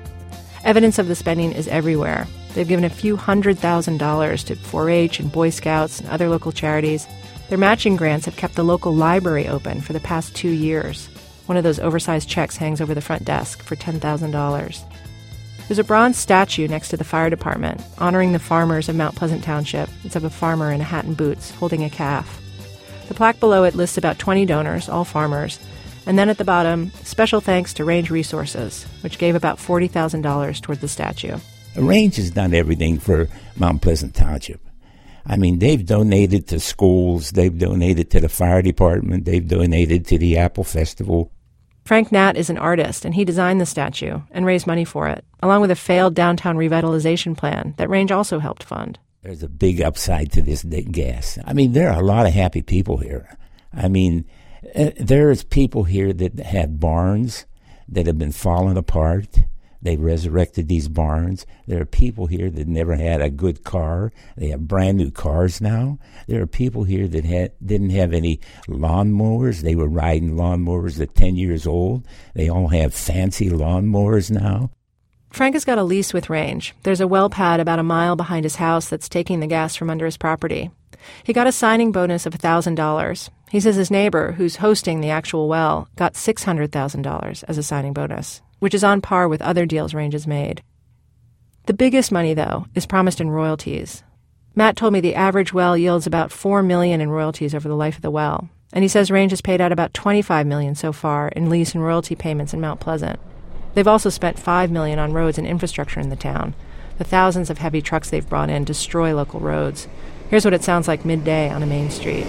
Evidence 0.64 0.98
of 0.98 1.08
the 1.08 1.16
spending 1.16 1.52
is 1.52 1.66
everywhere. 1.68 2.28
They've 2.54 2.68
given 2.68 2.84
a 2.84 2.90
few 2.90 3.16
hundred 3.16 3.58
thousand 3.58 3.98
dollars 3.98 4.44
to 4.44 4.54
4 4.54 4.90
H 4.90 5.18
and 5.18 5.32
Boy 5.32 5.50
Scouts 5.50 5.98
and 5.98 6.08
other 6.08 6.28
local 6.28 6.52
charities. 6.52 7.06
Their 7.48 7.58
matching 7.58 7.96
grants 7.96 8.26
have 8.26 8.36
kept 8.36 8.54
the 8.54 8.62
local 8.62 8.94
library 8.94 9.48
open 9.48 9.80
for 9.80 9.92
the 9.92 10.00
past 10.00 10.36
two 10.36 10.50
years. 10.50 11.08
One 11.46 11.56
of 11.56 11.64
those 11.64 11.80
oversized 11.80 12.28
checks 12.28 12.56
hangs 12.56 12.80
over 12.80 12.94
the 12.94 13.00
front 13.00 13.24
desk 13.24 13.62
for 13.62 13.74
$10,000. 13.74 14.84
There's 15.66 15.78
a 15.78 15.84
bronze 15.84 16.16
statue 16.16 16.68
next 16.68 16.90
to 16.90 16.96
the 16.96 17.04
fire 17.04 17.30
department 17.30 17.80
honoring 17.98 18.32
the 18.32 18.38
farmers 18.38 18.88
of 18.88 18.96
Mount 18.96 19.16
Pleasant 19.16 19.42
Township. 19.42 19.88
It's 20.04 20.16
of 20.16 20.24
a 20.24 20.30
farmer 20.30 20.70
in 20.70 20.80
a 20.80 20.84
hat 20.84 21.04
and 21.04 21.16
boots 21.16 21.50
holding 21.50 21.82
a 21.82 21.90
calf. 21.90 22.40
The 23.08 23.14
plaque 23.14 23.40
below 23.40 23.64
it 23.64 23.74
lists 23.74 23.98
about 23.98 24.18
20 24.18 24.46
donors, 24.46 24.88
all 24.88 25.04
farmers, 25.04 25.58
and 26.06 26.18
then 26.18 26.28
at 26.28 26.38
the 26.38 26.44
bottom, 26.44 26.90
special 27.04 27.40
thanks 27.40 27.74
to 27.74 27.84
Range 27.84 28.10
Resources, 28.10 28.84
which 29.02 29.18
gave 29.18 29.34
about 29.34 29.58
$40,000 29.58 30.60
toward 30.60 30.80
the 30.80 30.88
statue. 30.88 31.38
Range 31.76 32.14
has 32.16 32.30
done 32.30 32.54
everything 32.54 32.98
for 32.98 33.28
Mount 33.56 33.82
Pleasant 33.82 34.14
Township. 34.14 34.60
I 35.24 35.36
mean, 35.36 35.58
they've 35.60 35.84
donated 35.84 36.48
to 36.48 36.60
schools, 36.60 37.30
they've 37.30 37.56
donated 37.56 38.10
to 38.10 38.20
the 38.20 38.28
fire 38.28 38.62
department, 38.62 39.24
they've 39.24 39.46
donated 39.46 40.06
to 40.06 40.18
the 40.18 40.36
Apple 40.36 40.64
Festival. 40.64 41.30
Frank 41.84 42.12
Nat 42.12 42.36
is 42.36 42.50
an 42.50 42.58
artist, 42.58 43.04
and 43.04 43.14
he 43.14 43.24
designed 43.24 43.60
the 43.60 43.66
statue 43.66 44.20
and 44.30 44.46
raised 44.46 44.66
money 44.66 44.84
for 44.84 45.08
it, 45.08 45.24
along 45.42 45.60
with 45.60 45.70
a 45.70 45.76
failed 45.76 46.14
downtown 46.14 46.56
revitalization 46.56 47.36
plan 47.36 47.74
that 47.76 47.88
Range 47.88 48.10
also 48.12 48.38
helped 48.38 48.62
fund. 48.62 48.98
There's 49.22 49.42
a 49.42 49.48
big 49.48 49.80
upside 49.80 50.32
to 50.32 50.42
this 50.42 50.64
gas. 50.64 51.38
I 51.44 51.52
mean, 51.52 51.72
there 51.72 51.90
are 51.90 52.00
a 52.00 52.04
lot 52.04 52.26
of 52.26 52.32
happy 52.32 52.62
people 52.62 52.98
here. 52.98 53.36
I 53.72 53.88
mean, 53.88 54.24
Uh, 54.74 54.90
there's 54.98 55.42
people 55.44 55.84
here 55.84 56.12
that 56.12 56.38
have 56.40 56.78
barns 56.78 57.46
that 57.88 58.06
have 58.06 58.18
been 58.18 58.32
falling 58.32 58.76
apart 58.76 59.44
they 59.82 59.96
resurrected 59.96 60.68
these 60.68 60.88
barns. 60.88 61.44
There 61.66 61.80
are 61.82 61.86
people 61.86 62.26
here 62.26 62.48
that 62.50 62.68
never 62.68 62.94
had 62.94 63.20
a 63.20 63.30
good 63.30 63.64
car. 63.64 64.12
They 64.36 64.48
have 64.48 64.68
brand 64.68 64.96
new 64.96 65.10
cars 65.10 65.60
now. 65.60 65.98
There 66.28 66.40
are 66.40 66.46
people 66.46 66.84
here 66.84 67.08
that 67.08 67.24
had, 67.24 67.52
didn't 67.64 67.90
have 67.90 68.12
any 68.12 68.38
lawnmowers. 68.68 69.60
They 69.60 69.74
were 69.74 69.88
riding 69.88 70.36
lawnmowers 70.36 71.00
at 71.00 71.16
10 71.16 71.34
years 71.34 71.66
old. 71.66 72.06
They 72.34 72.48
all 72.48 72.68
have 72.68 72.94
fancy 72.94 73.50
lawnmowers 73.50 74.30
now. 74.30 74.70
Frank 75.30 75.54
has 75.54 75.64
got 75.64 75.78
a 75.78 75.82
lease 75.82 76.12
with 76.12 76.30
Range. 76.30 76.74
There's 76.84 77.00
a 77.00 77.08
well 77.08 77.28
pad 77.28 77.58
about 77.58 77.78
a 77.78 77.82
mile 77.82 78.16
behind 78.16 78.44
his 78.44 78.56
house 78.56 78.88
that's 78.88 79.08
taking 79.08 79.40
the 79.40 79.46
gas 79.46 79.74
from 79.74 79.90
under 79.90 80.04
his 80.04 80.18
property. 80.18 80.70
He 81.24 81.32
got 81.32 81.46
a 81.46 81.52
signing 81.52 81.92
bonus 81.92 82.26
of 82.26 82.34
$1,000. 82.34 83.30
He 83.50 83.60
says 83.60 83.76
his 83.76 83.90
neighbor, 83.90 84.32
who's 84.32 84.56
hosting 84.56 85.00
the 85.00 85.10
actual 85.10 85.48
well, 85.48 85.88
got 85.96 86.14
$600,000 86.14 87.44
as 87.46 87.58
a 87.58 87.62
signing 87.62 87.92
bonus 87.92 88.40
which 88.62 88.74
is 88.74 88.84
on 88.84 89.00
par 89.00 89.26
with 89.26 89.42
other 89.42 89.66
deals 89.66 89.92
Range 89.92 90.12
has 90.12 90.24
made. 90.24 90.62
The 91.66 91.74
biggest 91.74 92.12
money, 92.12 92.32
though, 92.32 92.66
is 92.76 92.86
promised 92.86 93.20
in 93.20 93.28
royalties. 93.28 94.04
Matt 94.54 94.76
told 94.76 94.92
me 94.92 95.00
the 95.00 95.16
average 95.16 95.52
well 95.52 95.76
yields 95.76 96.06
about 96.06 96.30
four 96.30 96.62
million 96.62 97.00
in 97.00 97.10
royalties 97.10 97.56
over 97.56 97.66
the 97.66 97.74
life 97.74 97.96
of 97.96 98.02
the 98.02 98.10
well, 98.12 98.48
and 98.72 98.84
he 98.84 98.88
says 98.88 99.10
Range 99.10 99.32
has 99.32 99.40
paid 99.40 99.60
out 99.60 99.72
about 99.72 99.94
25 99.94 100.46
million 100.46 100.76
so 100.76 100.92
far 100.92 101.26
in 101.30 101.50
lease 101.50 101.74
and 101.74 101.82
royalty 101.82 102.14
payments 102.14 102.54
in 102.54 102.60
Mount 102.60 102.78
Pleasant. 102.78 103.18
They've 103.74 103.88
also 103.88 104.10
spent 104.10 104.38
5 104.38 104.70
million 104.70 105.00
on 105.00 105.12
roads 105.12 105.38
and 105.38 105.46
infrastructure 105.46 105.98
in 105.98 106.10
the 106.10 106.14
town. 106.14 106.54
The 106.98 107.04
thousands 107.04 107.50
of 107.50 107.58
heavy 107.58 107.82
trucks 107.82 108.10
they've 108.10 108.28
brought 108.28 108.48
in 108.48 108.62
destroy 108.62 109.12
local 109.12 109.40
roads. 109.40 109.88
Here's 110.32 110.46
what 110.46 110.54
it 110.54 110.64
sounds 110.64 110.88
like 110.88 111.04
midday 111.04 111.50
on 111.50 111.62
a 111.62 111.66
main 111.66 111.90
street. 111.90 112.24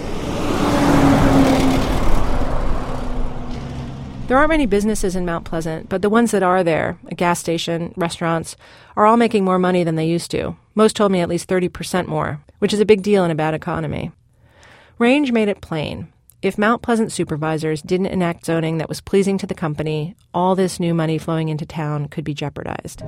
There 4.26 4.36
aren't 4.36 4.50
many 4.50 4.66
businesses 4.66 5.16
in 5.16 5.24
Mount 5.24 5.46
Pleasant, 5.46 5.88
but 5.88 6.02
the 6.02 6.10
ones 6.10 6.30
that 6.32 6.42
are 6.42 6.62
there, 6.62 6.98
a 7.06 7.14
gas 7.14 7.40
station, 7.40 7.94
restaurants, 7.96 8.58
are 8.94 9.06
all 9.06 9.16
making 9.16 9.42
more 9.42 9.58
money 9.58 9.84
than 9.84 9.94
they 9.94 10.04
used 10.04 10.30
to. 10.32 10.54
Most 10.74 10.96
told 10.96 11.12
me 11.12 11.20
at 11.20 11.30
least 11.30 11.48
30% 11.48 12.06
more, 12.06 12.44
which 12.58 12.74
is 12.74 12.80
a 12.80 12.84
big 12.84 13.00
deal 13.00 13.24
in 13.24 13.30
a 13.30 13.34
bad 13.34 13.54
economy. 13.54 14.12
Range 14.98 15.32
made 15.32 15.48
it 15.48 15.62
plain. 15.62 16.08
If 16.42 16.58
Mount 16.58 16.82
Pleasant 16.82 17.10
supervisors 17.10 17.80
didn't 17.80 18.08
enact 18.08 18.44
zoning 18.44 18.76
that 18.76 18.90
was 18.90 19.00
pleasing 19.00 19.38
to 19.38 19.46
the 19.46 19.54
company, 19.54 20.14
all 20.34 20.54
this 20.54 20.78
new 20.78 20.92
money 20.92 21.16
flowing 21.16 21.48
into 21.48 21.64
town 21.64 22.08
could 22.08 22.24
be 22.24 22.34
jeopardized. 22.34 23.02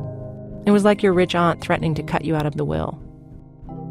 It 0.65 0.71
was 0.71 0.85
like 0.85 1.03
your 1.03 1.13
rich 1.13 1.35
aunt 1.35 1.61
threatening 1.61 1.95
to 1.97 2.03
cut 2.03 2.25
you 2.25 2.35
out 2.35 2.47
of 2.47 2.57
the 2.57 2.65
will. 2.65 3.06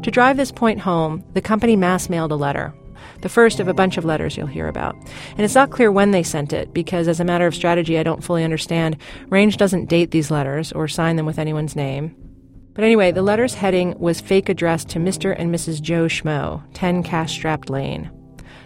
To 0.02 0.10
drive 0.10 0.36
this 0.36 0.52
point 0.52 0.80
home, 0.80 1.24
the 1.34 1.40
company 1.40 1.76
mass 1.76 2.08
mailed 2.08 2.32
a 2.32 2.36
letter 2.36 2.74
the 3.22 3.28
first 3.28 3.60
of 3.60 3.68
a 3.68 3.74
bunch 3.74 3.96
of 3.96 4.04
letters 4.04 4.36
you'll 4.36 4.46
hear 4.46 4.68
about. 4.68 4.94
And 5.30 5.40
it's 5.40 5.54
not 5.54 5.70
clear 5.70 5.90
when 5.90 6.10
they 6.10 6.22
sent 6.22 6.52
it, 6.52 6.72
because 6.72 7.08
as 7.08 7.20
a 7.20 7.24
matter 7.24 7.46
of 7.46 7.54
strategy, 7.54 7.98
I 7.98 8.02
don't 8.02 8.24
fully 8.24 8.44
understand. 8.44 8.96
Range 9.28 9.56
doesn't 9.56 9.88
date 9.88 10.10
these 10.10 10.30
letters 10.30 10.72
or 10.72 10.88
sign 10.88 11.16
them 11.16 11.26
with 11.26 11.38
anyone's 11.38 11.76
name. 11.76 12.14
But 12.74 12.84
anyway, 12.84 13.10
the 13.10 13.22
letter's 13.22 13.54
heading 13.54 13.98
was 13.98 14.20
fake 14.20 14.48
addressed 14.48 14.90
to 14.90 14.98
Mr. 14.98 15.34
and 15.36 15.54
Mrs. 15.54 15.80
Joe 15.80 16.06
Schmo, 16.06 16.62
10 16.74 17.02
Cash 17.02 17.32
Strapped 17.32 17.70
Lane. 17.70 18.10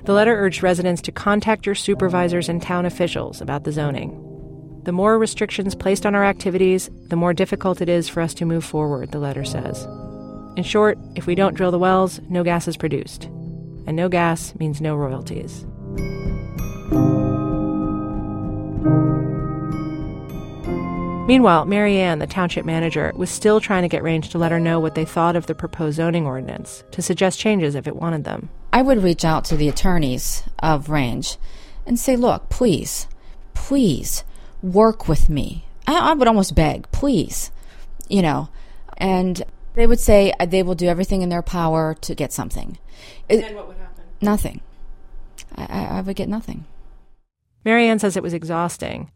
The 0.05 0.13
letter 0.13 0.35
urged 0.35 0.63
residents 0.63 1.03
to 1.03 1.13
contact 1.13 1.67
your 1.67 1.75
supervisors 1.75 2.49
and 2.49 2.61
town 2.61 2.87
officials 2.87 3.41
about 3.41 3.65
the 3.65 3.73
zoning. 3.73 4.27
The 4.83 4.93
more 4.93 5.19
restrictions 5.19 5.75
placed 5.75 6.07
on 6.07 6.15
our 6.15 6.25
activities, 6.25 6.91
the 7.09 7.17
more 7.17 7.35
difficult 7.35 7.83
it 7.83 7.89
is 7.89 8.09
for 8.09 8.21
us 8.21 8.35
to 8.35 8.47
move 8.47 8.65
forward, 8.65 9.13
the 9.13 9.19
letter 9.19 9.45
says. 9.45 9.87
In 10.61 10.65
short, 10.65 10.99
if 11.15 11.27
we 11.27 11.35
don't 11.35 11.55
drill 11.55 11.71
the 11.71 11.79
wells, 11.79 12.21
no 12.29 12.45
gas 12.45 12.69
is 12.69 12.77
produced 12.77 13.25
and 13.87 13.97
no 13.97 14.11
gas 14.11 14.55
means 14.57 14.79
no 14.79 14.95
royalties. 14.95 15.65
Meanwhile, 21.27 21.65
Marianne, 21.65 22.19
the 22.19 22.27
township 22.29 22.67
manager, 22.67 23.11
was 23.17 23.31
still 23.31 23.59
trying 23.59 23.85
to 23.85 23.89
get 23.89 24.03
Range 24.03 24.29
to 24.29 24.37
let 24.37 24.53
her 24.53 24.61
know 24.61 24.79
what 24.79 24.95
they 24.95 25.07
thought 25.07 25.35
of 25.35 25.47
the 25.47 25.55
proposed 25.55 25.97
zoning 25.97 26.27
ordinance, 26.27 26.85
to 26.91 27.01
suggest 27.01 27.39
changes 27.39 27.75
if 27.75 27.87
it 27.87 27.97
wanted 27.97 28.25
them. 28.25 28.51
I 28.71 28.83
would 28.83 29.03
reach 29.03 29.25
out 29.25 29.47
to 29.47 29.57
the 29.57 29.71
attorneys 29.71 30.43
of 30.59 30.91
Range 30.91 31.39
and 31.87 31.99
say, 31.99 32.17
look, 32.17 32.51
please, 32.51 33.09
please 33.55 34.25
work 34.63 35.09
with 35.09 35.31
me. 35.31 35.65
I, 35.87 36.11
I 36.11 36.13
would 36.13 36.29
almost 36.29 36.55
beg, 36.55 36.93
please, 36.93 37.51
you 38.11 38.21
know. 38.21 38.51
And 38.99 39.43
they 39.75 39.87
would 39.87 40.01
say 40.01 40.33
uh, 40.39 40.47
they 40.47 40.63
will 40.63 40.75
do 40.75 40.89
everything 40.89 41.23
in 41.23 41.29
their 41.29 41.43
power 41.43 41.95
to 42.01 42.15
get 42.15 42.33
something. 42.33 42.79
And 43.29 43.41
it, 43.41 43.55
what 43.55 43.69
would 43.69 43.77
happen? 43.77 44.05
Nothing. 44.21 44.61
I, 45.57 45.65
I, 45.65 45.85
I 45.99 46.01
would 46.01 46.17
get 46.17 46.29
nothing. 46.29 46.67
Marianne 47.65 47.99
says 47.99 48.17
it 48.17 48.23
was 48.23 48.35
exhausting. 48.35 49.11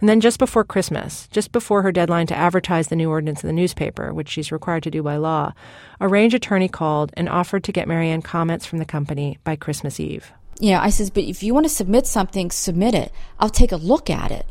And 0.00 0.08
then 0.08 0.20
just 0.20 0.38
before 0.38 0.62
Christmas, 0.62 1.26
just 1.32 1.50
before 1.50 1.82
her 1.82 1.90
deadline 1.90 2.28
to 2.28 2.36
advertise 2.36 2.86
the 2.86 2.96
new 2.96 3.10
ordinance 3.10 3.42
in 3.42 3.48
the 3.48 3.52
newspaper, 3.52 4.14
which 4.14 4.28
she's 4.28 4.52
required 4.52 4.84
to 4.84 4.92
do 4.92 5.02
by 5.02 5.16
law, 5.16 5.52
a 5.98 6.06
range 6.06 6.34
attorney 6.34 6.68
called 6.68 7.12
and 7.16 7.28
offered 7.28 7.64
to 7.64 7.72
get 7.72 7.88
Marianne 7.88 8.22
comments 8.22 8.64
from 8.64 8.78
the 8.78 8.84
company 8.84 9.38
by 9.42 9.56
Christmas 9.56 9.98
Eve. 9.98 10.32
Yeah, 10.60 10.80
I 10.80 10.90
says, 10.90 11.10
but 11.10 11.24
if 11.24 11.42
you 11.42 11.52
want 11.52 11.66
to 11.66 11.70
submit 11.70 12.06
something, 12.06 12.50
submit 12.50 12.94
it. 12.94 13.12
I'll 13.40 13.50
take 13.50 13.72
a 13.72 13.76
look 13.76 14.08
at 14.08 14.30
it. 14.30 14.46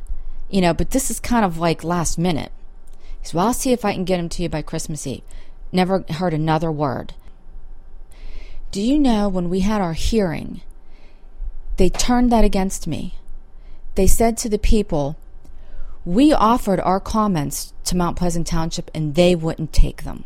You 0.50 0.62
know, 0.62 0.74
but 0.74 0.92
this 0.92 1.10
is 1.10 1.20
kind 1.20 1.46
of 1.46 1.58
like 1.58 1.84
last 1.84 2.18
minute. 2.18 2.52
He 3.22 3.28
says, 3.28 3.34
well, 3.34 3.48
I'll 3.48 3.54
see 3.54 3.72
if 3.72 3.86
I 3.86 3.94
can 3.94 4.06
get 4.06 4.18
them 4.18 4.30
to 4.30 4.44
you 4.44 4.50
by 4.50 4.62
Christmas 4.62 5.08
Eve. 5.08 5.24
Never 5.72 6.06
heard 6.10 6.34
another 6.34 6.72
word. 6.72 7.14
Do 8.72 8.82
you 8.82 9.00
know 9.00 9.30
when 9.30 9.50
we 9.50 9.62
had 9.62 9.82
our 9.82 9.94
hearing, 9.94 10.62
they 11.78 11.90
turned 11.90 12.32
that 12.32 12.44
against 12.44 12.88
me? 12.88 13.16
They 13.96 14.08
said 14.08 14.38
to 14.38 14.50
the 14.50 14.60
people, 14.60 15.18
We 16.06 16.34
offered 16.34 16.80
our 16.80 17.00
comments 17.00 17.74
to 17.86 17.96
Mount 17.96 18.18
Pleasant 18.18 18.46
Township 18.46 18.92
and 18.94 19.16
they 19.16 19.36
wouldn't 19.36 19.74
take 19.74 20.04
them. 20.04 20.26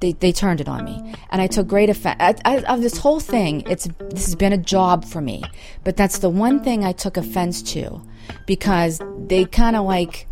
They, 0.00 0.12
they 0.12 0.30
turned 0.30 0.60
it 0.60 0.68
on 0.68 0.84
me, 0.84 1.14
and 1.30 1.42
I 1.42 1.48
took 1.48 1.66
great 1.66 1.90
offense. 1.90 2.40
Of 2.44 2.82
this 2.82 2.98
whole 2.98 3.18
thing, 3.18 3.62
it's 3.68 3.88
this 3.98 4.26
has 4.26 4.36
been 4.36 4.52
a 4.52 4.58
job 4.58 5.04
for 5.04 5.20
me, 5.20 5.42
but 5.82 5.96
that's 5.96 6.18
the 6.18 6.30
one 6.30 6.62
thing 6.62 6.84
I 6.84 6.92
took 6.92 7.16
offense 7.16 7.62
to, 7.72 8.00
because 8.46 9.00
they 9.26 9.44
kind 9.44 9.74
of 9.74 9.84
like 9.86 10.28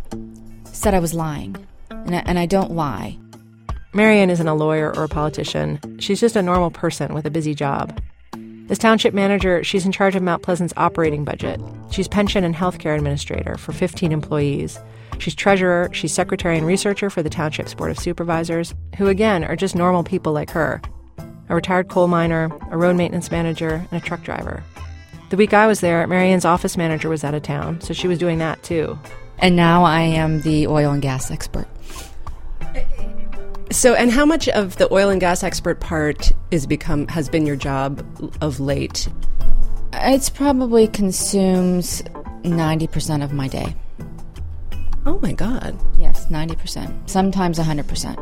said 0.71 0.93
I 0.93 0.99
was 0.99 1.13
lying, 1.13 1.67
and 1.89 2.15
I, 2.15 2.23
and 2.25 2.39
I 2.39 2.45
don't 2.45 2.71
lie. 2.71 3.17
Marianne 3.93 4.29
isn't 4.29 4.47
a 4.47 4.55
lawyer 4.55 4.95
or 4.95 5.05
a 5.05 5.09
politician. 5.09 5.79
She's 5.99 6.19
just 6.19 6.35
a 6.35 6.41
normal 6.41 6.71
person 6.71 7.13
with 7.13 7.25
a 7.25 7.31
busy 7.31 7.55
job. 7.55 7.99
As 8.69 8.77
township 8.77 9.13
manager, 9.13 9.63
she's 9.63 9.85
in 9.85 9.91
charge 9.91 10.15
of 10.15 10.23
Mount 10.23 10.43
Pleasant's 10.43 10.73
operating 10.75 11.23
budget. 11.23 11.61
She's 11.89 12.07
pension 12.07 12.43
and 12.43 12.53
healthcare 12.53 12.97
administrator 12.97 13.57
for 13.57 13.71
15 13.71 14.11
employees. 14.11 14.79
She's 15.19 15.35
treasurer, 15.35 15.89
she's 15.93 16.13
secretary 16.13 16.57
and 16.57 16.67
researcher 16.67 17.09
for 17.09 17.23
the 17.23 17.29
township's 17.29 17.73
board 17.73 17.91
of 17.91 17.99
supervisors, 17.99 18.75
who 18.97 19.07
again 19.07 19.43
are 19.43 19.55
just 19.55 19.75
normal 19.75 20.03
people 20.03 20.33
like 20.33 20.51
her 20.51 20.81
a 21.49 21.55
retired 21.55 21.87
coal 21.87 22.07
miner, 22.07 22.49
a 22.71 22.77
road 22.77 22.95
maintenance 22.95 23.31
manager, 23.31 23.85
and 23.89 24.01
a 24.01 24.05
truck 24.05 24.21
driver. 24.23 24.63
The 25.29 25.37
week 25.37 25.53
I 25.53 25.67
was 25.67 25.81
there, 25.81 26.05
Marianne's 26.07 26.45
office 26.45 26.77
manager 26.77 27.09
was 27.09 27.23
out 27.23 27.33
of 27.33 27.43
town, 27.43 27.81
so 27.81 27.93
she 27.93 28.07
was 28.07 28.19
doing 28.19 28.39
that 28.39 28.63
too. 28.63 28.97
And 29.39 29.55
now 29.55 29.83
I 29.83 30.01
am 30.01 30.41
the 30.41 30.67
oil 30.67 30.91
and 30.91 31.01
gas 31.01 31.31
expert. 31.31 31.67
So, 33.69 33.93
and 33.93 34.11
how 34.11 34.25
much 34.25 34.49
of 34.49 34.77
the 34.77 34.91
oil 34.91 35.09
and 35.09 35.19
gas 35.21 35.43
expert 35.43 35.79
part 35.79 36.31
is 36.51 36.65
become 36.65 37.07
has 37.09 37.29
been 37.29 37.45
your 37.45 37.55
job 37.55 38.03
of 38.41 38.59
late? 38.59 39.07
It's 39.93 40.29
probably 40.29 40.87
consumes 40.87 42.03
ninety 42.43 42.87
percent 42.87 43.23
of 43.23 43.33
my 43.33 43.47
day. 43.47 43.75
Oh 45.05 45.19
my 45.21 45.31
god! 45.31 45.77
Yes, 45.97 46.29
ninety 46.31 46.55
percent. 46.55 47.09
Sometimes 47.09 47.59
hundred 47.59 47.87
percent. 47.87 48.17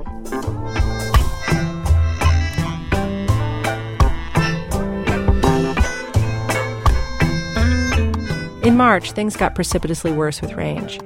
In 8.66 8.76
March, 8.76 9.12
things 9.12 9.38
got 9.38 9.54
precipitously 9.56 10.12
worse 10.12 10.42
with 10.42 10.54
Range. 10.54 11.00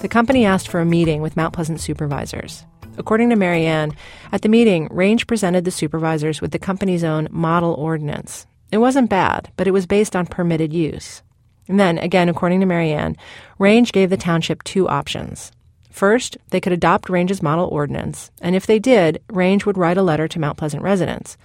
The 0.00 0.08
company 0.08 0.44
asked 0.44 0.68
for 0.68 0.80
a 0.80 0.84
meeting 0.84 1.20
with 1.22 1.36
Mount 1.36 1.54
Pleasant 1.54 1.78
supervisors. 1.78 2.64
According 2.98 3.30
to 3.30 3.36
Marianne, 3.36 3.94
at 4.32 4.42
the 4.42 4.48
meeting, 4.48 4.88
Range 4.90 5.26
presented 5.26 5.64
the 5.64 5.70
supervisors 5.70 6.40
with 6.40 6.52
the 6.52 6.58
company's 6.58 7.04
own 7.04 7.28
model 7.30 7.74
ordinance. 7.74 8.46
It 8.70 8.78
wasn't 8.78 9.10
bad, 9.10 9.50
but 9.56 9.66
it 9.66 9.72
was 9.72 9.86
based 9.86 10.14
on 10.14 10.26
permitted 10.26 10.72
use. 10.72 11.22
And 11.68 11.78
then, 11.80 11.98
again, 11.98 12.28
according 12.28 12.60
to 12.60 12.66
Marianne, 12.66 13.16
Range 13.58 13.90
gave 13.92 14.10
the 14.10 14.16
township 14.16 14.62
two 14.62 14.88
options. 14.88 15.52
First, 15.90 16.38
they 16.50 16.60
could 16.60 16.72
adopt 16.72 17.10
Range's 17.10 17.42
model 17.42 17.66
ordinance, 17.66 18.30
and 18.40 18.56
if 18.56 18.66
they 18.66 18.78
did, 18.78 19.22
Range 19.30 19.64
would 19.66 19.78
write 19.78 19.98
a 19.98 20.02
letter 20.02 20.26
to 20.28 20.38
Mount 20.38 20.56
Pleasant 20.56 20.82
residents. 20.82 21.36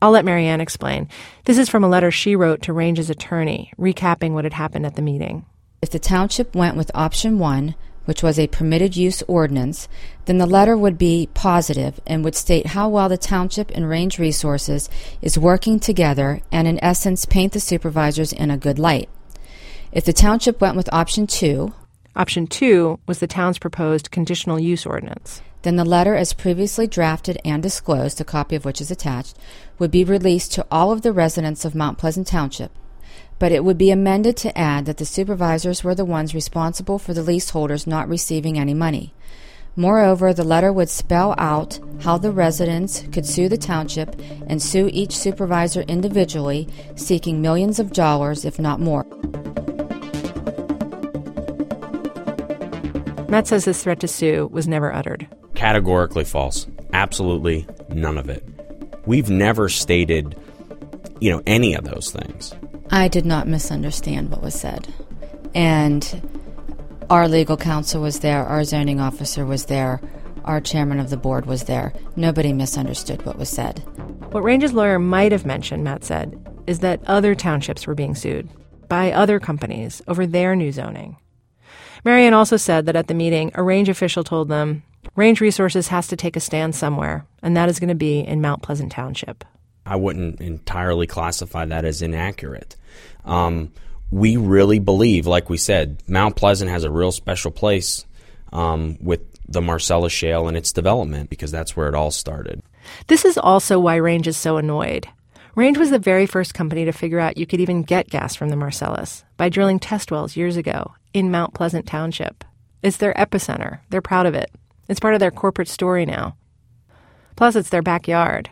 I'll 0.00 0.10
let 0.10 0.24
Marianne 0.24 0.60
explain. 0.60 1.08
This 1.44 1.58
is 1.58 1.68
from 1.68 1.84
a 1.84 1.88
letter 1.88 2.10
she 2.10 2.34
wrote 2.34 2.62
to 2.62 2.72
Range's 2.72 3.10
attorney, 3.10 3.72
recapping 3.78 4.32
what 4.32 4.44
had 4.44 4.54
happened 4.54 4.84
at 4.84 4.96
the 4.96 5.02
meeting. 5.02 5.46
If 5.80 5.90
the 5.90 6.00
township 6.00 6.56
went 6.56 6.76
with 6.76 6.90
option 6.94 7.38
one, 7.38 7.76
which 8.04 8.22
was 8.22 8.38
a 8.38 8.46
permitted 8.48 8.96
use 8.96 9.22
ordinance, 9.28 9.88
then 10.24 10.38
the 10.38 10.46
letter 10.46 10.76
would 10.76 10.98
be 10.98 11.28
positive 11.34 12.00
and 12.06 12.24
would 12.24 12.34
state 12.34 12.68
how 12.68 12.88
well 12.88 13.08
the 13.08 13.16
township 13.16 13.70
and 13.72 13.88
Range 13.88 14.18
Resources 14.18 14.88
is 15.20 15.38
working 15.38 15.80
together 15.80 16.40
and 16.50 16.66
in 16.68 16.82
essence 16.82 17.24
paint 17.24 17.52
the 17.52 17.60
supervisors 17.60 18.32
in 18.32 18.50
a 18.50 18.56
good 18.56 18.78
light. 18.78 19.08
If 19.92 20.04
the 20.04 20.12
township 20.12 20.60
went 20.60 20.76
with 20.76 20.92
option 20.92 21.26
two, 21.26 21.74
option 22.16 22.46
two 22.46 22.98
was 23.06 23.18
the 23.18 23.26
town's 23.26 23.58
proposed 23.58 24.10
conditional 24.10 24.58
use 24.58 24.86
ordinance. 24.86 25.42
Then 25.62 25.76
the 25.76 25.84
letter, 25.84 26.16
as 26.16 26.32
previously 26.32 26.88
drafted 26.88 27.38
and 27.44 27.62
disclosed, 27.62 28.20
a 28.20 28.24
copy 28.24 28.56
of 28.56 28.64
which 28.64 28.80
is 28.80 28.90
attached, 28.90 29.36
would 29.78 29.92
be 29.92 30.04
released 30.04 30.52
to 30.52 30.66
all 30.70 30.90
of 30.90 31.02
the 31.02 31.12
residents 31.12 31.64
of 31.64 31.74
Mount 31.74 31.98
Pleasant 31.98 32.26
Township, 32.26 32.72
but 33.38 33.52
it 33.52 33.64
would 33.64 33.78
be 33.78 33.90
amended 33.90 34.36
to 34.38 34.56
add 34.58 34.86
that 34.86 34.98
the 34.98 35.04
supervisors 35.04 35.82
were 35.82 35.94
the 35.94 36.04
ones 36.04 36.34
responsible 36.34 36.98
for 36.98 37.14
the 37.14 37.22
leaseholders 37.22 37.86
not 37.86 38.08
receiving 38.08 38.58
any 38.58 38.74
money. 38.74 39.12
Moreover, 39.74 40.34
the 40.34 40.44
letter 40.44 40.70
would 40.72 40.90
spell 40.90 41.34
out 41.38 41.80
how 42.02 42.18
the 42.18 42.30
residents 42.30 43.04
could 43.10 43.24
sue 43.24 43.48
the 43.48 43.56
township 43.56 44.14
and 44.46 44.62
sue 44.62 44.90
each 44.92 45.16
supervisor 45.16 45.80
individually, 45.82 46.68
seeking 46.94 47.40
millions 47.40 47.78
of 47.78 47.92
dollars, 47.92 48.44
if 48.44 48.58
not 48.58 48.80
more. 48.80 49.06
Matt 53.30 53.46
says 53.46 53.64
this 53.64 53.82
threat 53.82 54.00
to 54.00 54.08
sue 54.08 54.50
was 54.52 54.68
never 54.68 54.92
uttered. 54.92 55.26
Categorically 55.54 56.24
false. 56.24 56.66
Absolutely 56.92 57.66
none 57.88 58.18
of 58.18 58.28
it. 58.28 58.46
We've 59.06 59.30
never 59.30 59.70
stated, 59.70 60.36
you 61.18 61.30
know, 61.30 61.42
any 61.46 61.74
of 61.74 61.84
those 61.84 62.10
things. 62.10 62.54
I 62.92 63.08
did 63.08 63.24
not 63.24 63.48
misunderstand 63.48 64.30
what 64.30 64.42
was 64.42 64.54
said. 64.54 64.86
And 65.54 66.22
our 67.08 67.26
legal 67.26 67.56
counsel 67.56 68.02
was 68.02 68.20
there, 68.20 68.44
our 68.44 68.64
zoning 68.64 69.00
officer 69.00 69.46
was 69.46 69.64
there, 69.64 69.98
our 70.44 70.60
chairman 70.60 71.00
of 71.00 71.08
the 71.08 71.16
board 71.16 71.46
was 71.46 71.64
there. 71.64 71.94
Nobody 72.16 72.52
misunderstood 72.52 73.24
what 73.24 73.38
was 73.38 73.48
said. 73.48 73.78
What 74.32 74.42
Range's 74.42 74.74
lawyer 74.74 74.98
might 74.98 75.32
have 75.32 75.46
mentioned, 75.46 75.84
Matt 75.84 76.04
said, 76.04 76.38
is 76.66 76.80
that 76.80 77.00
other 77.06 77.34
townships 77.34 77.86
were 77.86 77.94
being 77.94 78.14
sued 78.14 78.50
by 78.88 79.10
other 79.10 79.40
companies 79.40 80.02
over 80.06 80.26
their 80.26 80.54
new 80.54 80.70
zoning. 80.70 81.16
Marianne 82.04 82.34
also 82.34 82.58
said 82.58 82.84
that 82.84 82.96
at 82.96 83.06
the 83.06 83.14
meeting, 83.14 83.52
a 83.54 83.62
range 83.62 83.88
official 83.88 84.22
told 84.22 84.48
them 84.48 84.82
Range 85.16 85.40
Resources 85.40 85.88
has 85.88 86.08
to 86.08 86.16
take 86.16 86.36
a 86.36 86.40
stand 86.40 86.74
somewhere, 86.74 87.24
and 87.42 87.56
that 87.56 87.70
is 87.70 87.80
going 87.80 87.88
to 87.88 87.94
be 87.94 88.20
in 88.20 88.42
Mount 88.42 88.62
Pleasant 88.62 88.92
Township. 88.92 89.44
I 89.86 89.96
wouldn't 89.96 90.40
entirely 90.40 91.06
classify 91.06 91.64
that 91.64 91.84
as 91.86 92.02
inaccurate. 92.02 92.76
Um, 93.24 93.72
we 94.10 94.36
really 94.36 94.78
believe, 94.78 95.26
like 95.26 95.48
we 95.48 95.56
said, 95.56 96.02
Mount 96.06 96.36
Pleasant 96.36 96.70
has 96.70 96.84
a 96.84 96.90
real 96.90 97.12
special 97.12 97.50
place 97.50 98.04
um, 98.52 98.98
with 99.00 99.20
the 99.48 99.62
Marcellus 99.62 100.12
Shale 100.12 100.48
and 100.48 100.56
its 100.56 100.72
development 100.72 101.30
because 101.30 101.50
that's 101.50 101.76
where 101.76 101.88
it 101.88 101.94
all 101.94 102.10
started. 102.10 102.62
This 103.06 103.24
is 103.24 103.38
also 103.38 103.78
why 103.78 103.96
Range 103.96 104.26
is 104.26 104.36
so 104.36 104.56
annoyed. 104.56 105.08
Range 105.54 105.76
was 105.76 105.90
the 105.90 105.98
very 105.98 106.26
first 106.26 106.54
company 106.54 106.84
to 106.86 106.92
figure 106.92 107.18
out 107.18 107.36
you 107.36 107.46
could 107.46 107.60
even 107.60 107.82
get 107.82 108.08
gas 108.08 108.34
from 108.34 108.48
the 108.48 108.56
Marcellus 108.56 109.24
by 109.36 109.48
drilling 109.48 109.78
test 109.78 110.10
wells 110.10 110.36
years 110.36 110.56
ago 110.56 110.92
in 111.12 111.30
Mount 111.30 111.52
Pleasant 111.52 111.86
Township. 111.86 112.44
It's 112.82 112.96
their 112.96 113.14
epicenter. 113.14 113.80
They're 113.90 114.00
proud 114.00 114.26
of 114.26 114.34
it. 114.34 114.50
It's 114.88 115.00
part 115.00 115.14
of 115.14 115.20
their 115.20 115.30
corporate 115.30 115.68
story 115.68 116.06
now. 116.06 116.36
Plus, 117.36 117.54
it's 117.54 117.68
their 117.68 117.82
backyard. 117.82 118.50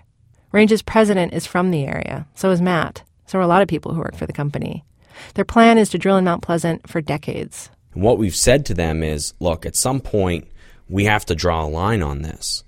Range's 0.53 0.83
president 0.83 1.33
is 1.33 1.47
from 1.47 1.71
the 1.71 1.85
area, 1.85 2.27
so 2.35 2.51
is 2.51 2.61
Matt. 2.61 3.03
So 3.31 3.39
are 3.39 3.43
a 3.43 3.47
lot 3.47 3.63
of 3.63 3.69
people 3.69 3.95
who 3.95 4.01
work 4.01 4.17
for 4.17 4.27
the 4.27 4.33
company. 4.33 4.85
Their 5.35 5.45
plan 5.45 5.79
is 5.79 5.89
to 5.91 5.99
drill 5.99 6.17
in 6.17 6.25
Mount 6.25 6.43
Pleasant 6.43 6.89
for 6.89 7.01
decades. 7.01 7.71
And 7.95 8.03
what 8.03 8.19
we've 8.19 8.35
said 8.35 8.67
to 8.67 8.75
them 8.75 9.05
is 9.05 9.35
look, 9.39 9.65
at 9.65 9.77
some 9.77 10.01
point, 10.01 10.49
we 10.89 11.05
have 11.05 11.25
to 11.27 11.37
draw 11.37 11.65
a 11.65 11.69
line 11.69 12.03
on 12.03 12.23
this. 12.23 12.65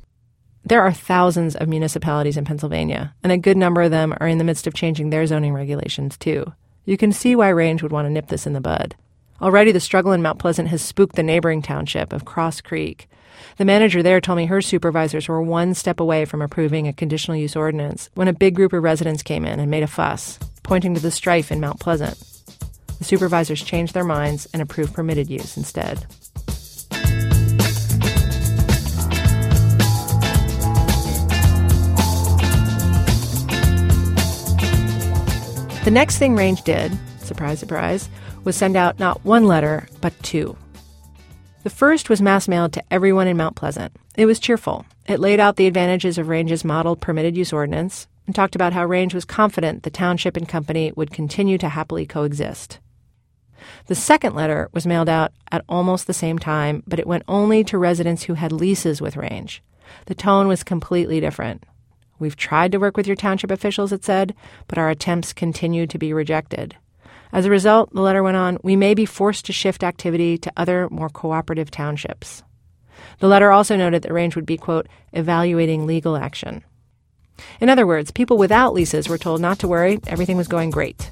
There 0.64 0.80
are 0.80 0.92
thousands 0.92 1.56
of 1.56 1.68
municipalities 1.68 2.36
in 2.36 2.44
Pennsylvania, 2.44 3.12
and 3.24 3.32
a 3.32 3.38
good 3.38 3.56
number 3.56 3.82
of 3.82 3.90
them 3.90 4.14
are 4.20 4.28
in 4.28 4.38
the 4.38 4.44
midst 4.44 4.68
of 4.68 4.74
changing 4.74 5.10
their 5.10 5.26
zoning 5.26 5.52
regulations, 5.52 6.16
too. 6.16 6.52
You 6.84 6.96
can 6.96 7.10
see 7.10 7.34
why 7.34 7.48
Range 7.48 7.82
would 7.82 7.90
want 7.90 8.06
to 8.06 8.10
nip 8.10 8.28
this 8.28 8.46
in 8.46 8.52
the 8.52 8.60
bud. 8.60 8.94
Already, 9.40 9.72
the 9.72 9.80
struggle 9.80 10.12
in 10.12 10.22
Mount 10.22 10.38
Pleasant 10.38 10.68
has 10.68 10.80
spooked 10.80 11.16
the 11.16 11.24
neighboring 11.24 11.62
township 11.62 12.12
of 12.12 12.24
Cross 12.24 12.60
Creek. 12.60 13.08
The 13.56 13.64
manager 13.64 14.00
there 14.00 14.20
told 14.20 14.36
me 14.36 14.46
her 14.46 14.62
supervisors 14.62 15.26
were 15.26 15.42
one 15.42 15.74
step 15.74 15.98
away 15.98 16.24
from 16.24 16.40
approving 16.40 16.86
a 16.86 16.92
conditional 16.92 17.36
use 17.36 17.56
ordinance 17.56 18.10
when 18.14 18.28
a 18.28 18.32
big 18.32 18.54
group 18.54 18.72
of 18.72 18.84
residents 18.84 19.24
came 19.24 19.44
in 19.44 19.58
and 19.58 19.68
made 19.68 19.82
a 19.82 19.88
fuss, 19.88 20.38
pointing 20.62 20.94
to 20.94 21.00
the 21.00 21.10
strife 21.10 21.50
in 21.50 21.60
Mount 21.60 21.80
Pleasant. 21.80 22.18
The 22.98 23.04
supervisors 23.04 23.62
changed 23.62 23.94
their 23.94 24.04
minds 24.04 24.46
and 24.52 24.62
approved 24.62 24.94
permitted 24.94 25.28
use 25.28 25.56
instead. 25.56 26.06
The 35.84 35.90
next 35.90 36.18
thing 36.18 36.36
Range 36.36 36.62
did, 36.62 36.96
surprise, 37.18 37.58
surprise, 37.58 38.08
was 38.44 38.54
send 38.54 38.76
out 38.76 39.00
not 39.00 39.24
one 39.24 39.46
letter, 39.46 39.88
but 40.00 40.12
two. 40.22 40.56
The 41.64 41.70
first 41.70 42.08
was 42.08 42.22
mass 42.22 42.46
mailed 42.46 42.72
to 42.74 42.84
everyone 42.88 43.26
in 43.26 43.36
Mount 43.36 43.56
Pleasant. 43.56 43.92
It 44.16 44.26
was 44.26 44.38
cheerful. 44.38 44.86
It 45.08 45.18
laid 45.18 45.40
out 45.40 45.56
the 45.56 45.66
advantages 45.66 46.18
of 46.18 46.28
Range's 46.28 46.64
model 46.64 46.94
permitted 46.94 47.36
use 47.36 47.52
ordinance 47.52 48.06
and 48.26 48.34
talked 48.34 48.54
about 48.54 48.72
how 48.72 48.84
Range 48.84 49.14
was 49.14 49.24
confident 49.24 49.82
the 49.82 49.90
township 49.90 50.36
and 50.36 50.48
company 50.48 50.92
would 50.96 51.10
continue 51.10 51.58
to 51.58 51.68
happily 51.68 52.06
coexist. 52.06 52.78
The 53.86 53.94
second 53.94 54.34
letter 54.34 54.68
was 54.72 54.86
mailed 54.86 55.08
out 55.08 55.32
at 55.50 55.64
almost 55.68 56.06
the 56.06 56.14
same 56.14 56.38
time, 56.38 56.82
but 56.86 56.98
it 56.98 57.06
went 57.06 57.24
only 57.28 57.64
to 57.64 57.78
residents 57.78 58.24
who 58.24 58.34
had 58.34 58.52
leases 58.52 59.00
with 59.00 59.16
Range. 59.16 59.62
The 60.06 60.14
tone 60.14 60.48
was 60.48 60.64
completely 60.64 61.20
different. 61.20 61.64
We've 62.18 62.36
tried 62.36 62.72
to 62.72 62.78
work 62.78 62.96
with 62.96 63.06
your 63.06 63.16
township 63.16 63.50
officials, 63.50 63.92
it 63.92 64.04
said, 64.04 64.34
but 64.68 64.78
our 64.78 64.90
attempts 64.90 65.32
continue 65.32 65.86
to 65.86 65.98
be 65.98 66.12
rejected. 66.12 66.76
As 67.32 67.46
a 67.46 67.50
result, 67.50 67.92
the 67.92 68.00
letter 68.00 68.22
went 68.22 68.36
on, 68.36 68.58
we 68.62 68.76
may 68.76 68.94
be 68.94 69.06
forced 69.06 69.46
to 69.46 69.52
shift 69.52 69.82
activity 69.82 70.36
to 70.38 70.52
other, 70.56 70.88
more 70.90 71.08
cooperative 71.08 71.70
townships. 71.70 72.42
The 73.20 73.26
letter 73.26 73.50
also 73.50 73.74
noted 73.74 74.02
that 74.02 74.12
Range 74.12 74.36
would 74.36 74.46
be, 74.46 74.56
quote, 74.56 74.86
evaluating 75.12 75.86
legal 75.86 76.16
action. 76.16 76.62
In 77.60 77.68
other 77.68 77.86
words, 77.86 78.10
people 78.10 78.38
without 78.38 78.74
leases 78.74 79.08
were 79.08 79.18
told 79.18 79.40
not 79.40 79.58
to 79.60 79.68
worry, 79.68 80.00
everything 80.06 80.36
was 80.36 80.48
going 80.48 80.70
great. 80.70 81.10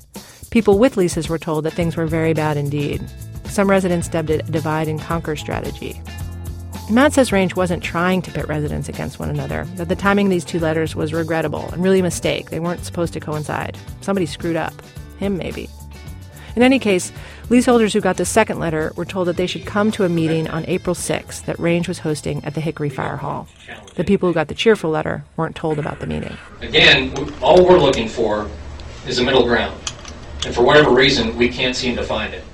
People 0.51 0.79
with 0.79 0.97
leases 0.97 1.29
were 1.29 1.39
told 1.39 1.65
that 1.65 1.73
things 1.73 1.97
were 1.97 2.07
very 2.07 2.33
bad 2.33 2.57
indeed. 2.57 3.03
Some 3.45 3.71
residents 3.71 4.09
dubbed 4.09 4.31
it 4.31 4.49
a 4.49 4.53
divide 4.53 4.89
and 4.89 5.01
conquer 5.01 5.37
strategy. 5.37 6.01
Matt 6.91 7.13
says 7.13 7.31
Range 7.31 7.55
wasn't 7.55 7.85
trying 7.85 8.21
to 8.23 8.33
pit 8.33 8.49
residents 8.49 8.89
against 8.89 9.21
one 9.21 9.31
another, 9.31 9.65
that 9.77 9.89
the 9.89 9.95
timing 9.95 10.27
of 10.27 10.31
these 10.31 10.45
two 10.45 10.59
letters 10.59 10.97
was 10.97 11.13
regrettable 11.13 11.69
and 11.71 11.85
really 11.85 12.01
a 12.01 12.03
mistake. 12.03 12.51
They 12.51 12.59
weren't 12.59 12.85
supposed 12.85 13.13
to 13.13 13.21
coincide. 13.21 13.79
Somebody 14.01 14.27
screwed 14.27 14.57
up. 14.57 14.75
Him, 15.19 15.37
maybe. 15.37 15.69
In 16.57 16.63
any 16.63 16.79
case, 16.79 17.13
leaseholders 17.49 17.93
who 17.93 18.01
got 18.01 18.17
the 18.17 18.25
second 18.25 18.59
letter 18.59 18.93
were 18.97 19.05
told 19.05 19.29
that 19.29 19.37
they 19.37 19.47
should 19.47 19.67
come 19.67 19.91
to 19.93 20.05
a 20.05 20.09
meeting 20.09 20.49
on 20.49 20.65
April 20.67 20.95
6th 20.95 21.45
that 21.45 21.59
Range 21.59 21.87
was 21.87 22.01
hosting 22.01 22.45
at 22.45 22.55
the 22.55 22.61
Hickory 22.61 22.89
Fire 22.89 23.19
Hall. 23.19 23.47
The 23.95 24.05
people 24.05 24.29
who 24.29 24.35
got 24.35 24.49
the 24.49 24.55
cheerful 24.55 24.91
letter 24.91 25.25
weren't 25.37 25.57
told 25.57 25.79
about 25.79 26.01
the 26.01 26.07
meeting. 26.07 26.37
Again, 26.61 27.13
all 27.41 27.67
we're 27.67 27.79
looking 27.79 28.09
for 28.09 28.49
is 29.07 29.19
a 29.19 29.25
middle 29.25 29.45
ground. 29.45 29.75
And 30.45 30.55
for 30.55 30.63
whatever 30.63 30.91
reason, 30.91 31.37
we 31.37 31.49
can't 31.49 31.77
seem 31.77 31.97
to 31.97 32.03
find 32.03 32.33
it. 32.33 32.45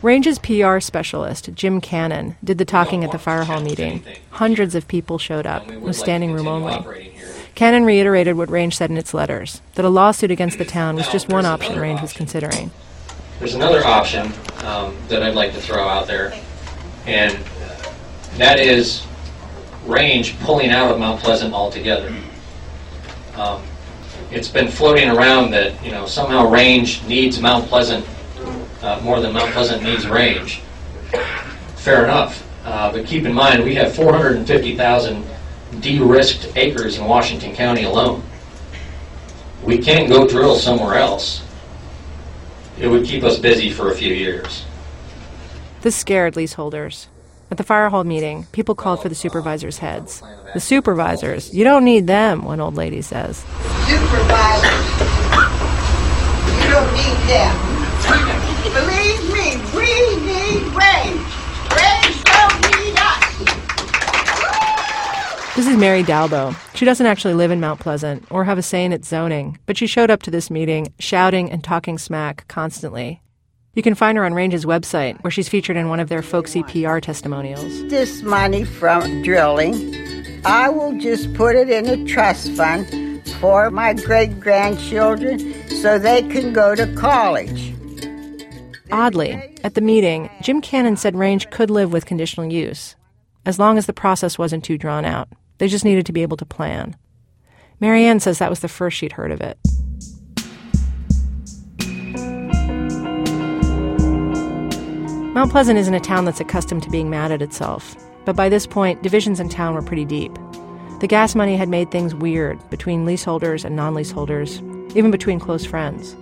Range's 0.00 0.38
PR 0.38 0.78
specialist, 0.78 1.50
Jim 1.54 1.80
Cannon, 1.80 2.36
did 2.42 2.58
the 2.58 2.64
talking 2.64 3.02
at 3.02 3.10
the 3.10 3.18
fire 3.18 3.42
hall 3.42 3.60
meeting. 3.60 4.04
Hundreds 4.30 4.76
of 4.76 4.86
people 4.86 5.18
showed 5.18 5.44
up, 5.44 5.68
it 5.70 5.80
was 5.80 5.98
standing 5.98 6.32
room 6.32 6.46
only. 6.46 7.12
Cannon 7.56 7.84
reiterated 7.84 8.36
what 8.36 8.48
Range 8.48 8.74
said 8.74 8.90
in 8.90 8.96
its 8.96 9.12
letters 9.12 9.60
that 9.74 9.84
a 9.84 9.88
lawsuit 9.88 10.30
against 10.30 10.58
the 10.58 10.64
town 10.64 10.94
was 10.94 11.08
just 11.08 11.28
one 11.28 11.44
option 11.44 11.80
Range 11.80 12.00
was 12.00 12.12
considering. 12.12 12.70
There's 13.38 13.54
another 13.54 13.84
option 13.84 14.32
um, 14.64 14.96
that 15.08 15.22
I'd 15.22 15.36
like 15.36 15.52
to 15.52 15.60
throw 15.60 15.86
out 15.86 16.08
there, 16.08 16.34
and 17.06 17.38
that 18.36 18.58
is 18.58 19.04
Range 19.86 20.38
pulling 20.40 20.70
out 20.70 20.90
of 20.90 20.98
Mount 20.98 21.20
Pleasant 21.20 21.54
altogether. 21.54 22.12
Um, 23.36 23.62
it's 24.30 24.48
been 24.48 24.68
floating 24.68 25.08
around 25.08 25.50
that 25.52 25.82
you 25.84 25.92
know 25.92 26.04
somehow 26.04 26.50
Range 26.50 27.02
needs 27.04 27.40
Mount 27.40 27.66
Pleasant 27.68 28.04
uh, 28.82 29.00
more 29.02 29.20
than 29.20 29.32
Mount 29.32 29.52
Pleasant 29.52 29.82
needs 29.82 30.06
range. 30.06 30.60
Fair 31.76 32.04
enough. 32.04 32.44
Uh, 32.64 32.92
but 32.92 33.06
keep 33.06 33.24
in 33.24 33.32
mind, 33.32 33.64
we 33.64 33.74
have 33.74 33.94
450,000 33.94 35.24
de-risked 35.80 36.52
acres 36.56 36.98
in 36.98 37.04
Washington 37.06 37.54
County 37.54 37.84
alone. 37.84 38.22
We 39.62 39.78
can't 39.78 40.08
go 40.08 40.26
drill 40.26 40.56
somewhere 40.56 40.96
else. 40.96 41.42
It 42.80 42.86
would 42.86 43.04
keep 43.04 43.24
us 43.24 43.38
busy 43.38 43.70
for 43.70 43.90
a 43.90 43.94
few 43.94 44.14
years. 44.14 44.64
This 45.82 45.96
scared 45.96 46.36
leaseholders. 46.36 47.08
At 47.50 47.56
the 47.56 47.64
fire 47.64 47.88
hall 47.88 48.04
meeting, 48.04 48.46
people 48.52 48.74
called 48.74 49.02
for 49.02 49.08
the 49.08 49.14
supervisors' 49.14 49.78
heads. 49.78 50.22
The 50.54 50.60
supervisors, 50.60 51.52
you 51.54 51.64
don't 51.64 51.84
need 51.84 52.06
them, 52.06 52.44
one 52.44 52.60
old 52.60 52.76
lady 52.76 53.02
says. 53.02 53.38
Supervisors, 53.86 54.90
you 56.62 56.70
don't 56.70 56.92
need 56.92 57.18
them. 57.28 57.77
This 65.58 65.66
is 65.66 65.76
Mary 65.76 66.04
Dalbo. 66.04 66.56
She 66.76 66.84
doesn't 66.84 67.04
actually 67.04 67.34
live 67.34 67.50
in 67.50 67.58
Mount 67.58 67.80
Pleasant 67.80 68.24
or 68.30 68.44
have 68.44 68.58
a 68.58 68.62
say 68.62 68.84
in 68.84 68.92
its 68.92 69.08
zoning, 69.08 69.58
but 69.66 69.76
she 69.76 69.88
showed 69.88 70.08
up 70.08 70.22
to 70.22 70.30
this 70.30 70.52
meeting 70.52 70.94
shouting 71.00 71.50
and 71.50 71.64
talking 71.64 71.98
smack 71.98 72.46
constantly. 72.46 73.20
You 73.74 73.82
can 73.82 73.96
find 73.96 74.16
her 74.16 74.24
on 74.24 74.34
Range's 74.34 74.64
website, 74.64 75.20
where 75.24 75.32
she's 75.32 75.48
featured 75.48 75.76
in 75.76 75.88
one 75.88 75.98
of 75.98 76.08
their 76.08 76.22
folksy 76.22 76.62
PR 76.62 77.00
testimonials. 77.00 77.88
This 77.88 78.22
money 78.22 78.62
from 78.62 79.22
drilling, 79.22 80.40
I 80.44 80.68
will 80.68 80.96
just 80.96 81.34
put 81.34 81.56
it 81.56 81.68
in 81.68 81.88
a 81.88 82.06
trust 82.06 82.52
fund 82.52 83.28
for 83.40 83.68
my 83.72 83.94
great 83.94 84.38
grandchildren 84.38 85.40
so 85.70 85.98
they 85.98 86.22
can 86.22 86.52
go 86.52 86.76
to 86.76 86.86
college. 86.94 87.74
Oddly, 88.92 89.56
at 89.64 89.74
the 89.74 89.80
meeting, 89.80 90.30
Jim 90.40 90.60
Cannon 90.60 90.96
said 90.96 91.16
Range 91.16 91.50
could 91.50 91.68
live 91.68 91.92
with 91.92 92.06
conditional 92.06 92.46
use, 92.46 92.94
as 93.44 93.58
long 93.58 93.76
as 93.76 93.86
the 93.86 93.92
process 93.92 94.38
wasn't 94.38 94.62
too 94.62 94.78
drawn 94.78 95.04
out. 95.04 95.28
They 95.58 95.68
just 95.68 95.84
needed 95.84 96.06
to 96.06 96.12
be 96.12 96.22
able 96.22 96.36
to 96.38 96.46
plan. 96.46 96.96
Marianne 97.80 98.20
says 98.20 98.38
that 98.38 98.50
was 98.50 98.60
the 98.60 98.68
first 98.68 98.96
she'd 98.96 99.12
heard 99.12 99.30
of 99.30 99.40
it. 99.40 99.58
Mount 105.34 105.52
Pleasant 105.52 105.78
isn't 105.78 105.94
a 105.94 106.00
town 106.00 106.24
that's 106.24 106.40
accustomed 106.40 106.82
to 106.82 106.90
being 106.90 107.10
mad 107.10 107.30
at 107.30 107.42
itself, 107.42 107.94
but 108.24 108.34
by 108.34 108.48
this 108.48 108.66
point, 108.66 109.02
divisions 109.02 109.38
in 109.38 109.48
town 109.48 109.74
were 109.74 109.82
pretty 109.82 110.04
deep. 110.04 110.36
The 110.98 111.06
gas 111.06 111.36
money 111.36 111.56
had 111.56 111.68
made 111.68 111.92
things 111.92 112.12
weird 112.12 112.58
between 112.70 113.04
leaseholders 113.04 113.64
and 113.64 113.76
non 113.76 113.94
leaseholders, 113.94 114.60
even 114.96 115.12
between 115.12 115.38
close 115.38 115.64
friends. 115.64 116.16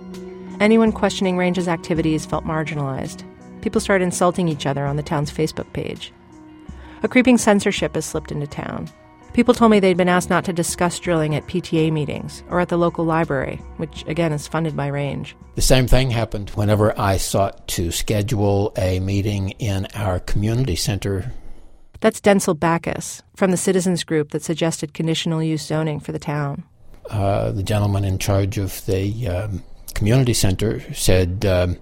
Anyone 0.59 0.91
questioning 0.91 1.35
Range's 1.35 1.67
activities 1.67 2.27
felt 2.27 2.45
marginalized. 2.45 3.23
People 3.61 3.81
started 3.81 4.03
insulting 4.03 4.47
each 4.47 4.67
other 4.67 4.85
on 4.85 4.97
the 4.97 5.03
town's 5.03 5.31
Facebook 5.31 5.71
page. 5.73 6.13
A 7.01 7.07
creeping 7.07 7.39
censorship 7.39 7.95
has 7.95 8.05
slipped 8.05 8.31
into 8.31 8.45
town. 8.45 8.87
People 9.33 9.53
told 9.53 9.71
me 9.71 9.79
they'd 9.79 9.97
been 9.97 10.09
asked 10.09 10.29
not 10.29 10.45
to 10.45 10.53
discuss 10.53 10.99
drilling 10.99 11.35
at 11.35 11.45
PTA 11.45 11.91
meetings 11.91 12.43
or 12.49 12.59
at 12.59 12.69
the 12.69 12.77
local 12.77 13.05
library, 13.05 13.61
which 13.77 14.03
again 14.07 14.33
is 14.33 14.47
funded 14.47 14.75
by 14.75 14.87
Range. 14.87 15.35
The 15.55 15.61
same 15.61 15.87
thing 15.87 16.09
happened 16.09 16.49
whenever 16.51 16.99
I 16.99 17.17
sought 17.17 17.67
to 17.69 17.91
schedule 17.91 18.73
a 18.77 18.99
meeting 18.99 19.51
in 19.59 19.87
our 19.93 20.19
community 20.19 20.75
center. 20.75 21.31
That's 21.99 22.19
Dencil 22.19 22.53
Backus 22.53 23.23
from 23.35 23.51
the 23.51 23.57
citizens 23.57 24.03
group 24.03 24.31
that 24.31 24.43
suggested 24.43 24.93
conditional 24.93 25.41
use 25.41 25.65
zoning 25.65 25.99
for 25.99 26.11
the 26.11 26.19
town. 26.19 26.63
Uh, 27.09 27.51
the 27.51 27.63
gentleman 27.63 28.03
in 28.03 28.19
charge 28.19 28.57
of 28.57 28.85
the 28.85 29.27
um, 29.27 29.63
community 29.95 30.33
center 30.33 30.81
said, 30.93 31.45
um, 31.45 31.77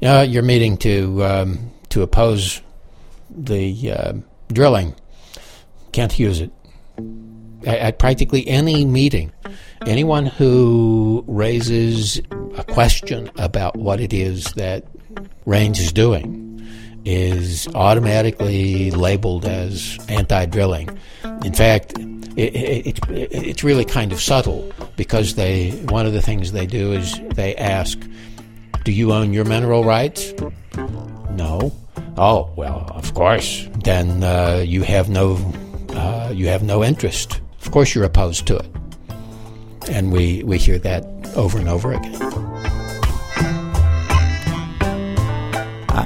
"Yeah, 0.00 0.22
you're 0.22 0.42
meeting 0.42 0.76
to 0.78 1.24
um, 1.24 1.70
to 1.88 2.02
oppose 2.02 2.60
the 3.30 3.90
uh, 3.90 4.12
drilling. 4.52 4.94
Can't 5.92 6.16
use 6.18 6.40
it." 6.40 6.52
At 7.64 7.98
practically 7.98 8.46
any 8.46 8.84
meeting, 8.84 9.32
anyone 9.86 10.26
who 10.26 11.24
raises 11.26 12.20
a 12.56 12.64
question 12.64 13.30
about 13.36 13.76
what 13.76 14.00
it 14.00 14.12
is 14.12 14.44
that 14.52 14.84
Range 15.44 15.78
is 15.78 15.92
doing 15.92 16.42
is 17.04 17.68
automatically 17.74 18.90
labeled 18.90 19.44
as 19.44 19.96
anti-drilling. 20.08 20.88
In 21.44 21.54
fact, 21.54 21.92
it, 22.36 22.54
it, 22.54 22.86
it, 22.86 23.28
it's 23.32 23.64
really 23.64 23.84
kind 23.84 24.12
of 24.12 24.20
subtle 24.20 24.72
because 24.96 25.36
they 25.36 25.70
one 25.88 26.04
of 26.04 26.12
the 26.12 26.20
things 26.20 26.52
they 26.52 26.66
do 26.66 26.92
is 26.92 27.18
they 27.34 27.54
ask, 27.56 27.98
"Do 28.84 28.92
you 28.92 29.12
own 29.12 29.32
your 29.32 29.44
mineral 29.44 29.84
rights?" 29.84 30.34
No. 31.30 31.72
Oh 32.18 32.50
well, 32.56 32.90
of 32.94 33.14
course. 33.14 33.68
Then 33.84 34.22
uh, 34.24 34.64
you 34.66 34.82
have 34.82 35.08
no 35.08 35.36
uh, 35.96 36.32
you 36.34 36.46
have 36.48 36.62
no 36.62 36.84
interest 36.84 37.40
of 37.66 37.72
course, 37.72 37.96
you're 37.96 38.04
opposed 38.04 38.46
to 38.46 38.56
it. 38.56 38.70
And 39.90 40.12
we, 40.12 40.44
we 40.44 40.56
hear 40.56 40.78
that 40.78 41.04
over 41.34 41.58
and 41.58 41.68
over 41.68 41.92
again. 41.92 42.14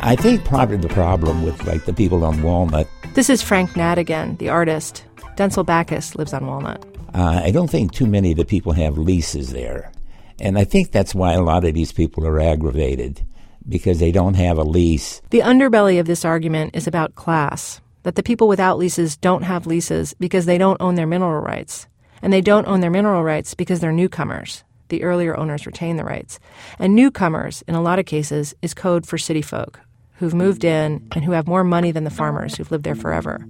I 0.02 0.16
think 0.16 0.42
part 0.46 0.72
of 0.72 0.80
the 0.80 0.88
problem 0.88 1.42
with 1.42 1.62
like 1.66 1.84
the 1.84 1.92
people 1.92 2.24
on 2.24 2.42
Walnut. 2.42 2.88
This 3.12 3.28
is 3.28 3.42
Frank 3.42 3.70
Nadd 3.72 3.98
again, 3.98 4.36
the 4.36 4.48
artist. 4.48 5.04
Dencil 5.36 5.64
Backus 5.64 6.14
lives 6.14 6.32
on 6.32 6.46
Walnut. 6.46 6.82
Uh, 7.14 7.42
I 7.44 7.50
don't 7.50 7.70
think 7.70 7.92
too 7.92 8.06
many 8.06 8.30
of 8.30 8.38
the 8.38 8.46
people 8.46 8.72
have 8.72 8.96
leases 8.96 9.52
there. 9.52 9.92
And 10.38 10.58
I 10.58 10.64
think 10.64 10.92
that's 10.92 11.14
why 11.14 11.34
a 11.34 11.42
lot 11.42 11.66
of 11.66 11.74
these 11.74 11.92
people 11.92 12.26
are 12.26 12.40
aggravated 12.40 13.22
because 13.68 13.98
they 13.98 14.12
don't 14.12 14.34
have 14.34 14.56
a 14.56 14.64
lease. 14.64 15.20
The 15.28 15.40
underbelly 15.40 16.00
of 16.00 16.06
this 16.06 16.24
argument 16.24 16.74
is 16.74 16.86
about 16.86 17.16
class 17.16 17.82
that 18.02 18.14
the 18.14 18.22
people 18.22 18.48
without 18.48 18.78
leases 18.78 19.16
don't 19.16 19.42
have 19.42 19.66
leases 19.66 20.14
because 20.14 20.46
they 20.46 20.58
don't 20.58 20.80
own 20.80 20.94
their 20.94 21.06
mineral 21.06 21.40
rights. 21.40 21.86
And 22.22 22.32
they 22.32 22.40
don't 22.40 22.66
own 22.66 22.80
their 22.80 22.90
mineral 22.90 23.22
rights 23.22 23.54
because 23.54 23.80
they're 23.80 23.92
newcomers. 23.92 24.64
The 24.88 25.02
earlier 25.02 25.36
owners 25.36 25.66
retain 25.66 25.96
the 25.96 26.04
rights. 26.04 26.38
And 26.78 26.94
newcomers, 26.94 27.62
in 27.68 27.74
a 27.74 27.82
lot 27.82 27.98
of 27.98 28.06
cases, 28.06 28.54
is 28.62 28.74
code 28.74 29.06
for 29.06 29.18
city 29.18 29.42
folk 29.42 29.80
who've 30.16 30.34
moved 30.34 30.64
in 30.64 31.06
and 31.12 31.24
who 31.24 31.32
have 31.32 31.46
more 31.46 31.64
money 31.64 31.92
than 31.92 32.04
the 32.04 32.10
farmers 32.10 32.56
who've 32.56 32.70
lived 32.70 32.84
there 32.84 32.94
forever. 32.94 33.46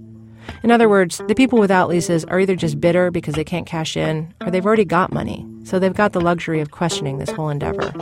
In 0.63 0.71
other 0.71 0.87
words, 0.87 1.21
the 1.27 1.35
people 1.35 1.59
without 1.59 1.89
leases 1.89 2.23
are 2.25 2.39
either 2.39 2.55
just 2.55 2.79
bitter 2.79 3.11
because 3.11 3.35
they 3.35 3.43
can't 3.43 3.65
cash 3.65 3.97
in, 3.97 4.33
or 4.41 4.49
they've 4.49 4.65
already 4.65 4.85
got 4.85 5.11
money, 5.11 5.45
so 5.63 5.79
they've 5.79 5.93
got 5.93 6.13
the 6.13 6.21
luxury 6.21 6.61
of 6.61 6.71
questioning 6.71 7.17
this 7.17 7.29
whole 7.29 7.49
endeavor. 7.49 7.93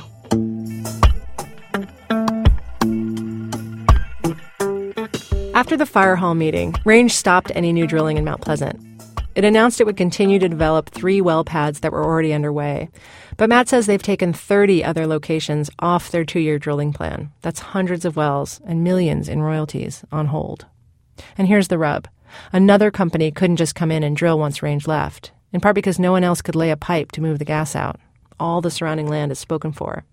After 5.60 5.76
the 5.76 5.86
fire 5.86 6.16
hall 6.16 6.36
meeting, 6.36 6.74
Range 6.86 7.14
stopped 7.14 7.51
any 7.53 7.74
new 7.74 7.86
drilling 7.86 8.16
in 8.16 8.24
Mount 8.24 8.39
Pleasant. 8.39 8.80
It 9.36 9.43
announced 9.43 9.82
it 9.82 9.84
would 9.86 9.97
continue 9.97 10.39
to 10.39 10.47
develop 10.47 10.89
three 10.89 11.20
well 11.20 11.43
pads 11.43 11.82
that 11.82 11.91
were 11.91 12.01
already 12.01 12.32
underway. 12.32 12.88
But 13.36 13.49
Matt 13.49 13.68
says 13.68 13.86
they've 13.86 14.01
taken 14.01 14.32
30 14.32 14.86
other 14.86 15.05
locations 15.05 15.70
off 15.80 16.12
their 16.12 16.24
two 16.24 16.39
year 16.39 16.60
drilling 16.60 16.93
plan. 16.93 17.34
That's 17.41 17.60
hundreds 17.60 18.05
of 18.05 18.16
wells 18.16 18.62
and 18.66 18.86
millions 18.86 19.28
in 19.28 19.41
royalties 19.41 20.05
on 20.14 20.28
hold. 20.28 20.66
And 21.38 21.45
here's 21.45 21.68
the 21.68 21.78
rub 21.78 22.07
another 22.53 22.89
company 22.89 23.30
couldn't 23.30 23.57
just 23.57 23.76
come 23.76 23.91
in 23.91 24.01
and 24.01 24.16
drill 24.16 24.39
once 24.39 24.64
Range 24.64 24.88
left, 24.88 25.34
in 25.51 25.60
part 25.60 25.76
because 25.76 25.99
no 25.99 26.14
one 26.14 26.24
else 26.24 26.41
could 26.41 26.55
lay 26.55 26.72
a 26.72 26.78
pipe 26.78 27.12
to 27.12 27.22
move 27.22 27.38
the 27.38 27.43
gas 27.43 27.76
out. 27.76 27.99
All 28.39 28.62
the 28.62 28.72
surrounding 28.72 29.10
land 29.10 29.34
is 29.34 29.39
spoken 29.39 29.74
for. 29.74 30.05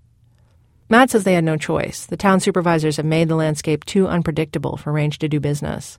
Matt 0.89 1.11
says 1.11 1.25
they 1.25 1.35
had 1.35 1.45
no 1.45 1.57
choice. 1.57 2.07
The 2.07 2.17
town 2.17 2.39
supervisors 2.39 2.97
have 2.97 3.07
made 3.07 3.29
the 3.29 3.35
landscape 3.35 3.85
too 3.85 4.07
unpredictable 4.07 4.77
for 4.77 4.93
Range 4.93 5.19
to 5.19 5.29
do 5.29 5.41
business. 5.41 5.99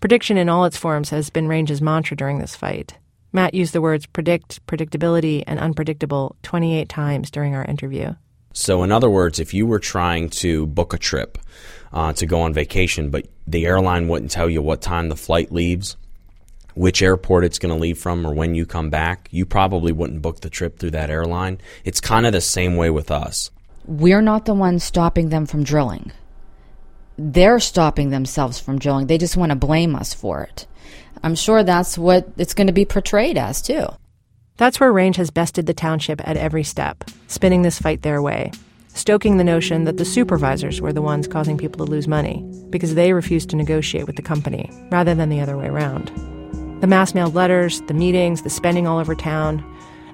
Prediction 0.00 0.36
in 0.36 0.48
all 0.48 0.64
its 0.64 0.76
forms 0.76 1.10
has 1.10 1.30
been 1.30 1.48
Range's 1.48 1.82
mantra 1.82 2.16
during 2.16 2.38
this 2.38 2.54
fight. 2.54 2.98
Matt 3.32 3.54
used 3.54 3.72
the 3.72 3.80
words 3.80 4.06
predict, 4.06 4.64
predictability, 4.66 5.42
and 5.46 5.58
unpredictable 5.58 6.36
28 6.42 6.88
times 6.88 7.30
during 7.30 7.54
our 7.54 7.64
interview. 7.64 8.14
So, 8.52 8.82
in 8.82 8.92
other 8.92 9.10
words, 9.10 9.40
if 9.40 9.54
you 9.54 9.66
were 9.66 9.78
trying 9.78 10.28
to 10.30 10.66
book 10.66 10.92
a 10.92 10.98
trip 10.98 11.38
uh, 11.92 12.12
to 12.12 12.26
go 12.26 12.42
on 12.42 12.52
vacation, 12.52 13.10
but 13.10 13.26
the 13.46 13.66
airline 13.66 14.08
wouldn't 14.08 14.30
tell 14.30 14.50
you 14.50 14.62
what 14.62 14.82
time 14.82 15.08
the 15.08 15.16
flight 15.16 15.50
leaves, 15.50 15.96
which 16.74 17.02
airport 17.02 17.44
it's 17.44 17.58
going 17.58 17.74
to 17.74 17.80
leave 17.80 17.98
from, 17.98 18.26
or 18.26 18.34
when 18.34 18.54
you 18.54 18.66
come 18.66 18.90
back, 18.90 19.28
you 19.30 19.46
probably 19.46 19.92
wouldn't 19.92 20.22
book 20.22 20.40
the 20.40 20.50
trip 20.50 20.78
through 20.78 20.90
that 20.92 21.10
airline. 21.10 21.58
It's 21.84 22.00
kind 22.00 22.26
of 22.26 22.32
the 22.32 22.40
same 22.40 22.76
way 22.76 22.90
with 22.90 23.10
us. 23.10 23.50
We're 23.84 24.22
not 24.22 24.44
the 24.44 24.54
ones 24.54 24.84
stopping 24.84 25.28
them 25.30 25.46
from 25.46 25.64
drilling. 25.64 26.12
They're 27.18 27.60
stopping 27.60 28.10
themselves 28.10 28.58
from 28.58 28.78
drilling. 28.78 29.06
They 29.06 29.18
just 29.18 29.36
want 29.36 29.50
to 29.50 29.56
blame 29.56 29.96
us 29.96 30.14
for 30.14 30.42
it. 30.42 30.66
I'm 31.22 31.34
sure 31.34 31.62
that's 31.62 31.98
what 31.98 32.28
it's 32.36 32.54
going 32.54 32.68
to 32.68 32.72
be 32.72 32.84
portrayed 32.84 33.36
as, 33.36 33.60
too. 33.60 33.86
That's 34.56 34.78
where 34.78 34.92
Range 34.92 35.16
has 35.16 35.30
bested 35.30 35.66
the 35.66 35.74
township 35.74 36.26
at 36.26 36.36
every 36.36 36.62
step, 36.62 37.04
spinning 37.26 37.62
this 37.62 37.78
fight 37.78 38.02
their 38.02 38.22
way, 38.22 38.52
stoking 38.88 39.36
the 39.36 39.44
notion 39.44 39.84
that 39.84 39.96
the 39.96 40.04
supervisors 40.04 40.80
were 40.80 40.92
the 40.92 41.02
ones 41.02 41.26
causing 41.26 41.58
people 41.58 41.84
to 41.84 41.90
lose 41.90 42.06
money 42.06 42.44
because 42.70 42.94
they 42.94 43.12
refused 43.12 43.50
to 43.50 43.56
negotiate 43.56 44.06
with 44.06 44.16
the 44.16 44.22
company 44.22 44.70
rather 44.90 45.14
than 45.14 45.28
the 45.28 45.40
other 45.40 45.56
way 45.56 45.66
around. 45.66 46.08
The 46.80 46.86
mass 46.86 47.14
mailed 47.14 47.34
letters, 47.34 47.80
the 47.82 47.94
meetings, 47.94 48.42
the 48.42 48.50
spending 48.50 48.86
all 48.86 48.98
over 48.98 49.14
town, 49.14 49.64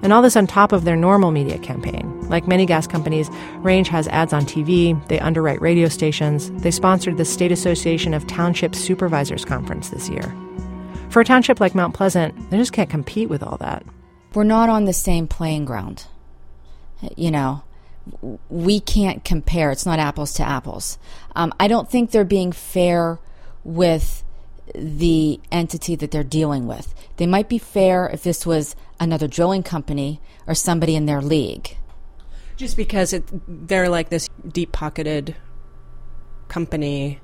and 0.01 0.13
all 0.13 0.21
this 0.21 0.35
on 0.35 0.47
top 0.47 0.71
of 0.71 0.83
their 0.85 0.95
normal 0.95 1.31
media 1.31 1.57
campaign. 1.59 2.19
Like 2.29 2.47
many 2.47 2.65
gas 2.65 2.87
companies, 2.87 3.29
Range 3.57 3.87
has 3.89 4.07
ads 4.09 4.33
on 4.33 4.43
TV, 4.43 5.07
they 5.07 5.19
underwrite 5.19 5.61
radio 5.61 5.87
stations, 5.87 6.51
they 6.61 6.71
sponsored 6.71 7.17
the 7.17 7.25
State 7.25 7.51
Association 7.51 8.13
of 8.13 8.27
Township 8.27 8.75
Supervisors 8.75 9.45
Conference 9.45 9.89
this 9.89 10.09
year. 10.09 10.33
For 11.09 11.21
a 11.21 11.25
township 11.25 11.59
like 11.59 11.73
Mount 11.73 11.95
Pleasant, 11.95 12.51
they 12.51 12.57
just 12.57 12.73
can't 12.73 12.89
compete 12.89 13.29
with 13.29 13.41
all 13.41 13.57
that. 13.57 13.83
We're 14.33 14.43
not 14.43 14.69
on 14.69 14.85
the 14.85 14.93
same 14.93 15.27
playing 15.27 15.65
ground. 15.65 16.05
You 17.15 17.31
know, 17.31 17.63
we 18.49 18.79
can't 18.79 19.23
compare. 19.23 19.71
It's 19.71 19.85
not 19.85 19.99
apples 19.99 20.33
to 20.33 20.43
apples. 20.43 20.99
Um, 21.35 21.53
I 21.59 21.67
don't 21.67 21.89
think 21.89 22.11
they're 22.11 22.23
being 22.23 22.51
fair 22.51 23.19
with 23.63 24.23
the 24.75 25.39
entity 25.51 25.95
that 25.95 26.11
they're 26.11 26.23
dealing 26.23 26.67
with. 26.67 26.93
They 27.17 27.27
might 27.27 27.49
be 27.49 27.57
fair 27.57 28.07
if 28.07 28.23
this 28.23 28.45
was 28.45 28.75
another 28.99 29.27
drilling 29.27 29.63
company 29.63 30.21
or 30.47 30.55
somebody 30.55 30.95
in 30.95 31.05
their 31.05 31.21
league. 31.21 31.77
Just 32.57 32.75
because 32.75 33.13
it, 33.13 33.23
they're 33.47 33.89
like 33.89 34.09
this 34.09 34.27
deep 34.47 34.71
pocketed 34.71 35.35
company 36.49 37.19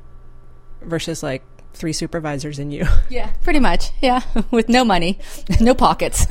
versus 0.81 1.21
like 1.21 1.43
three 1.73 1.93
supervisors 1.93 2.59
in 2.59 2.71
you. 2.71 2.85
Yeah, 3.09 3.31
pretty 3.43 3.59
much. 3.59 3.91
Yeah, 4.01 4.21
with 4.51 4.69
no 4.69 4.83
money, 4.85 5.19
no 5.59 5.75
pockets. 5.75 6.25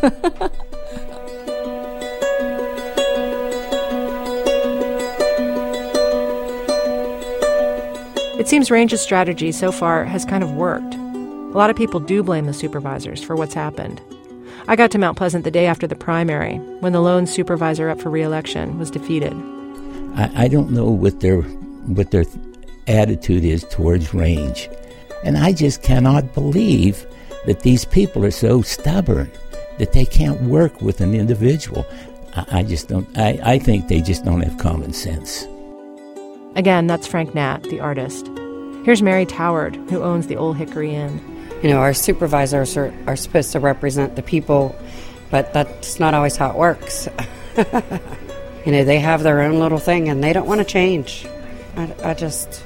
It 8.36 8.48
seems 8.48 8.70
Range's 8.70 9.00
strategy 9.00 9.52
so 9.52 9.70
far 9.70 10.04
has 10.04 10.24
kind 10.24 10.42
of 10.42 10.52
worked. 10.52 10.96
A 11.54 11.56
lot 11.56 11.70
of 11.70 11.76
people 11.76 12.00
do 12.00 12.24
blame 12.24 12.46
the 12.46 12.52
supervisors 12.52 13.22
for 13.22 13.36
what's 13.36 13.54
happened. 13.54 14.00
I 14.66 14.74
got 14.74 14.90
to 14.90 14.98
Mount 14.98 15.16
Pleasant 15.16 15.44
the 15.44 15.52
day 15.52 15.66
after 15.66 15.86
the 15.86 15.94
primary, 15.94 16.56
when 16.80 16.92
the 16.92 17.00
lone 17.00 17.28
supervisor 17.28 17.88
up 17.88 18.00
for 18.00 18.10
reelection 18.10 18.76
was 18.76 18.90
defeated. 18.90 19.32
I, 20.16 20.30
I 20.34 20.48
don't 20.48 20.72
know 20.72 20.90
what 20.90 21.20
their 21.20 21.42
what 21.42 22.10
their 22.10 22.24
attitude 22.88 23.44
is 23.44 23.62
towards 23.70 24.12
range, 24.12 24.68
and 25.22 25.38
I 25.38 25.52
just 25.52 25.84
cannot 25.84 26.34
believe 26.34 27.06
that 27.46 27.60
these 27.60 27.84
people 27.84 28.24
are 28.24 28.32
so 28.32 28.60
stubborn 28.62 29.30
that 29.78 29.92
they 29.92 30.06
can't 30.06 30.40
work 30.42 30.82
with 30.82 31.00
an 31.00 31.14
individual. 31.14 31.86
I, 32.34 32.46
I 32.50 32.62
just 32.64 32.88
don't. 32.88 33.06
I, 33.16 33.38
I 33.44 33.58
think 33.60 33.86
they 33.86 34.00
just 34.00 34.24
don't 34.24 34.40
have 34.40 34.58
common 34.58 34.92
sense. 34.92 35.46
Again, 36.56 36.88
that's 36.88 37.06
Frank 37.06 37.32
Nat, 37.32 37.62
the 37.64 37.78
artist. 37.78 38.28
Here's 38.84 39.02
Mary 39.02 39.24
Toward, 39.24 39.76
who 39.88 40.02
owns 40.02 40.26
the 40.26 40.36
Old 40.36 40.56
Hickory 40.56 40.92
Inn. 40.92 41.33
You 41.64 41.70
know, 41.70 41.78
our 41.78 41.94
supervisors 41.94 42.76
are, 42.76 42.92
are 43.06 43.16
supposed 43.16 43.52
to 43.52 43.58
represent 43.58 44.16
the 44.16 44.22
people, 44.22 44.78
but 45.30 45.54
that's 45.54 45.98
not 45.98 46.12
always 46.12 46.36
how 46.36 46.50
it 46.50 46.56
works. 46.56 47.08
you 48.66 48.72
know, 48.72 48.84
they 48.84 48.98
have 48.98 49.22
their 49.22 49.40
own 49.40 49.58
little 49.60 49.78
thing 49.78 50.10
and 50.10 50.22
they 50.22 50.34
don't 50.34 50.46
want 50.46 50.60
to 50.60 50.66
change. 50.66 51.26
I, 51.74 51.94
I 52.04 52.12
just 52.12 52.62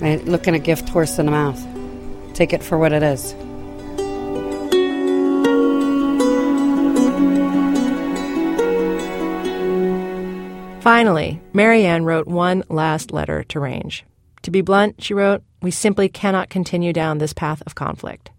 I 0.00 0.18
looking 0.18 0.54
a 0.54 0.60
gift 0.60 0.88
horse 0.88 1.18
in 1.18 1.26
the 1.26 1.32
mouth. 1.32 1.60
Take 2.32 2.52
it 2.52 2.62
for 2.62 2.78
what 2.78 2.92
it 2.92 3.02
is. 3.02 3.32
Finally, 10.80 11.40
Marianne 11.52 12.04
wrote 12.04 12.28
one 12.28 12.62
last 12.68 13.10
letter 13.10 13.42
to 13.42 13.58
Range. 13.58 14.04
To 14.42 14.52
be 14.52 14.60
blunt, 14.60 15.02
she 15.02 15.12
wrote, 15.12 15.42
we 15.64 15.70
simply 15.70 16.08
cannot 16.08 16.50
continue 16.50 16.92
down 16.92 17.18
this 17.18 17.32
path 17.32 17.62
of 17.66 17.74
conflict. 17.74 18.30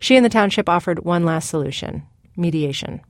She 0.00 0.16
and 0.16 0.24
the 0.24 0.30
township 0.30 0.68
offered 0.68 1.04
one 1.04 1.24
last 1.24 1.50
solution 1.50 2.04
mediation. 2.34 3.02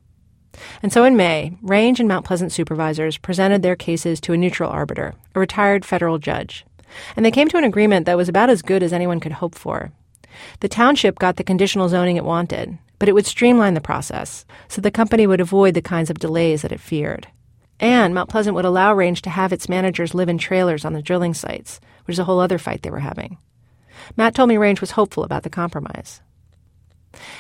And 0.82 0.92
so 0.92 1.04
in 1.04 1.16
May, 1.16 1.56
Range 1.62 2.00
and 2.00 2.08
Mount 2.08 2.26
Pleasant 2.26 2.50
supervisors 2.50 3.18
presented 3.18 3.62
their 3.62 3.76
cases 3.76 4.20
to 4.22 4.32
a 4.32 4.36
neutral 4.36 4.68
arbiter, 4.68 5.14
a 5.34 5.40
retired 5.40 5.84
federal 5.84 6.18
judge. 6.18 6.66
And 7.14 7.24
they 7.24 7.30
came 7.30 7.48
to 7.48 7.56
an 7.56 7.64
agreement 7.64 8.06
that 8.06 8.16
was 8.16 8.28
about 8.28 8.50
as 8.50 8.62
good 8.62 8.82
as 8.82 8.92
anyone 8.92 9.20
could 9.20 9.32
hope 9.32 9.54
for. 9.54 9.92
The 10.60 10.68
township 10.68 11.18
got 11.18 11.36
the 11.36 11.44
conditional 11.44 11.88
zoning 11.88 12.16
it 12.16 12.24
wanted, 12.24 12.76
but 12.98 13.08
it 13.08 13.12
would 13.12 13.26
streamline 13.26 13.74
the 13.74 13.80
process 13.80 14.44
so 14.68 14.80
the 14.80 14.90
company 14.90 15.26
would 15.26 15.40
avoid 15.40 15.74
the 15.74 15.82
kinds 15.82 16.10
of 16.10 16.18
delays 16.18 16.62
that 16.62 16.72
it 16.72 16.80
feared. 16.80 17.28
And 17.82 18.14
Mount 18.14 18.30
Pleasant 18.30 18.54
would 18.54 18.64
allow 18.64 18.94
Range 18.94 19.20
to 19.22 19.30
have 19.30 19.52
its 19.52 19.68
managers 19.68 20.14
live 20.14 20.28
in 20.28 20.38
trailers 20.38 20.84
on 20.84 20.92
the 20.92 21.02
drilling 21.02 21.34
sites, 21.34 21.80
which 22.04 22.14
is 22.14 22.18
a 22.20 22.24
whole 22.24 22.38
other 22.38 22.56
fight 22.56 22.82
they 22.82 22.92
were 22.92 23.00
having. 23.00 23.38
Matt 24.16 24.36
told 24.36 24.48
me 24.48 24.56
Range 24.56 24.80
was 24.80 24.92
hopeful 24.92 25.24
about 25.24 25.42
the 25.42 25.50
compromise. 25.50 26.20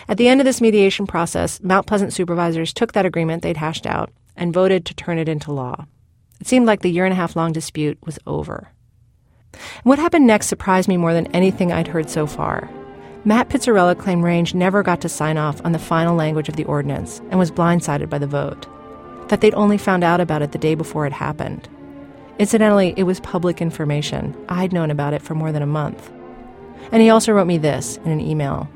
At 0.08 0.16
the 0.16 0.26
end 0.26 0.40
of 0.40 0.44
this 0.44 0.60
mediation 0.60 1.06
process, 1.06 1.62
Mount 1.62 1.86
Pleasant 1.86 2.12
supervisors 2.12 2.72
took 2.72 2.92
that 2.92 3.06
agreement 3.06 3.44
they'd 3.44 3.56
hashed 3.56 3.86
out 3.86 4.10
and 4.36 4.52
voted 4.52 4.84
to 4.86 4.94
turn 4.94 5.16
it 5.16 5.28
into 5.28 5.52
law. 5.52 5.86
It 6.40 6.48
seemed 6.48 6.66
like 6.66 6.80
the 6.80 6.90
year 6.90 7.04
and 7.04 7.12
a 7.12 7.16
half 7.16 7.36
long 7.36 7.52
dispute 7.52 7.98
was 8.04 8.18
over. 8.26 8.72
And 9.52 9.84
what 9.84 10.00
happened 10.00 10.26
next 10.26 10.48
surprised 10.48 10.88
me 10.88 10.96
more 10.96 11.14
than 11.14 11.28
anything 11.28 11.70
I'd 11.70 11.86
heard 11.86 12.10
so 12.10 12.26
far. 12.26 12.68
Matt 13.24 13.48
Pitzarella 13.48 13.96
claimed 13.96 14.24
Range 14.24 14.52
never 14.54 14.82
got 14.82 15.00
to 15.02 15.08
sign 15.08 15.38
off 15.38 15.64
on 15.64 15.70
the 15.70 15.78
final 15.78 16.16
language 16.16 16.48
of 16.48 16.56
the 16.56 16.64
ordinance 16.64 17.20
and 17.30 17.38
was 17.38 17.52
blindsided 17.52 18.10
by 18.10 18.18
the 18.18 18.26
vote 18.26 18.66
that 19.32 19.40
they'd 19.40 19.54
only 19.54 19.78
found 19.78 20.04
out 20.04 20.20
about 20.20 20.42
it 20.42 20.52
the 20.52 20.58
day 20.58 20.74
before 20.74 21.06
it 21.06 21.12
happened. 21.14 21.66
Incidentally, 22.38 22.92
it 22.98 23.04
was 23.04 23.18
public 23.20 23.62
information. 23.62 24.36
I'd 24.50 24.74
known 24.74 24.90
about 24.90 25.14
it 25.14 25.22
for 25.22 25.34
more 25.34 25.50
than 25.50 25.62
a 25.62 25.66
month. 25.66 26.12
And 26.92 27.00
he 27.00 27.08
also 27.08 27.32
wrote 27.32 27.46
me 27.46 27.56
this 27.56 27.96
in 28.04 28.10
an 28.10 28.20
email. 28.20 28.68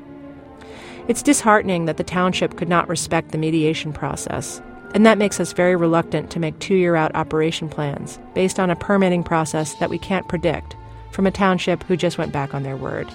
It's 1.07 1.21
disheartening 1.21 1.85
that 1.85 1.97
the 1.97 2.03
township 2.03 2.57
could 2.57 2.69
not 2.69 2.89
respect 2.89 3.29
the 3.31 3.37
mediation 3.37 3.93
process, 3.93 4.59
and 4.95 5.05
that 5.05 5.19
makes 5.19 5.39
us 5.39 5.53
very 5.53 5.75
reluctant 5.75 6.31
to 6.31 6.39
make 6.39 6.57
two 6.57 6.73
year 6.73 6.95
out 6.95 7.13
operation 7.13 7.69
plans 7.69 8.19
based 8.33 8.59
on 8.59 8.71
a 8.71 8.75
permitting 8.75 9.23
process 9.23 9.75
that 9.75 9.91
we 9.91 9.99
can't 9.99 10.27
predict 10.27 10.75
from 11.11 11.27
a 11.27 11.31
township 11.31 11.83
who 11.83 11.95
just 11.95 12.17
went 12.17 12.33
back 12.33 12.55
on 12.55 12.63
their 12.63 12.75
word. 12.75 13.07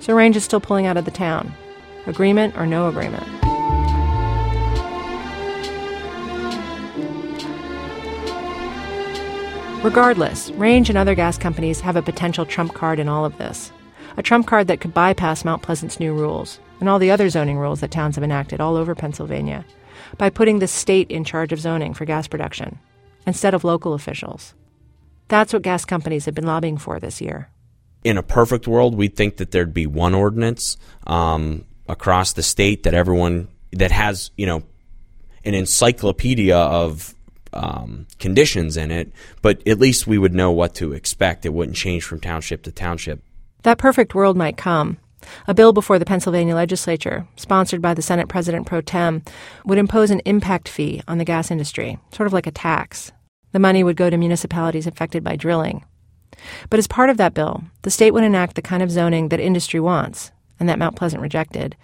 So 0.00 0.14
Range 0.14 0.36
is 0.36 0.44
still 0.44 0.60
pulling 0.60 0.84
out 0.84 0.98
of 0.98 1.06
the 1.06 1.10
town. 1.10 1.50
Agreement 2.06 2.58
or 2.58 2.66
no 2.66 2.88
agreement. 2.88 3.26
Regardless, 9.84 10.50
Range 10.50 10.88
and 10.88 10.98
other 10.98 11.14
gas 11.14 11.38
companies 11.38 11.80
have 11.80 11.94
a 11.94 12.02
potential 12.02 12.44
trump 12.44 12.74
card 12.74 12.98
in 12.98 13.08
all 13.08 13.24
of 13.24 13.38
this. 13.38 13.70
A 14.16 14.22
trump 14.22 14.48
card 14.48 14.66
that 14.66 14.80
could 14.80 14.92
bypass 14.92 15.44
Mount 15.44 15.62
Pleasant's 15.62 16.00
new 16.00 16.12
rules 16.12 16.58
and 16.80 16.88
all 16.88 16.98
the 16.98 17.12
other 17.12 17.28
zoning 17.28 17.58
rules 17.58 17.78
that 17.80 17.92
towns 17.92 18.16
have 18.16 18.24
enacted 18.24 18.60
all 18.60 18.74
over 18.74 18.96
Pennsylvania 18.96 19.64
by 20.16 20.30
putting 20.30 20.58
the 20.58 20.66
state 20.66 21.08
in 21.12 21.22
charge 21.22 21.52
of 21.52 21.60
zoning 21.60 21.94
for 21.94 22.04
gas 22.04 22.26
production 22.26 22.80
instead 23.24 23.54
of 23.54 23.62
local 23.62 23.94
officials. 23.94 24.52
That's 25.28 25.52
what 25.52 25.62
gas 25.62 25.84
companies 25.84 26.24
have 26.24 26.34
been 26.34 26.46
lobbying 26.46 26.78
for 26.78 26.98
this 26.98 27.20
year. 27.20 27.48
In 28.02 28.18
a 28.18 28.22
perfect 28.22 28.66
world, 28.66 28.96
we'd 28.96 29.14
think 29.14 29.36
that 29.36 29.52
there'd 29.52 29.74
be 29.74 29.86
one 29.86 30.14
ordinance 30.14 30.76
um, 31.06 31.66
across 31.88 32.32
the 32.32 32.42
state 32.42 32.82
that 32.82 32.94
everyone 32.94 33.46
that 33.72 33.92
has, 33.92 34.32
you 34.36 34.46
know, 34.46 34.64
an 35.44 35.54
encyclopedia 35.54 36.56
of 36.56 37.14
um, 37.52 38.06
conditions 38.18 38.76
in 38.76 38.90
it, 38.90 39.12
but 39.42 39.66
at 39.66 39.78
least 39.78 40.06
we 40.06 40.18
would 40.18 40.34
know 40.34 40.50
what 40.50 40.74
to 40.76 40.92
expect. 40.92 41.46
It 41.46 41.52
wouldn't 41.54 41.76
change 41.76 42.04
from 42.04 42.20
township 42.20 42.62
to 42.64 42.72
township. 42.72 43.22
That 43.62 43.78
perfect 43.78 44.14
world 44.14 44.36
might 44.36 44.56
come. 44.56 44.98
A 45.46 45.54
bill 45.54 45.72
before 45.72 45.98
the 45.98 46.04
Pennsylvania 46.04 46.54
legislature, 46.54 47.26
sponsored 47.36 47.82
by 47.82 47.92
the 47.92 48.02
Senate 48.02 48.28
President 48.28 48.66
pro 48.66 48.80
tem, 48.80 49.22
would 49.64 49.78
impose 49.78 50.10
an 50.10 50.20
impact 50.20 50.68
fee 50.68 51.02
on 51.08 51.18
the 51.18 51.24
gas 51.24 51.50
industry, 51.50 51.98
sort 52.12 52.26
of 52.26 52.32
like 52.32 52.46
a 52.46 52.52
tax. 52.52 53.12
The 53.52 53.58
money 53.58 53.82
would 53.82 53.96
go 53.96 54.10
to 54.10 54.16
municipalities 54.16 54.86
affected 54.86 55.24
by 55.24 55.36
drilling. 55.36 55.84
But 56.70 56.78
as 56.78 56.86
part 56.86 57.10
of 57.10 57.16
that 57.16 57.34
bill, 57.34 57.64
the 57.82 57.90
state 57.90 58.12
would 58.12 58.22
enact 58.22 58.54
the 58.54 58.62
kind 58.62 58.82
of 58.82 58.92
zoning 58.92 59.28
that 59.30 59.40
industry 59.40 59.80
wants, 59.80 60.30
and 60.60 60.68
that 60.68 60.78
Mount 60.78 60.96
Pleasant 60.96 61.22
rejected 61.22 61.76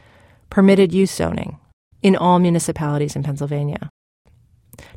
permitted 0.55 0.93
use 0.93 1.11
zoning 1.11 1.59
in 2.01 2.15
all 2.15 2.39
municipalities 2.39 3.17
in 3.17 3.25
Pennsylvania. 3.25 3.91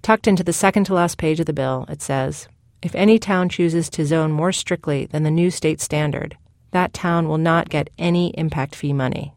Tucked 0.01 0.27
into 0.27 0.43
the 0.43 0.53
second 0.53 0.85
to 0.85 0.93
last 0.93 1.17
page 1.17 1.39
of 1.39 1.45
the 1.45 1.53
bill, 1.53 1.85
it 1.89 2.01
says 2.01 2.47
If 2.81 2.95
any 2.95 3.19
town 3.19 3.49
chooses 3.49 3.89
to 3.91 4.05
zone 4.05 4.31
more 4.31 4.51
strictly 4.51 5.05
than 5.05 5.23
the 5.23 5.31
new 5.31 5.51
state 5.51 5.81
standard, 5.81 6.37
that 6.71 6.93
town 6.93 7.27
will 7.27 7.37
not 7.37 7.69
get 7.69 7.89
any 7.97 8.29
impact 8.37 8.75
fee 8.75 8.93
money. 8.93 9.33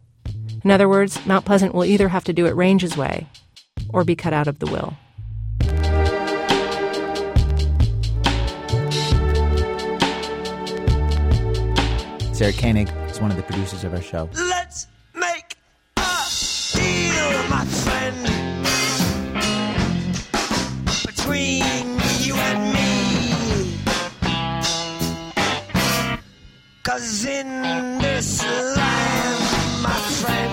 In 0.62 0.70
other 0.70 0.88
words, 0.88 1.24
Mount 1.26 1.44
Pleasant 1.44 1.74
will 1.74 1.84
either 1.84 2.08
have 2.08 2.24
to 2.24 2.32
do 2.32 2.46
it 2.46 2.54
Range's 2.54 2.96
way 2.96 3.26
or 3.88 4.04
be 4.04 4.14
cut 4.14 4.32
out 4.32 4.46
of 4.46 4.58
the 4.58 4.66
will. 4.66 4.94
Sarah 12.34 12.52
Koenig 12.54 12.88
is 13.10 13.20
one 13.20 13.30
of 13.30 13.36
the 13.36 13.42
producers 13.42 13.84
of 13.84 13.92
our 13.92 14.00
show. 14.00 14.28
Let's 14.32 14.86
make 15.14 15.56
a 15.96 16.24
deal, 16.72 17.48
Cause 27.00 27.24
in 27.24 27.96
this 27.96 28.44
land, 28.44 29.82
my 29.82 29.98
friend, 30.20 30.52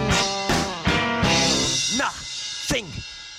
nothing 1.98 2.86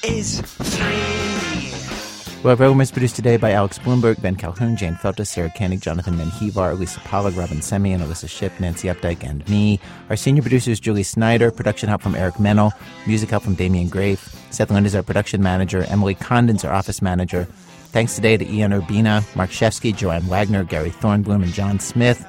is 0.02 0.42
free. 0.42 1.72
Well, 2.42 2.54
program 2.54 2.82
is 2.82 2.90
produced 2.90 3.16
today 3.16 3.38
by 3.38 3.52
Alex 3.52 3.78
Blumberg, 3.78 4.20
Ben 4.20 4.36
Calhoun, 4.36 4.76
Jane 4.76 4.94
Feltus, 4.96 5.28
Sarah 5.28 5.50
Koenig, 5.56 5.80
Jonathan 5.80 6.18
Menjivar, 6.18 6.72
Elisa 6.72 7.00
Pollak, 7.00 7.34
Robyn 7.34 7.60
Semien, 7.60 7.94
and 7.94 8.02
Alissa 8.02 8.28
Shipp, 8.28 8.60
Nancy 8.60 8.88
Updike, 8.88 9.24
and 9.26 9.48
me. 9.48 9.80
Our 10.10 10.16
senior 10.16 10.42
producer 10.42 10.70
is 10.70 10.78
Julie 10.78 11.02
Snyder. 11.02 11.50
Production 11.50 11.88
help 11.88 12.02
from 12.02 12.14
Eric 12.14 12.38
Mennel. 12.38 12.72
Music 13.06 13.30
help 13.30 13.42
from 13.42 13.54
Damian 13.54 13.88
Graef. 13.88 14.36
Seth 14.52 14.70
Lind 14.70 14.84
is 14.84 14.94
our 14.94 15.02
production 15.02 15.42
manager. 15.42 15.82
Emily 15.84 16.14
Condon's 16.14 16.62
our 16.62 16.74
office 16.74 17.00
manager. 17.00 17.44
Thanks 17.90 18.16
today 18.16 18.36
to 18.36 18.46
Ian 18.46 18.72
Urbina, 18.72 19.24
Mark 19.34 19.48
Shefsky, 19.48 19.96
Joanne 19.96 20.26
Wagner, 20.26 20.62
Gary 20.62 20.90
Thornbloom, 20.90 21.42
and 21.42 21.54
John 21.54 21.80
Smith. 21.80 22.22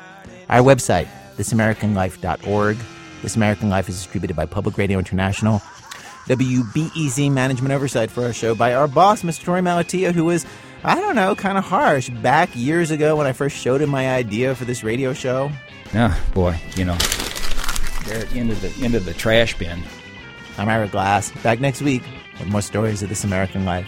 Our 0.49 0.61
website, 0.61 1.07
thisamericanlife.org. 1.37 2.77
This 3.21 3.35
American 3.35 3.69
Life 3.69 3.87
is 3.87 3.95
distributed 3.95 4.35
by 4.35 4.45
Public 4.45 4.77
Radio 4.77 4.97
International. 4.97 5.59
WBEZ 6.25 7.31
management 7.31 7.73
oversight 7.73 8.09
for 8.09 8.23
our 8.23 8.33
show 8.33 8.55
by 8.55 8.73
our 8.73 8.87
boss, 8.87 9.21
Mr. 9.23 9.45
Torey 9.45 9.61
Malatia, 9.61 10.11
who 10.11 10.25
was, 10.25 10.45
I 10.83 10.95
don't 10.95 11.15
know, 11.15 11.35
kind 11.35 11.57
of 11.57 11.63
harsh 11.63 12.09
back 12.09 12.49
years 12.55 12.91
ago 12.91 13.15
when 13.15 13.27
I 13.27 13.33
first 13.33 13.57
showed 13.57 13.81
him 13.81 13.89
my 13.89 14.09
idea 14.09 14.55
for 14.55 14.65
this 14.65 14.83
radio 14.83 15.13
show. 15.13 15.51
Ah, 15.93 16.19
boy, 16.33 16.59
you 16.75 16.85
know, 16.85 16.97
they're 18.05 18.21
at 18.21 18.29
the 18.29 18.39
end 18.39 18.51
of 18.51 18.61
the 18.61 18.73
end 18.83 18.95
of 18.95 19.05
the 19.05 19.13
trash 19.13 19.57
bin. 19.57 19.83
I'm 20.57 20.67
Ira 20.67 20.87
Glass. 20.87 21.31
Back 21.43 21.59
next 21.59 21.81
week 21.81 22.03
with 22.37 22.47
more 22.47 22.61
stories 22.61 23.01
of 23.01 23.09
this 23.09 23.23
American 23.23 23.65
life. 23.65 23.87